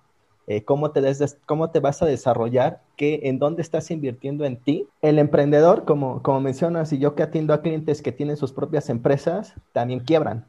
Eh, 0.46 0.64
cómo, 0.64 0.92
te 0.92 1.02
cómo 1.46 1.70
te 1.70 1.80
vas 1.80 2.02
a 2.02 2.06
desarrollar, 2.06 2.82
qué, 2.98 3.22
en 3.24 3.40
dónde 3.40 3.62
estás 3.62 3.92
invirtiendo 3.92 4.44
en 4.44 4.58
ti. 4.58 4.88
El 5.02 5.20
emprendedor, 5.20 5.86
como, 5.86 6.22
como 6.22 6.42
mencionas, 6.42 6.92
y 6.92 7.00
yo 7.00 7.16
que 7.16 7.24
atiendo 7.24 7.54
a 7.54 7.62
clientes 7.62 8.02
que 8.02 8.12
tienen 8.12 8.36
sus 8.36 8.52
propias 8.52 8.90
empresas, 8.90 9.54
también 9.72 10.02
quiebran. 10.02 10.46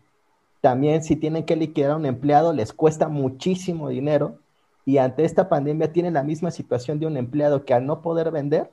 También 0.60 1.04
si 1.04 1.14
tienen 1.14 1.44
que 1.44 1.56
liquidar 1.56 1.92
a 1.92 1.96
un 1.96 2.06
empleado, 2.06 2.52
les 2.52 2.72
cuesta 2.72 3.08
muchísimo 3.08 3.88
dinero 3.88 4.38
y 4.86 4.98
ante 4.98 5.24
esta 5.24 5.48
pandemia 5.48 5.92
tiene 5.92 6.10
la 6.10 6.22
misma 6.22 6.50
situación 6.50 6.98
de 6.98 7.06
un 7.06 7.16
empleado 7.16 7.64
que 7.64 7.74
al 7.74 7.86
no 7.86 8.02
poder 8.02 8.30
vender, 8.30 8.70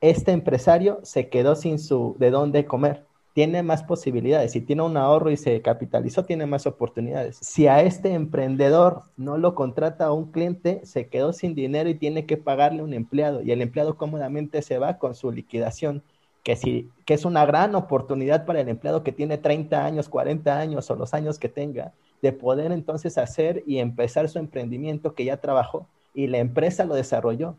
este 0.00 0.32
empresario 0.32 1.00
se 1.02 1.28
quedó 1.28 1.56
sin 1.56 1.78
su 1.78 2.16
de 2.18 2.30
dónde 2.30 2.64
comer. 2.64 3.04
Tiene 3.32 3.62
más 3.62 3.82
posibilidades. 3.82 4.52
Si 4.52 4.60
tiene 4.60 4.82
un 4.82 4.96
ahorro 4.96 5.30
y 5.30 5.36
se 5.36 5.62
capitalizó, 5.62 6.24
tiene 6.24 6.46
más 6.46 6.66
oportunidades. 6.66 7.38
Si 7.40 7.66
a 7.68 7.82
este 7.82 8.12
emprendedor 8.12 9.02
no 9.16 9.38
lo 9.38 9.54
contrata 9.54 10.12
un 10.12 10.32
cliente, 10.32 10.80
se 10.84 11.08
quedó 11.08 11.32
sin 11.32 11.54
dinero 11.54 11.88
y 11.88 11.94
tiene 11.94 12.26
que 12.26 12.36
pagarle 12.36 12.82
un 12.82 12.92
empleado. 12.92 13.42
Y 13.42 13.52
el 13.52 13.62
empleado 13.62 13.96
cómodamente 13.96 14.62
se 14.62 14.78
va 14.78 14.98
con 14.98 15.14
su 15.14 15.30
liquidación, 15.30 16.02
que, 16.42 16.56
si, 16.56 16.90
que 17.04 17.14
es 17.14 17.24
una 17.24 17.46
gran 17.46 17.74
oportunidad 17.74 18.46
para 18.46 18.60
el 18.60 18.68
empleado 18.68 19.02
que 19.02 19.12
tiene 19.12 19.38
30 19.38 19.84
años, 19.84 20.08
40 20.08 20.58
años 20.58 20.90
o 20.90 20.96
los 20.96 21.14
años 21.14 21.38
que 21.38 21.48
tenga 21.48 21.92
de 22.22 22.32
poder 22.32 22.72
entonces 22.72 23.18
hacer 23.18 23.62
y 23.66 23.78
empezar 23.78 24.28
su 24.28 24.38
emprendimiento 24.38 25.14
que 25.14 25.24
ya 25.24 25.38
trabajó 25.38 25.86
y 26.14 26.26
la 26.26 26.38
empresa 26.38 26.84
lo 26.84 26.94
desarrolló. 26.94 27.56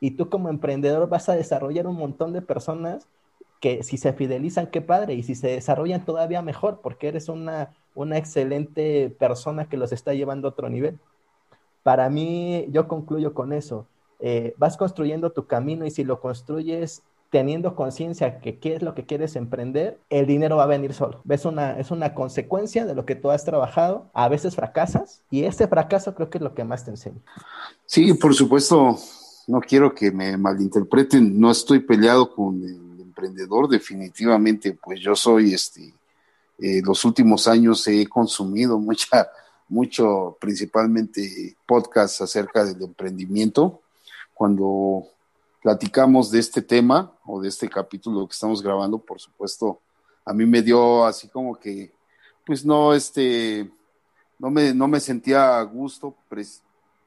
Y 0.00 0.12
tú 0.12 0.28
como 0.28 0.48
emprendedor 0.48 1.08
vas 1.08 1.28
a 1.28 1.36
desarrollar 1.36 1.86
un 1.86 1.96
montón 1.96 2.32
de 2.32 2.42
personas 2.42 3.06
que 3.62 3.84
si 3.84 3.96
se 3.96 4.12
fidelizan, 4.12 4.66
qué 4.66 4.80
padre, 4.80 5.14
y 5.14 5.22
si 5.22 5.36
se 5.36 5.46
desarrollan 5.46 6.04
todavía 6.04 6.42
mejor, 6.42 6.80
porque 6.82 7.06
eres 7.06 7.28
una, 7.28 7.72
una 7.94 8.18
excelente 8.18 9.14
persona 9.20 9.68
que 9.68 9.76
los 9.76 9.92
está 9.92 10.14
llevando 10.14 10.48
a 10.48 10.50
otro 10.50 10.68
nivel. 10.68 10.98
Para 11.84 12.10
mí, 12.10 12.66
yo 12.70 12.88
concluyo 12.88 13.34
con 13.34 13.52
eso. 13.52 13.86
Eh, 14.18 14.52
vas 14.56 14.76
construyendo 14.76 15.30
tu 15.30 15.46
camino 15.46 15.86
y 15.86 15.92
si 15.92 16.02
lo 16.02 16.20
construyes 16.20 17.04
teniendo 17.30 17.76
conciencia 17.76 18.40
que 18.40 18.58
qué 18.58 18.74
es 18.74 18.82
lo 18.82 18.94
que 18.94 19.06
quieres 19.06 19.36
emprender, 19.36 20.00
el 20.10 20.26
dinero 20.26 20.56
va 20.56 20.64
a 20.64 20.66
venir 20.66 20.92
solo. 20.92 21.20
¿Ves? 21.22 21.44
Una, 21.44 21.78
es 21.78 21.92
una 21.92 22.14
consecuencia 22.14 22.84
de 22.84 22.96
lo 22.96 23.06
que 23.06 23.14
tú 23.14 23.30
has 23.30 23.44
trabajado. 23.44 24.10
A 24.12 24.28
veces 24.28 24.56
fracasas 24.56 25.22
y 25.30 25.44
ese 25.44 25.68
fracaso 25.68 26.16
creo 26.16 26.30
que 26.30 26.38
es 26.38 26.42
lo 26.42 26.54
que 26.54 26.64
más 26.64 26.84
te 26.84 26.90
enseña. 26.90 27.20
Sí, 27.86 28.12
por 28.14 28.34
supuesto, 28.34 28.96
no 29.46 29.60
quiero 29.60 29.94
que 29.94 30.10
me 30.10 30.36
malinterpreten, 30.36 31.38
no 31.38 31.52
estoy 31.52 31.78
peleado 31.78 32.34
con 32.34 32.60
el 32.64 32.91
emprendedor, 33.22 33.68
definitivamente, 33.68 34.72
pues 34.72 35.00
yo 35.00 35.14
soy 35.14 35.54
este, 35.54 35.94
eh, 36.58 36.82
los 36.84 37.04
últimos 37.04 37.46
años 37.46 37.86
he 37.86 38.06
consumido 38.06 38.78
mucha, 38.78 39.30
mucho, 39.68 40.36
principalmente 40.40 41.56
podcasts 41.66 42.20
acerca 42.20 42.64
del 42.64 42.82
emprendimiento. 42.82 43.80
Cuando 44.34 45.04
platicamos 45.62 46.30
de 46.30 46.40
este 46.40 46.62
tema 46.62 47.12
o 47.24 47.40
de 47.40 47.48
este 47.48 47.68
capítulo 47.68 48.26
que 48.26 48.32
estamos 48.32 48.62
grabando, 48.62 48.98
por 48.98 49.20
supuesto, 49.20 49.80
a 50.24 50.32
mí 50.32 50.44
me 50.46 50.62
dio 50.62 51.04
así 51.04 51.28
como 51.28 51.54
que, 51.54 51.92
pues 52.44 52.64
no, 52.64 52.92
este, 52.92 53.70
no 54.38 54.50
me, 54.50 54.74
no 54.74 54.88
me 54.88 55.00
sentía 55.00 55.58
a 55.58 55.62
gusto 55.62 56.16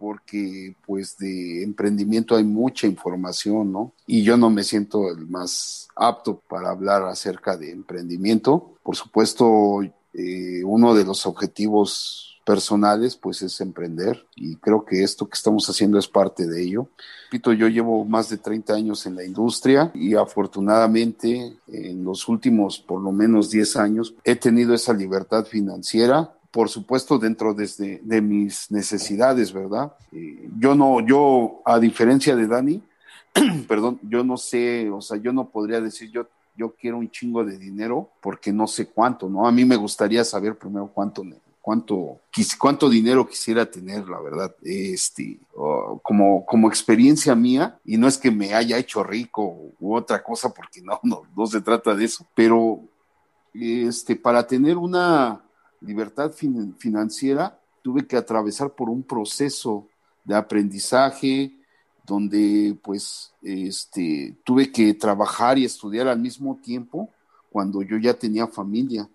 porque 0.05 0.75
pues 0.85 1.17
de 1.17 1.63
emprendimiento 1.63 2.35
hay 2.35 2.43
mucha 2.43 2.85
información, 2.85 3.71
¿no? 3.71 3.91
Y 4.05 4.21
yo 4.21 4.37
no 4.37 4.51
me 4.51 4.63
siento 4.63 5.09
el 5.09 5.25
más 5.25 5.87
apto 5.95 6.43
para 6.47 6.69
hablar 6.69 7.01
acerca 7.05 7.57
de 7.57 7.71
emprendimiento. 7.71 8.75
Por 8.83 8.95
supuesto, 8.95 9.81
eh, 10.13 10.61
uno 10.63 10.93
de 10.93 11.05
los 11.05 11.25
objetivos 11.25 12.39
personales, 12.45 13.15
pues 13.15 13.41
es 13.41 13.59
emprender 13.61 14.23
y 14.35 14.57
creo 14.57 14.85
que 14.85 15.01
esto 15.01 15.27
que 15.27 15.33
estamos 15.33 15.67
haciendo 15.71 15.97
es 15.97 16.07
parte 16.07 16.45
de 16.45 16.61
ello. 16.61 16.87
Repito, 17.31 17.51
yo 17.53 17.67
llevo 17.67 18.05
más 18.05 18.29
de 18.29 18.37
30 18.37 18.75
años 18.75 19.07
en 19.07 19.15
la 19.15 19.23
industria 19.23 19.89
y 19.95 20.13
afortunadamente 20.13 21.57
en 21.67 22.03
los 22.03 22.27
últimos 22.27 22.77
por 22.77 23.01
lo 23.01 23.11
menos 23.11 23.49
10 23.49 23.75
años 23.77 24.13
he 24.23 24.35
tenido 24.35 24.75
esa 24.75 24.93
libertad 24.93 25.45
financiera 25.45 26.31
por 26.55 26.69
supuesto 26.69 27.19
dentro 27.19 27.53
desde 27.53 27.99
de 28.01 28.21
mis 28.21 28.71
necesidades, 28.71 29.51
¿verdad? 29.51 29.91
Eh, 30.13 30.47
yo 30.57 30.73
no, 30.73 31.05
yo 31.05 31.61
a 31.65 31.77
diferencia 31.79 32.33
de 32.33 32.47
Dani, 32.47 32.81
perdón, 33.67 33.99
yo 34.03 34.23
no 34.23 34.37
sé, 34.37 34.89
o 34.89 35.01
sea, 35.01 35.17
yo 35.17 35.33
no 35.33 35.49
podría 35.49 35.81
decir 35.81 36.09
yo 36.11 36.27
yo 36.55 36.73
quiero 36.79 36.99
un 36.99 37.11
chingo 37.11 37.43
de 37.43 37.57
dinero 37.57 38.09
porque 38.21 38.53
no 38.53 38.67
sé 38.67 38.87
cuánto, 38.87 39.27
¿no? 39.27 39.45
A 39.45 39.51
mí 39.51 39.65
me 39.65 39.75
gustaría 39.75 40.23
saber 40.23 40.55
primero 40.55 40.89
cuánto 40.93 41.23
cuánto 41.59 42.21
cuánto 42.57 42.89
dinero 42.89 43.27
quisiera 43.27 43.69
tener, 43.69 44.07
la 44.07 44.21
verdad, 44.21 44.55
este, 44.63 45.37
como 46.01 46.45
como 46.45 46.69
experiencia 46.69 47.35
mía 47.35 47.77
y 47.83 47.97
no 47.97 48.07
es 48.07 48.17
que 48.17 48.31
me 48.31 48.53
haya 48.53 48.77
hecho 48.77 49.03
rico 49.03 49.57
u 49.77 49.93
otra 49.93 50.23
cosa 50.23 50.53
porque 50.53 50.81
no 50.81 51.01
no 51.03 51.23
no 51.35 51.47
se 51.47 51.59
trata 51.59 51.93
de 51.93 52.05
eso, 52.05 52.25
pero 52.33 52.79
este 53.53 54.15
para 54.15 54.47
tener 54.47 54.77
una 54.77 55.41
libertad 55.85 56.31
financiera, 56.31 57.59
tuve 57.81 58.05
que 58.07 58.17
atravesar 58.17 58.71
por 58.71 58.89
un 58.89 59.03
proceso 59.03 59.87
de 60.23 60.35
aprendizaje 60.35 61.53
donde 62.05 62.77
pues 62.83 63.33
este, 63.41 64.35
tuve 64.43 64.71
que 64.71 64.93
trabajar 64.93 65.57
y 65.57 65.65
estudiar 65.65 66.07
al 66.07 66.19
mismo 66.19 66.59
tiempo 66.61 67.09
cuando 67.49 67.81
yo 67.81 67.97
ya 67.97 68.13
tenía 68.13 68.47
familia. 68.47 69.09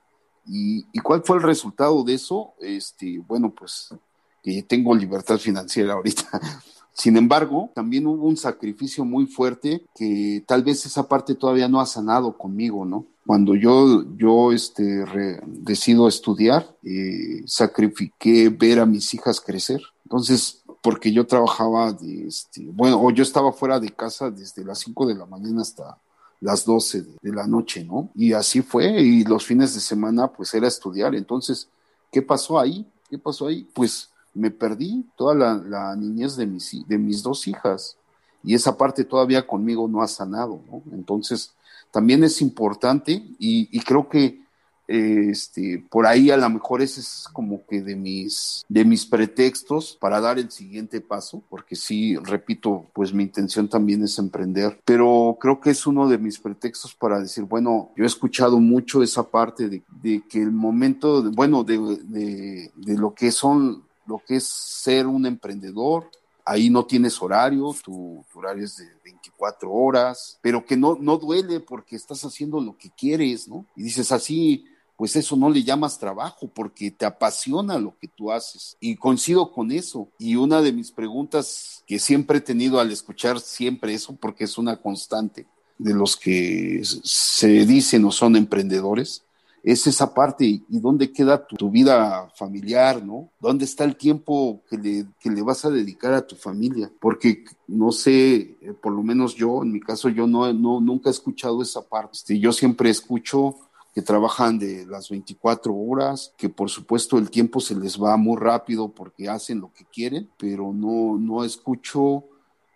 ¿Y, 0.46 0.84
cuál 1.02 1.22
fue 1.22 1.36
el 1.36 1.42
resultado 1.42 2.02
de 2.02 2.14
eso? 2.14 2.54
Este, 2.60 3.18
bueno, 3.18 3.50
pues 3.54 3.94
que 4.42 4.62
tengo 4.62 4.94
libertad 4.94 5.38
financiera 5.38 5.92
ahorita. 5.92 6.40
Sin 6.92 7.16
embargo, 7.16 7.70
también 7.74 8.06
hubo 8.06 8.26
un 8.26 8.36
sacrificio 8.36 9.04
muy 9.04 9.26
fuerte 9.26 9.86
que 9.94 10.42
tal 10.46 10.64
vez 10.64 10.84
esa 10.86 11.08
parte 11.08 11.34
todavía 11.34 11.68
no 11.68 11.80
ha 11.80 11.86
sanado 11.86 12.36
conmigo, 12.36 12.84
¿no? 12.84 13.06
Cuando 13.30 13.54
yo, 13.54 14.02
yo 14.16 14.50
este, 14.50 15.04
decido 15.46 16.08
estudiar, 16.08 16.76
eh, 16.82 17.44
sacrifiqué 17.46 18.48
ver 18.48 18.80
a 18.80 18.86
mis 18.86 19.14
hijas 19.14 19.40
crecer. 19.40 19.80
Entonces, 20.02 20.64
porque 20.82 21.12
yo 21.12 21.24
trabajaba, 21.24 21.96
este, 22.26 22.66
bueno, 22.72 23.00
o 23.00 23.08
yo 23.12 23.22
estaba 23.22 23.52
fuera 23.52 23.78
de 23.78 23.90
casa 23.90 24.32
desde 24.32 24.64
las 24.64 24.80
5 24.80 25.06
de 25.06 25.14
la 25.14 25.26
mañana 25.26 25.62
hasta 25.62 25.96
las 26.40 26.64
12 26.64 27.02
de, 27.22 27.32
la 27.32 27.46
noche, 27.46 27.84
¿no? 27.84 28.10
Y 28.16 28.32
así 28.32 28.62
fue, 28.62 29.00
y 29.00 29.22
los 29.22 29.46
fines 29.46 29.74
de 29.74 29.80
semana 29.80 30.26
pues 30.26 30.52
era 30.52 30.66
estudiar. 30.66 31.14
Entonces, 31.14 31.68
¿qué 32.10 32.22
pasó 32.22 32.58
ahí? 32.58 32.84
¿Qué 33.08 33.16
pasó 33.16 33.46
ahí? 33.46 33.64
Pues 33.72 34.10
me 34.34 34.50
perdí 34.50 35.06
toda 35.16 35.36
la, 35.36 35.54
la 35.54 35.94
niñez 35.94 36.34
de 36.34 36.46
mis, 36.46 36.84
de 36.84 36.98
mis 36.98 37.22
dos 37.22 37.46
hijas 37.46 37.96
y 38.42 38.56
esa 38.56 38.76
parte 38.76 39.04
todavía 39.04 39.46
conmigo 39.46 39.86
no 39.86 40.02
ha 40.02 40.08
sanado, 40.08 40.60
¿no? 40.68 40.82
Entonces, 40.92 41.52
también 41.90 42.24
es 42.24 42.40
importante 42.40 43.22
y, 43.38 43.80
creo 43.80 44.08
que 44.08 44.40
este, 44.86 45.84
por 45.88 46.04
ahí 46.04 46.32
a 46.32 46.36
lo 46.36 46.50
mejor 46.50 46.82
ese 46.82 47.00
es 47.00 47.28
como 47.32 47.64
que 47.64 47.80
de 47.80 47.94
mis, 47.94 48.64
de 48.68 48.84
mis 48.84 49.06
pretextos 49.06 49.96
para 50.00 50.20
dar 50.20 50.40
el 50.40 50.50
siguiente 50.50 51.00
paso, 51.00 51.44
porque 51.48 51.76
sí, 51.76 52.16
repito, 52.16 52.86
pues 52.92 53.14
mi 53.14 53.22
intención 53.22 53.68
también 53.68 54.02
es 54.02 54.18
emprender, 54.18 54.80
pero 54.84 55.38
creo 55.40 55.60
que 55.60 55.70
es 55.70 55.86
uno 55.86 56.08
de 56.08 56.18
mis 56.18 56.40
pretextos 56.40 56.92
para 56.94 57.20
decir, 57.20 57.44
bueno, 57.44 57.90
yo 57.96 58.02
he 58.02 58.06
escuchado 58.08 58.58
mucho 58.58 59.02
esa 59.02 59.22
parte 59.22 59.68
de, 59.68 60.22
que 60.28 60.42
el 60.42 60.50
momento, 60.50 61.22
bueno, 61.32 61.62
de, 61.62 61.78
de, 62.02 62.70
de 62.74 62.98
lo 62.98 63.14
que 63.14 63.30
son, 63.30 63.84
lo 64.06 64.20
que 64.26 64.36
es 64.36 64.46
ser 64.46 65.06
un 65.06 65.24
emprendedor, 65.24 66.10
ahí 66.50 66.68
no 66.68 66.84
tienes 66.84 67.22
horario, 67.22 67.72
tu, 67.84 68.24
horario 68.34 68.64
es 68.64 68.76
de 68.76 68.88
24 69.04 69.70
horas, 69.70 70.36
pero 70.42 70.64
que 70.64 70.76
no, 70.76 70.98
no 71.00 71.16
duele 71.16 71.60
porque 71.60 71.94
estás 71.94 72.24
haciendo 72.24 72.60
lo 72.60 72.76
que 72.76 72.90
quieres, 72.90 73.46
¿no? 73.46 73.66
Y 73.76 73.84
dices 73.84 74.10
así, 74.10 74.64
pues 74.96 75.14
eso 75.14 75.36
no 75.36 75.48
le 75.48 75.62
llamas 75.62 76.00
trabajo 76.00 76.50
porque 76.52 76.90
te 76.90 77.06
apasiona 77.06 77.78
lo 77.78 77.96
que 77.96 78.08
tú 78.08 78.32
haces. 78.32 78.76
Y 78.80 78.96
coincido 78.96 79.52
con 79.52 79.70
eso. 79.70 80.08
Y 80.18 80.34
una 80.34 80.60
de 80.60 80.72
mis 80.72 80.90
preguntas 80.90 81.84
que 81.86 82.00
siempre 82.00 82.38
he 82.38 82.40
tenido 82.40 82.80
al 82.80 82.90
escuchar 82.90 83.38
siempre 83.38 83.94
eso, 83.94 84.16
porque 84.16 84.42
es 84.42 84.58
una 84.58 84.76
constante 84.82 85.46
de 85.78 85.94
los 85.94 86.16
que 86.16 86.82
se 86.82 87.64
dicen 87.64 88.04
o 88.04 88.10
son 88.10 88.34
emprendedores, 88.34 89.22
es 89.62 89.86
esa 89.86 90.14
parte 90.14 90.44
y 90.44 90.80
dónde 90.80 91.12
queda 91.12 91.46
tu, 91.46 91.70
vida 91.70 92.30
familiar, 92.34 93.04
¿no? 93.04 93.30
¿Dónde 93.40 93.64
está 93.64 93.84
el 93.84 93.96
tiempo 93.96 94.62
que 94.68 94.78
le, 94.78 95.06
que 95.18 95.30
le 95.30 95.42
vas 95.42 95.64
a 95.64 95.70
dedicar 95.70 96.14
a 96.14 96.26
tu 96.26 96.36
familia? 96.36 96.90
Porque 97.00 97.44
no 97.66 97.92
sé, 97.92 98.56
eh, 98.60 98.74
por 98.80 98.92
lo 98.92 99.02
menos 99.02 99.34
yo, 99.34 99.62
en 99.62 99.72
mi 99.72 99.80
caso, 99.80 100.08
yo 100.08 100.26
no, 100.26 100.52
no 100.52 100.80
nunca 100.80 101.10
he 101.10 101.12
escuchado 101.12 101.62
esa 101.62 101.82
parte. 101.82 102.16
Este, 102.16 102.38
yo 102.38 102.52
siempre 102.52 102.90
escucho 102.90 103.56
que 103.94 104.02
trabajan 104.02 104.58
de 104.58 104.86
las 104.86 105.08
24 105.08 105.74
horas, 105.74 106.32
que 106.36 106.48
por 106.48 106.70
supuesto 106.70 107.18
el 107.18 107.30
tiempo 107.30 107.60
se 107.60 107.74
les 107.74 108.00
va 108.00 108.16
muy 108.16 108.36
rápido 108.36 108.88
porque 108.88 109.28
hacen 109.28 109.60
lo 109.60 109.72
que 109.72 109.84
quieren, 109.84 110.30
pero 110.38 110.72
no, 110.72 111.18
no 111.18 111.44
escucho 111.44 112.24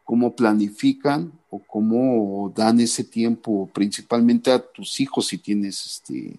cómo 0.04 0.34
planifican 0.36 1.32
o 1.50 1.60
cómo 1.66 2.52
dan 2.54 2.80
ese 2.80 3.04
tiempo 3.04 3.70
principalmente 3.72 4.52
a 4.52 4.58
tus 4.58 5.00
hijos 5.00 5.28
si 5.28 5.38
tienes 5.38 5.86
este 5.86 6.38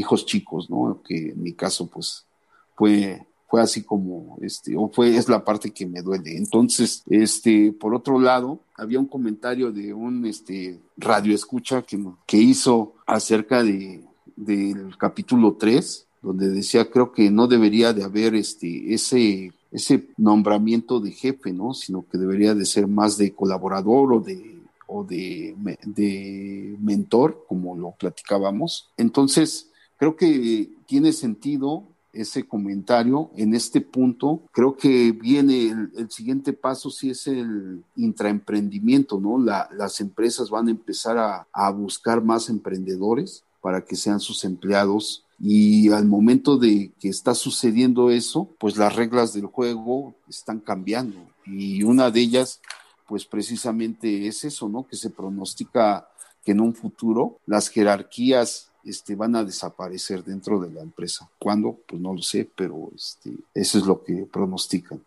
hijos 0.00 0.26
chicos, 0.26 0.68
¿no? 0.68 1.00
Que 1.06 1.30
en 1.30 1.42
mi 1.42 1.52
caso, 1.52 1.86
pues, 1.86 2.26
fue, 2.74 3.26
fue 3.48 3.60
así 3.60 3.82
como, 3.82 4.38
este, 4.40 4.76
o 4.76 4.88
fue, 4.88 5.16
es 5.16 5.28
la 5.28 5.44
parte 5.44 5.70
que 5.70 5.86
me 5.86 6.02
duele. 6.02 6.36
Entonces, 6.36 7.02
este, 7.08 7.72
por 7.72 7.94
otro 7.94 8.18
lado, 8.18 8.60
había 8.74 8.98
un 8.98 9.06
comentario 9.06 9.70
de 9.70 9.92
un, 9.92 10.24
este, 10.26 10.80
radio 10.96 11.34
escucha 11.34 11.82
que, 11.82 12.02
que 12.26 12.36
hizo 12.36 12.94
acerca 13.06 13.62
de, 13.62 14.02
del 14.36 14.96
capítulo 14.96 15.56
3, 15.58 16.06
donde 16.22 16.48
decía, 16.48 16.90
creo 16.90 17.12
que 17.12 17.30
no 17.30 17.46
debería 17.46 17.92
de 17.92 18.04
haber, 18.04 18.34
este, 18.34 18.94
ese, 18.94 19.52
ese 19.70 20.08
nombramiento 20.16 21.00
de 21.00 21.12
jefe, 21.12 21.52
¿no? 21.52 21.74
Sino 21.74 22.04
que 22.10 22.18
debería 22.18 22.54
de 22.54 22.64
ser 22.64 22.86
más 22.86 23.16
de 23.16 23.32
colaborador 23.32 24.12
o 24.12 24.20
de 24.20 24.60
o 24.92 25.04
de, 25.04 25.54
de 25.84 26.76
mentor, 26.80 27.44
como 27.48 27.76
lo 27.76 27.92
platicábamos. 27.92 28.90
Entonces, 28.96 29.69
Creo 30.00 30.16
que 30.16 30.70
tiene 30.86 31.12
sentido 31.12 31.84
ese 32.14 32.48
comentario 32.48 33.30
en 33.36 33.54
este 33.54 33.82
punto. 33.82 34.40
Creo 34.50 34.74
que 34.74 35.12
viene 35.12 35.68
el, 35.94 36.10
siguiente 36.10 36.54
paso, 36.54 36.90
si 36.90 37.10
es 37.10 37.26
el 37.26 37.84
intraemprendimiento, 37.96 39.20
¿no? 39.20 39.38
las 39.38 40.00
empresas 40.00 40.48
van 40.48 40.68
a 40.68 40.70
empezar 40.70 41.18
a, 41.18 41.46
a 41.52 41.70
buscar 41.70 42.24
más 42.24 42.48
emprendedores 42.48 43.44
para 43.60 43.84
que 43.84 43.94
sean 43.94 44.20
sus 44.20 44.42
empleados 44.44 45.26
y 45.38 45.90
al 45.92 46.06
momento 46.06 46.56
de 46.56 46.92
que 46.98 47.10
está 47.10 47.34
sucediendo 47.34 48.10
eso, 48.10 48.48
pues 48.58 48.78
las 48.78 48.96
reglas 48.96 49.34
del 49.34 49.44
juego 49.44 50.14
están 50.30 50.60
cambiando. 50.60 51.18
Y 51.44 51.82
una 51.82 52.10
de 52.10 52.20
ellas, 52.20 52.62
pues 53.06 53.26
precisamente 53.26 54.26
es 54.26 54.44
eso, 54.44 54.66
¿no? 54.70 54.86
Que 54.86 54.96
se 54.96 55.10
pronostica 55.10 56.08
que 56.42 56.52
en 56.52 56.60
un 56.60 56.74
futuro 56.74 57.38
las 57.44 57.68
jerarquías 57.68 58.69
este, 58.84 59.14
van 59.14 59.36
a 59.36 59.44
desaparecer 59.44 60.24
dentro 60.24 60.60
de 60.60 60.70
la 60.70 60.82
empresa. 60.82 61.28
¿Cuándo? 61.38 61.78
Pues 61.86 62.00
no 62.00 62.14
lo 62.14 62.22
sé, 62.22 62.48
pero 62.54 62.90
este, 62.94 63.32
eso 63.54 63.78
es 63.78 63.86
lo 63.86 64.02
que 64.02 64.26
pronostican. 64.30 65.02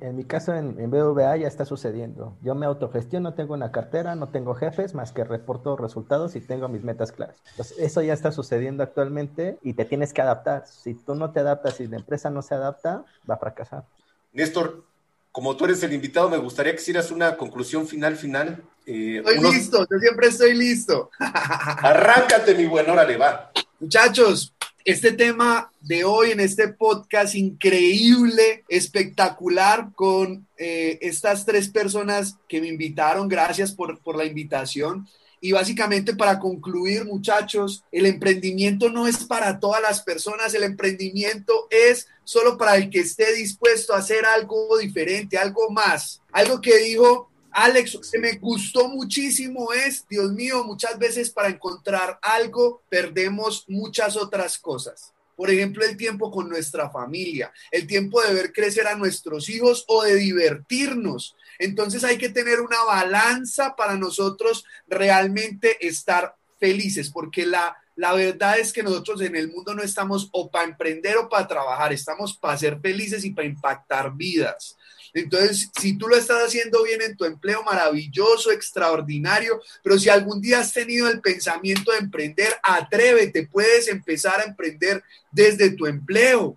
En 0.00 0.16
mi 0.16 0.24
caso, 0.24 0.54
en, 0.54 0.80
en, 0.80 0.90
BVA 0.90 1.36
ya 1.36 1.46
está 1.46 1.66
sucediendo. 1.66 2.34
Yo 2.42 2.54
me 2.54 2.64
autogestiono, 2.64 3.34
tengo 3.34 3.52
una 3.52 3.70
cartera, 3.70 4.16
no 4.16 4.30
tengo 4.30 4.54
jefes, 4.54 4.94
más 4.94 5.12
que 5.12 5.24
reporto 5.24 5.76
resultados 5.76 6.36
y 6.36 6.40
tengo 6.40 6.68
mis 6.68 6.82
metas 6.82 7.12
claras. 7.12 7.36
Entonces, 7.50 7.78
eso 7.78 8.00
ya 8.00 8.14
está 8.14 8.32
sucediendo 8.32 8.82
actualmente 8.82 9.58
y 9.62 9.74
te 9.74 9.84
tienes 9.84 10.14
que 10.14 10.22
adaptar. 10.22 10.66
Si 10.66 10.94
tú 10.94 11.14
no 11.14 11.32
te 11.32 11.40
adaptas 11.40 11.80
y 11.80 11.86
la 11.86 11.96
empresa 11.96 12.30
no 12.30 12.40
se 12.40 12.54
adapta, 12.54 13.04
va 13.28 13.34
a 13.34 13.38
fracasar. 13.38 13.84
Néstor, 14.32 14.84
como 15.32 15.56
tú 15.56 15.66
eres 15.66 15.82
el 15.82 15.92
invitado, 15.92 16.28
me 16.28 16.38
gustaría 16.38 16.74
que 16.74 16.80
hicieras 16.80 17.10
una 17.10 17.36
conclusión 17.36 17.86
final, 17.86 18.16
final. 18.16 18.62
Eh, 18.86 19.22
estoy 19.24 19.52
listo, 19.52 19.86
yo 19.90 19.98
siempre 19.98 20.28
estoy 20.28 20.54
listo. 20.54 21.10
Arráncate, 21.18 22.54
mi 22.54 22.66
buen, 22.66 22.88
órale, 22.88 23.16
va. 23.16 23.52
Muchachos, 23.80 24.54
este 24.84 25.12
tema 25.12 25.70
de 25.80 26.04
hoy 26.04 26.30
en 26.30 26.40
este 26.40 26.68
podcast 26.68 27.34
increíble, 27.34 28.64
espectacular, 28.68 29.90
con 29.94 30.46
eh, 30.56 30.98
estas 31.02 31.44
tres 31.44 31.68
personas 31.68 32.36
que 32.48 32.60
me 32.60 32.68
invitaron. 32.68 33.28
Gracias 33.28 33.72
por, 33.72 34.00
por 34.00 34.16
la 34.16 34.24
invitación. 34.24 35.06
Y 35.40 35.52
básicamente 35.52 36.16
para 36.16 36.38
concluir, 36.38 37.04
muchachos, 37.04 37.84
el 37.92 38.06
emprendimiento 38.06 38.88
no 38.90 39.06
es 39.06 39.24
para 39.24 39.60
todas 39.60 39.80
las 39.80 40.02
personas, 40.02 40.54
el 40.54 40.64
emprendimiento 40.64 41.68
es 41.70 42.08
solo 42.28 42.58
para 42.58 42.76
el 42.76 42.90
que 42.90 43.00
esté 43.00 43.32
dispuesto 43.32 43.94
a 43.94 44.00
hacer 44.00 44.26
algo 44.26 44.76
diferente, 44.76 45.38
algo 45.38 45.70
más. 45.70 46.20
Algo 46.30 46.60
que 46.60 46.76
dijo 46.76 47.30
Alex, 47.52 47.98
que 48.12 48.18
me 48.18 48.32
gustó 48.32 48.86
muchísimo 48.90 49.72
es, 49.72 50.06
Dios 50.10 50.30
mío, 50.32 50.62
muchas 50.62 50.98
veces 50.98 51.30
para 51.30 51.48
encontrar 51.48 52.18
algo 52.20 52.82
perdemos 52.90 53.64
muchas 53.66 54.14
otras 54.14 54.58
cosas. 54.58 55.14
Por 55.36 55.50
ejemplo, 55.50 55.86
el 55.86 55.96
tiempo 55.96 56.30
con 56.30 56.50
nuestra 56.50 56.90
familia, 56.90 57.50
el 57.70 57.86
tiempo 57.86 58.20
de 58.20 58.34
ver 58.34 58.52
crecer 58.52 58.86
a 58.88 58.94
nuestros 58.94 59.48
hijos 59.48 59.86
o 59.88 60.02
de 60.02 60.16
divertirnos. 60.16 61.34
Entonces 61.58 62.04
hay 62.04 62.18
que 62.18 62.28
tener 62.28 62.60
una 62.60 62.84
balanza 62.84 63.74
para 63.74 63.96
nosotros 63.96 64.66
realmente 64.86 65.78
estar 65.86 66.36
felices, 66.60 67.08
porque 67.10 67.46
la, 67.46 67.74
la 67.98 68.12
verdad 68.12 68.60
es 68.60 68.72
que 68.72 68.84
nosotros 68.84 69.20
en 69.22 69.34
el 69.34 69.50
mundo 69.50 69.74
no 69.74 69.82
estamos 69.82 70.28
o 70.30 70.48
para 70.48 70.66
emprender 70.66 71.16
o 71.16 71.28
para 71.28 71.48
trabajar, 71.48 71.92
estamos 71.92 72.32
para 72.36 72.56
ser 72.56 72.78
felices 72.80 73.24
y 73.24 73.32
para 73.32 73.48
impactar 73.48 74.14
vidas. 74.14 74.76
Entonces, 75.12 75.68
si 75.80 75.98
tú 75.98 76.06
lo 76.06 76.14
estás 76.14 76.46
haciendo 76.46 76.84
bien 76.84 77.02
en 77.02 77.16
tu 77.16 77.24
empleo, 77.24 77.64
maravilloso, 77.64 78.52
extraordinario, 78.52 79.60
pero 79.82 79.98
si 79.98 80.08
algún 80.08 80.40
día 80.40 80.60
has 80.60 80.72
tenido 80.72 81.08
el 81.08 81.20
pensamiento 81.20 81.90
de 81.90 81.98
emprender, 81.98 82.54
atrévete, 82.62 83.48
puedes 83.48 83.88
empezar 83.88 84.38
a 84.38 84.44
emprender 84.44 85.02
desde 85.32 85.70
tu 85.70 85.84
empleo. 85.84 86.56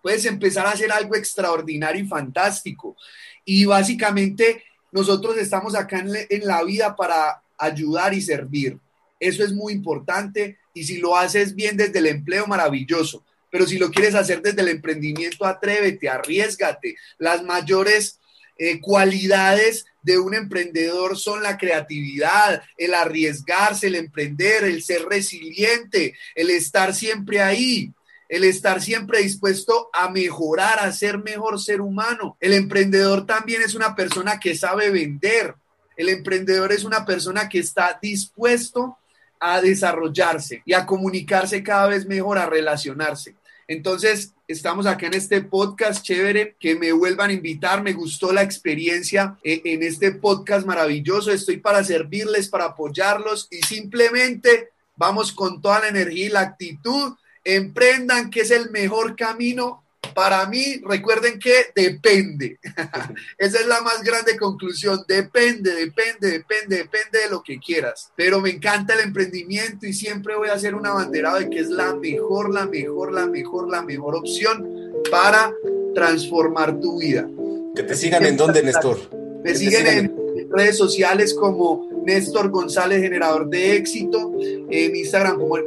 Puedes 0.00 0.26
empezar 0.26 0.64
a 0.64 0.70
hacer 0.70 0.92
algo 0.92 1.16
extraordinario 1.16 2.04
y 2.04 2.06
fantástico. 2.06 2.96
Y 3.44 3.64
básicamente 3.64 4.62
nosotros 4.92 5.36
estamos 5.38 5.74
acá 5.74 5.98
en, 5.98 6.46
la 6.46 6.62
vida 6.62 6.94
para 6.94 7.42
ayudar 7.58 8.14
y 8.14 8.22
servir. 8.22 8.78
Eso 9.20 9.44
es 9.44 9.52
muy 9.52 9.72
importante 9.72 10.58
y 10.74 10.84
si 10.84 10.98
lo 10.98 11.16
haces 11.16 11.54
bien 11.54 11.76
desde 11.76 11.98
el 11.98 12.06
empleo, 12.06 12.46
maravilloso 12.46 13.24
pero 13.50 13.66
si 13.66 13.78
lo 13.78 13.90
quieres 13.90 14.14
hacer 14.14 14.42
desde 14.42 14.60
el 14.60 14.68
emprendimiento, 14.68 15.44
atrévete, 15.46 16.08
arriesgate. 16.08 16.96
Las 17.18 17.42
mayores 17.42 18.20
eh, 18.56 18.80
cualidades 18.80 19.86
de 20.02 20.18
un 20.18 20.34
emprendedor 20.34 21.16
son 21.16 21.42
la 21.42 21.56
creatividad, 21.56 22.62
el 22.76 22.94
arriesgarse, 22.94 23.86
el 23.86 23.94
emprender, 23.94 24.64
el 24.64 24.82
ser 24.82 25.04
resiliente, 25.04 26.14
el 26.34 26.50
estar 26.50 26.94
siempre 26.94 27.40
ahí, 27.40 27.92
el 28.28 28.44
estar 28.44 28.82
siempre 28.82 29.22
dispuesto 29.22 29.88
a 29.92 30.10
mejorar, 30.10 30.80
a 30.80 30.92
ser 30.92 31.18
mejor 31.18 31.60
ser 31.60 31.80
humano. 31.80 32.36
El 32.40 32.52
emprendedor 32.52 33.26
también 33.26 33.62
es 33.62 33.74
una 33.74 33.94
persona 33.94 34.38
que 34.38 34.56
sabe 34.56 34.90
vender. 34.90 35.54
El 35.96 36.10
emprendedor 36.10 36.72
es 36.72 36.84
una 36.84 37.04
persona 37.04 37.48
que 37.48 37.58
está 37.58 37.98
dispuesto 38.00 38.98
a 39.40 39.60
desarrollarse 39.60 40.62
y 40.64 40.72
a 40.72 40.86
comunicarse 40.86 41.62
cada 41.62 41.88
vez 41.88 42.06
mejor, 42.06 42.38
a 42.38 42.46
relacionarse. 42.46 43.34
Entonces, 43.66 44.32
estamos 44.46 44.86
acá 44.86 45.06
en 45.06 45.14
este 45.14 45.42
podcast 45.42 46.02
chévere, 46.02 46.56
que 46.58 46.74
me 46.74 46.90
vuelvan 46.92 47.30
a 47.30 47.34
invitar, 47.34 47.82
me 47.82 47.92
gustó 47.92 48.32
la 48.32 48.42
experiencia 48.42 49.36
eh, 49.44 49.60
en 49.64 49.82
este 49.82 50.12
podcast 50.12 50.66
maravilloso, 50.66 51.30
estoy 51.30 51.58
para 51.58 51.84
servirles, 51.84 52.48
para 52.48 52.64
apoyarlos 52.64 53.46
y 53.50 53.58
simplemente 53.58 54.70
vamos 54.96 55.32
con 55.32 55.60
toda 55.60 55.80
la 55.80 55.88
energía 55.88 56.26
y 56.26 56.30
la 56.30 56.40
actitud, 56.40 57.14
emprendan 57.44 58.30
que 58.30 58.40
es 58.40 58.50
el 58.50 58.70
mejor 58.70 59.16
camino 59.16 59.84
para 60.14 60.46
mí, 60.46 60.80
recuerden 60.84 61.38
que 61.38 61.66
depende. 61.74 62.58
Esa 63.38 63.60
es 63.60 63.66
la 63.66 63.80
más 63.82 64.02
grande 64.02 64.36
conclusión. 64.36 65.04
Depende, 65.06 65.72
depende, 65.74 66.30
depende, 66.30 66.76
depende 66.76 67.20
de 67.20 67.30
lo 67.30 67.42
que 67.42 67.58
quieras. 67.58 68.10
Pero 68.16 68.40
me 68.40 68.50
encanta 68.50 68.94
el 68.94 69.00
emprendimiento 69.00 69.86
y 69.86 69.92
siempre 69.92 70.36
voy 70.36 70.48
a 70.48 70.54
hacer 70.54 70.74
una 70.74 70.92
banderada 70.92 71.38
de 71.40 71.50
que 71.50 71.60
es 71.60 71.68
la 71.68 71.94
mejor, 71.94 72.52
la 72.52 72.66
mejor, 72.66 73.12
la 73.12 73.26
mejor, 73.26 73.70
la 73.70 73.82
mejor 73.82 74.16
opción 74.16 74.68
para 75.10 75.52
transformar 75.94 76.80
tu 76.80 76.98
vida. 76.98 77.28
Que 77.74 77.82
te 77.82 77.94
sigan 77.94 78.24
en 78.24 78.36
dónde, 78.36 78.62
Néstor. 78.62 78.98
Me 79.44 79.54
siguen 79.54 79.86
en 79.86 80.16
redes 80.50 80.76
sociales 80.76 81.32
como 81.34 81.88
Néstor 82.04 82.50
González, 82.50 83.00
generador 83.02 83.48
de 83.48 83.76
éxito, 83.76 84.32
en 84.40 84.96
Instagram 84.96 85.38
como 85.38 85.58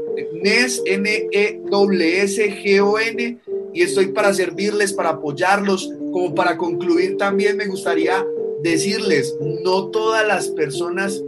Nes, 0.42 0.82
N-E-S-S-G-O-N 0.86 1.62
y 3.74 3.82
estoy 3.84 4.08
para 4.08 4.34
servirles, 4.34 4.94
para 4.94 5.10
apoyarlos. 5.10 5.90
Como 6.12 6.36
para 6.36 6.58
concluir 6.58 7.18
también 7.18 7.58
me 7.58 7.68
gustaría 7.68 8.26
decirles, 8.62 9.36
no 9.64 9.88
todas 9.88 10.28
las 10.28 10.50
personas, 10.50 11.22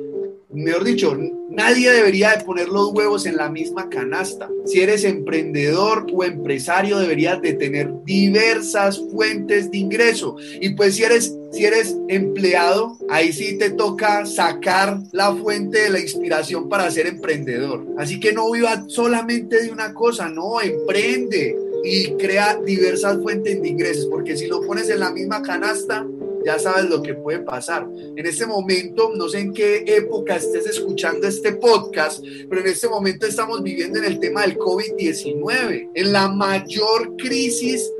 mejor 0.52 0.84
dicho, 0.84 1.18
nadie 1.50 1.91
debería 1.91 2.32
de 2.32 2.44
poner 2.44 2.68
los 2.68 2.94
huevos 2.94 3.26
en 3.26 3.38
la 3.38 3.50
misma 3.50 3.89
canasta. 3.89 4.50
Si 4.66 4.82
eres 4.82 5.04
emprendedor 5.04 6.06
o 6.14 6.24
empresario, 6.24 7.00
deberías 7.00 7.41
de 7.41 7.54
tener 7.54 7.91
diversas 8.04 9.02
fuentes 9.12 9.72
de 9.72 9.78
ingreso. 9.78 10.36
Y 10.62 10.70
pues 10.72 10.96
si 10.96 11.04
eres, 11.04 11.36
si 11.52 11.66
eres 11.66 11.96
empleado, 12.08 12.98
ahí 13.10 13.34
sí 13.34 13.58
te 13.58 13.72
toca 13.72 14.26
sacar 14.26 15.00
la 15.12 15.34
fuente 15.36 15.84
de 15.84 15.89
la 15.89 16.00
inspiración 16.00 16.70
para 16.70 16.91
ser 16.91 17.08
emprendedor. 17.08 17.86
Así 17.98 18.20
que 18.20 18.34
no 18.34 18.52
viva 18.52 18.86
solamente 18.88 19.64
de 19.64 19.72
una 19.72 19.94
cosa, 19.94 20.30
no, 20.30 20.62
emprende 20.62 21.56
y 21.84 22.13
crea 22.13 22.59
diversas 22.63 23.21
fuentes 23.21 23.61
de 23.61 23.67
ingresos, 23.67 24.07
porque 24.07 24.38
si 24.38 24.47
lo 24.47 24.61
pones 24.61 24.89
en 24.89 24.99
la 24.99 25.11
misma 25.11 25.41
canasta, 25.41 26.07
ya 26.45 26.59
sabes 26.59 26.89
lo 26.89 27.01
que 27.01 27.13
puede 27.13 27.39
pasar. 27.39 27.88
En 28.15 28.25
este 28.25 28.45
momento, 28.45 29.11
no 29.15 29.29
sé 29.29 29.39
en 29.39 29.53
qué 29.53 29.84
época 29.88 30.36
estés 30.36 30.65
escuchando 30.67 31.27
este 31.27 31.53
podcast, 31.53 32.23
pero 32.49 32.61
en 32.61 32.67
este 32.67 32.88
momento 32.88 33.25
estamos 33.25 33.61
viviendo 33.63 33.99
en 33.99 34.05
el 34.05 34.19
tema 34.19 34.41
del 34.41 34.57
COVID-19, 34.57 35.91
en 35.93 36.11
la 36.11 36.27
mayor 36.29 37.15
crisis 37.17 37.91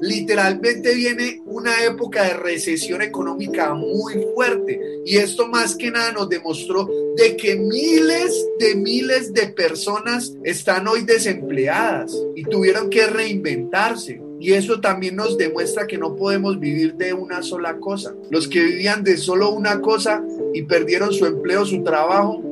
literalmente 0.00 0.94
viene 0.94 1.42
una 1.46 1.84
época 1.84 2.24
de 2.24 2.34
recesión 2.34 3.02
económica 3.02 3.74
muy 3.74 4.14
fuerte 4.34 4.80
y 5.04 5.16
esto 5.16 5.48
más 5.48 5.74
que 5.76 5.90
nada 5.90 6.12
nos 6.12 6.28
demostró 6.28 6.88
de 7.16 7.36
que 7.36 7.56
miles 7.56 8.46
de 8.58 8.74
miles 8.74 9.32
de 9.32 9.48
personas 9.48 10.34
están 10.44 10.88
hoy 10.88 11.04
desempleadas 11.04 12.14
y 12.34 12.44
tuvieron 12.44 12.90
que 12.90 13.06
reinventarse. 13.06 14.20
Y 14.40 14.52
eso 14.52 14.80
también 14.80 15.16
nos 15.16 15.38
demuestra 15.38 15.86
que 15.86 15.96
no 15.96 16.16
podemos 16.16 16.60
vivir 16.60 16.94
de 16.96 17.14
una 17.14 17.42
sola 17.42 17.78
cosa. 17.78 18.14
Los 18.30 18.46
que 18.46 18.62
vivían 18.62 19.02
de 19.02 19.16
solo 19.16 19.50
una 19.50 19.80
cosa 19.80 20.22
y 20.52 20.62
perdieron 20.62 21.12
su 21.12 21.24
empleo, 21.24 21.64
su 21.64 21.82
trabajo, 21.82 22.42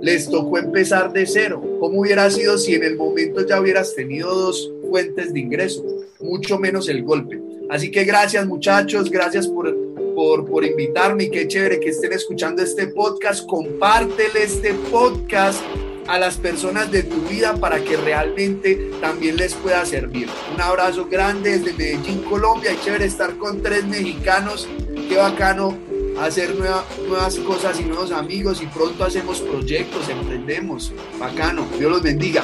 les 0.00 0.30
tocó 0.30 0.58
empezar 0.58 1.12
de 1.12 1.26
cero. 1.26 1.62
¿Cómo 1.80 2.00
hubiera 2.00 2.30
sido 2.30 2.56
si 2.56 2.74
en 2.74 2.84
el 2.84 2.96
momento 2.96 3.46
ya 3.46 3.60
hubieras 3.60 3.94
tenido 3.94 4.34
dos 4.34 4.72
fuentes 4.88 5.32
de 5.32 5.40
ingreso? 5.40 5.84
mucho 6.20 6.58
menos 6.58 6.88
el 6.88 7.02
golpe. 7.02 7.40
Así 7.70 7.90
que 7.90 8.04
gracias 8.04 8.46
muchachos, 8.46 9.10
gracias 9.10 9.46
por, 9.46 9.74
por, 10.14 10.46
por 10.46 10.64
invitarme 10.64 11.24
y 11.24 11.30
qué 11.30 11.46
chévere 11.46 11.80
que 11.80 11.90
estén 11.90 12.12
escuchando 12.12 12.62
este 12.62 12.88
podcast. 12.88 13.46
Compártele 13.46 14.42
este 14.42 14.74
podcast 14.90 15.60
a 16.06 16.18
las 16.18 16.38
personas 16.38 16.90
de 16.90 17.02
tu 17.02 17.20
vida 17.28 17.54
para 17.56 17.80
que 17.84 17.96
realmente 17.96 18.90
también 19.00 19.36
les 19.36 19.52
pueda 19.54 19.84
servir. 19.84 20.28
Un 20.54 20.60
abrazo 20.60 21.06
grande 21.06 21.58
desde 21.58 21.74
Medellín, 21.74 22.22
Colombia. 22.22 22.72
Y 22.72 22.80
chévere 22.84 23.04
estar 23.04 23.36
con 23.36 23.62
tres 23.62 23.84
mexicanos. 23.84 24.66
Qué 25.08 25.16
bacano 25.16 25.76
hacer 26.18 26.56
nuevas 26.56 27.38
cosas 27.46 27.78
y 27.78 27.84
nuevos 27.84 28.10
amigos 28.10 28.62
y 28.62 28.66
pronto 28.66 29.04
hacemos 29.04 29.40
proyectos, 29.40 30.08
emprendemos. 30.08 30.92
Bacano. 31.20 31.66
Dios 31.78 31.90
los 31.90 32.02
bendiga. 32.02 32.42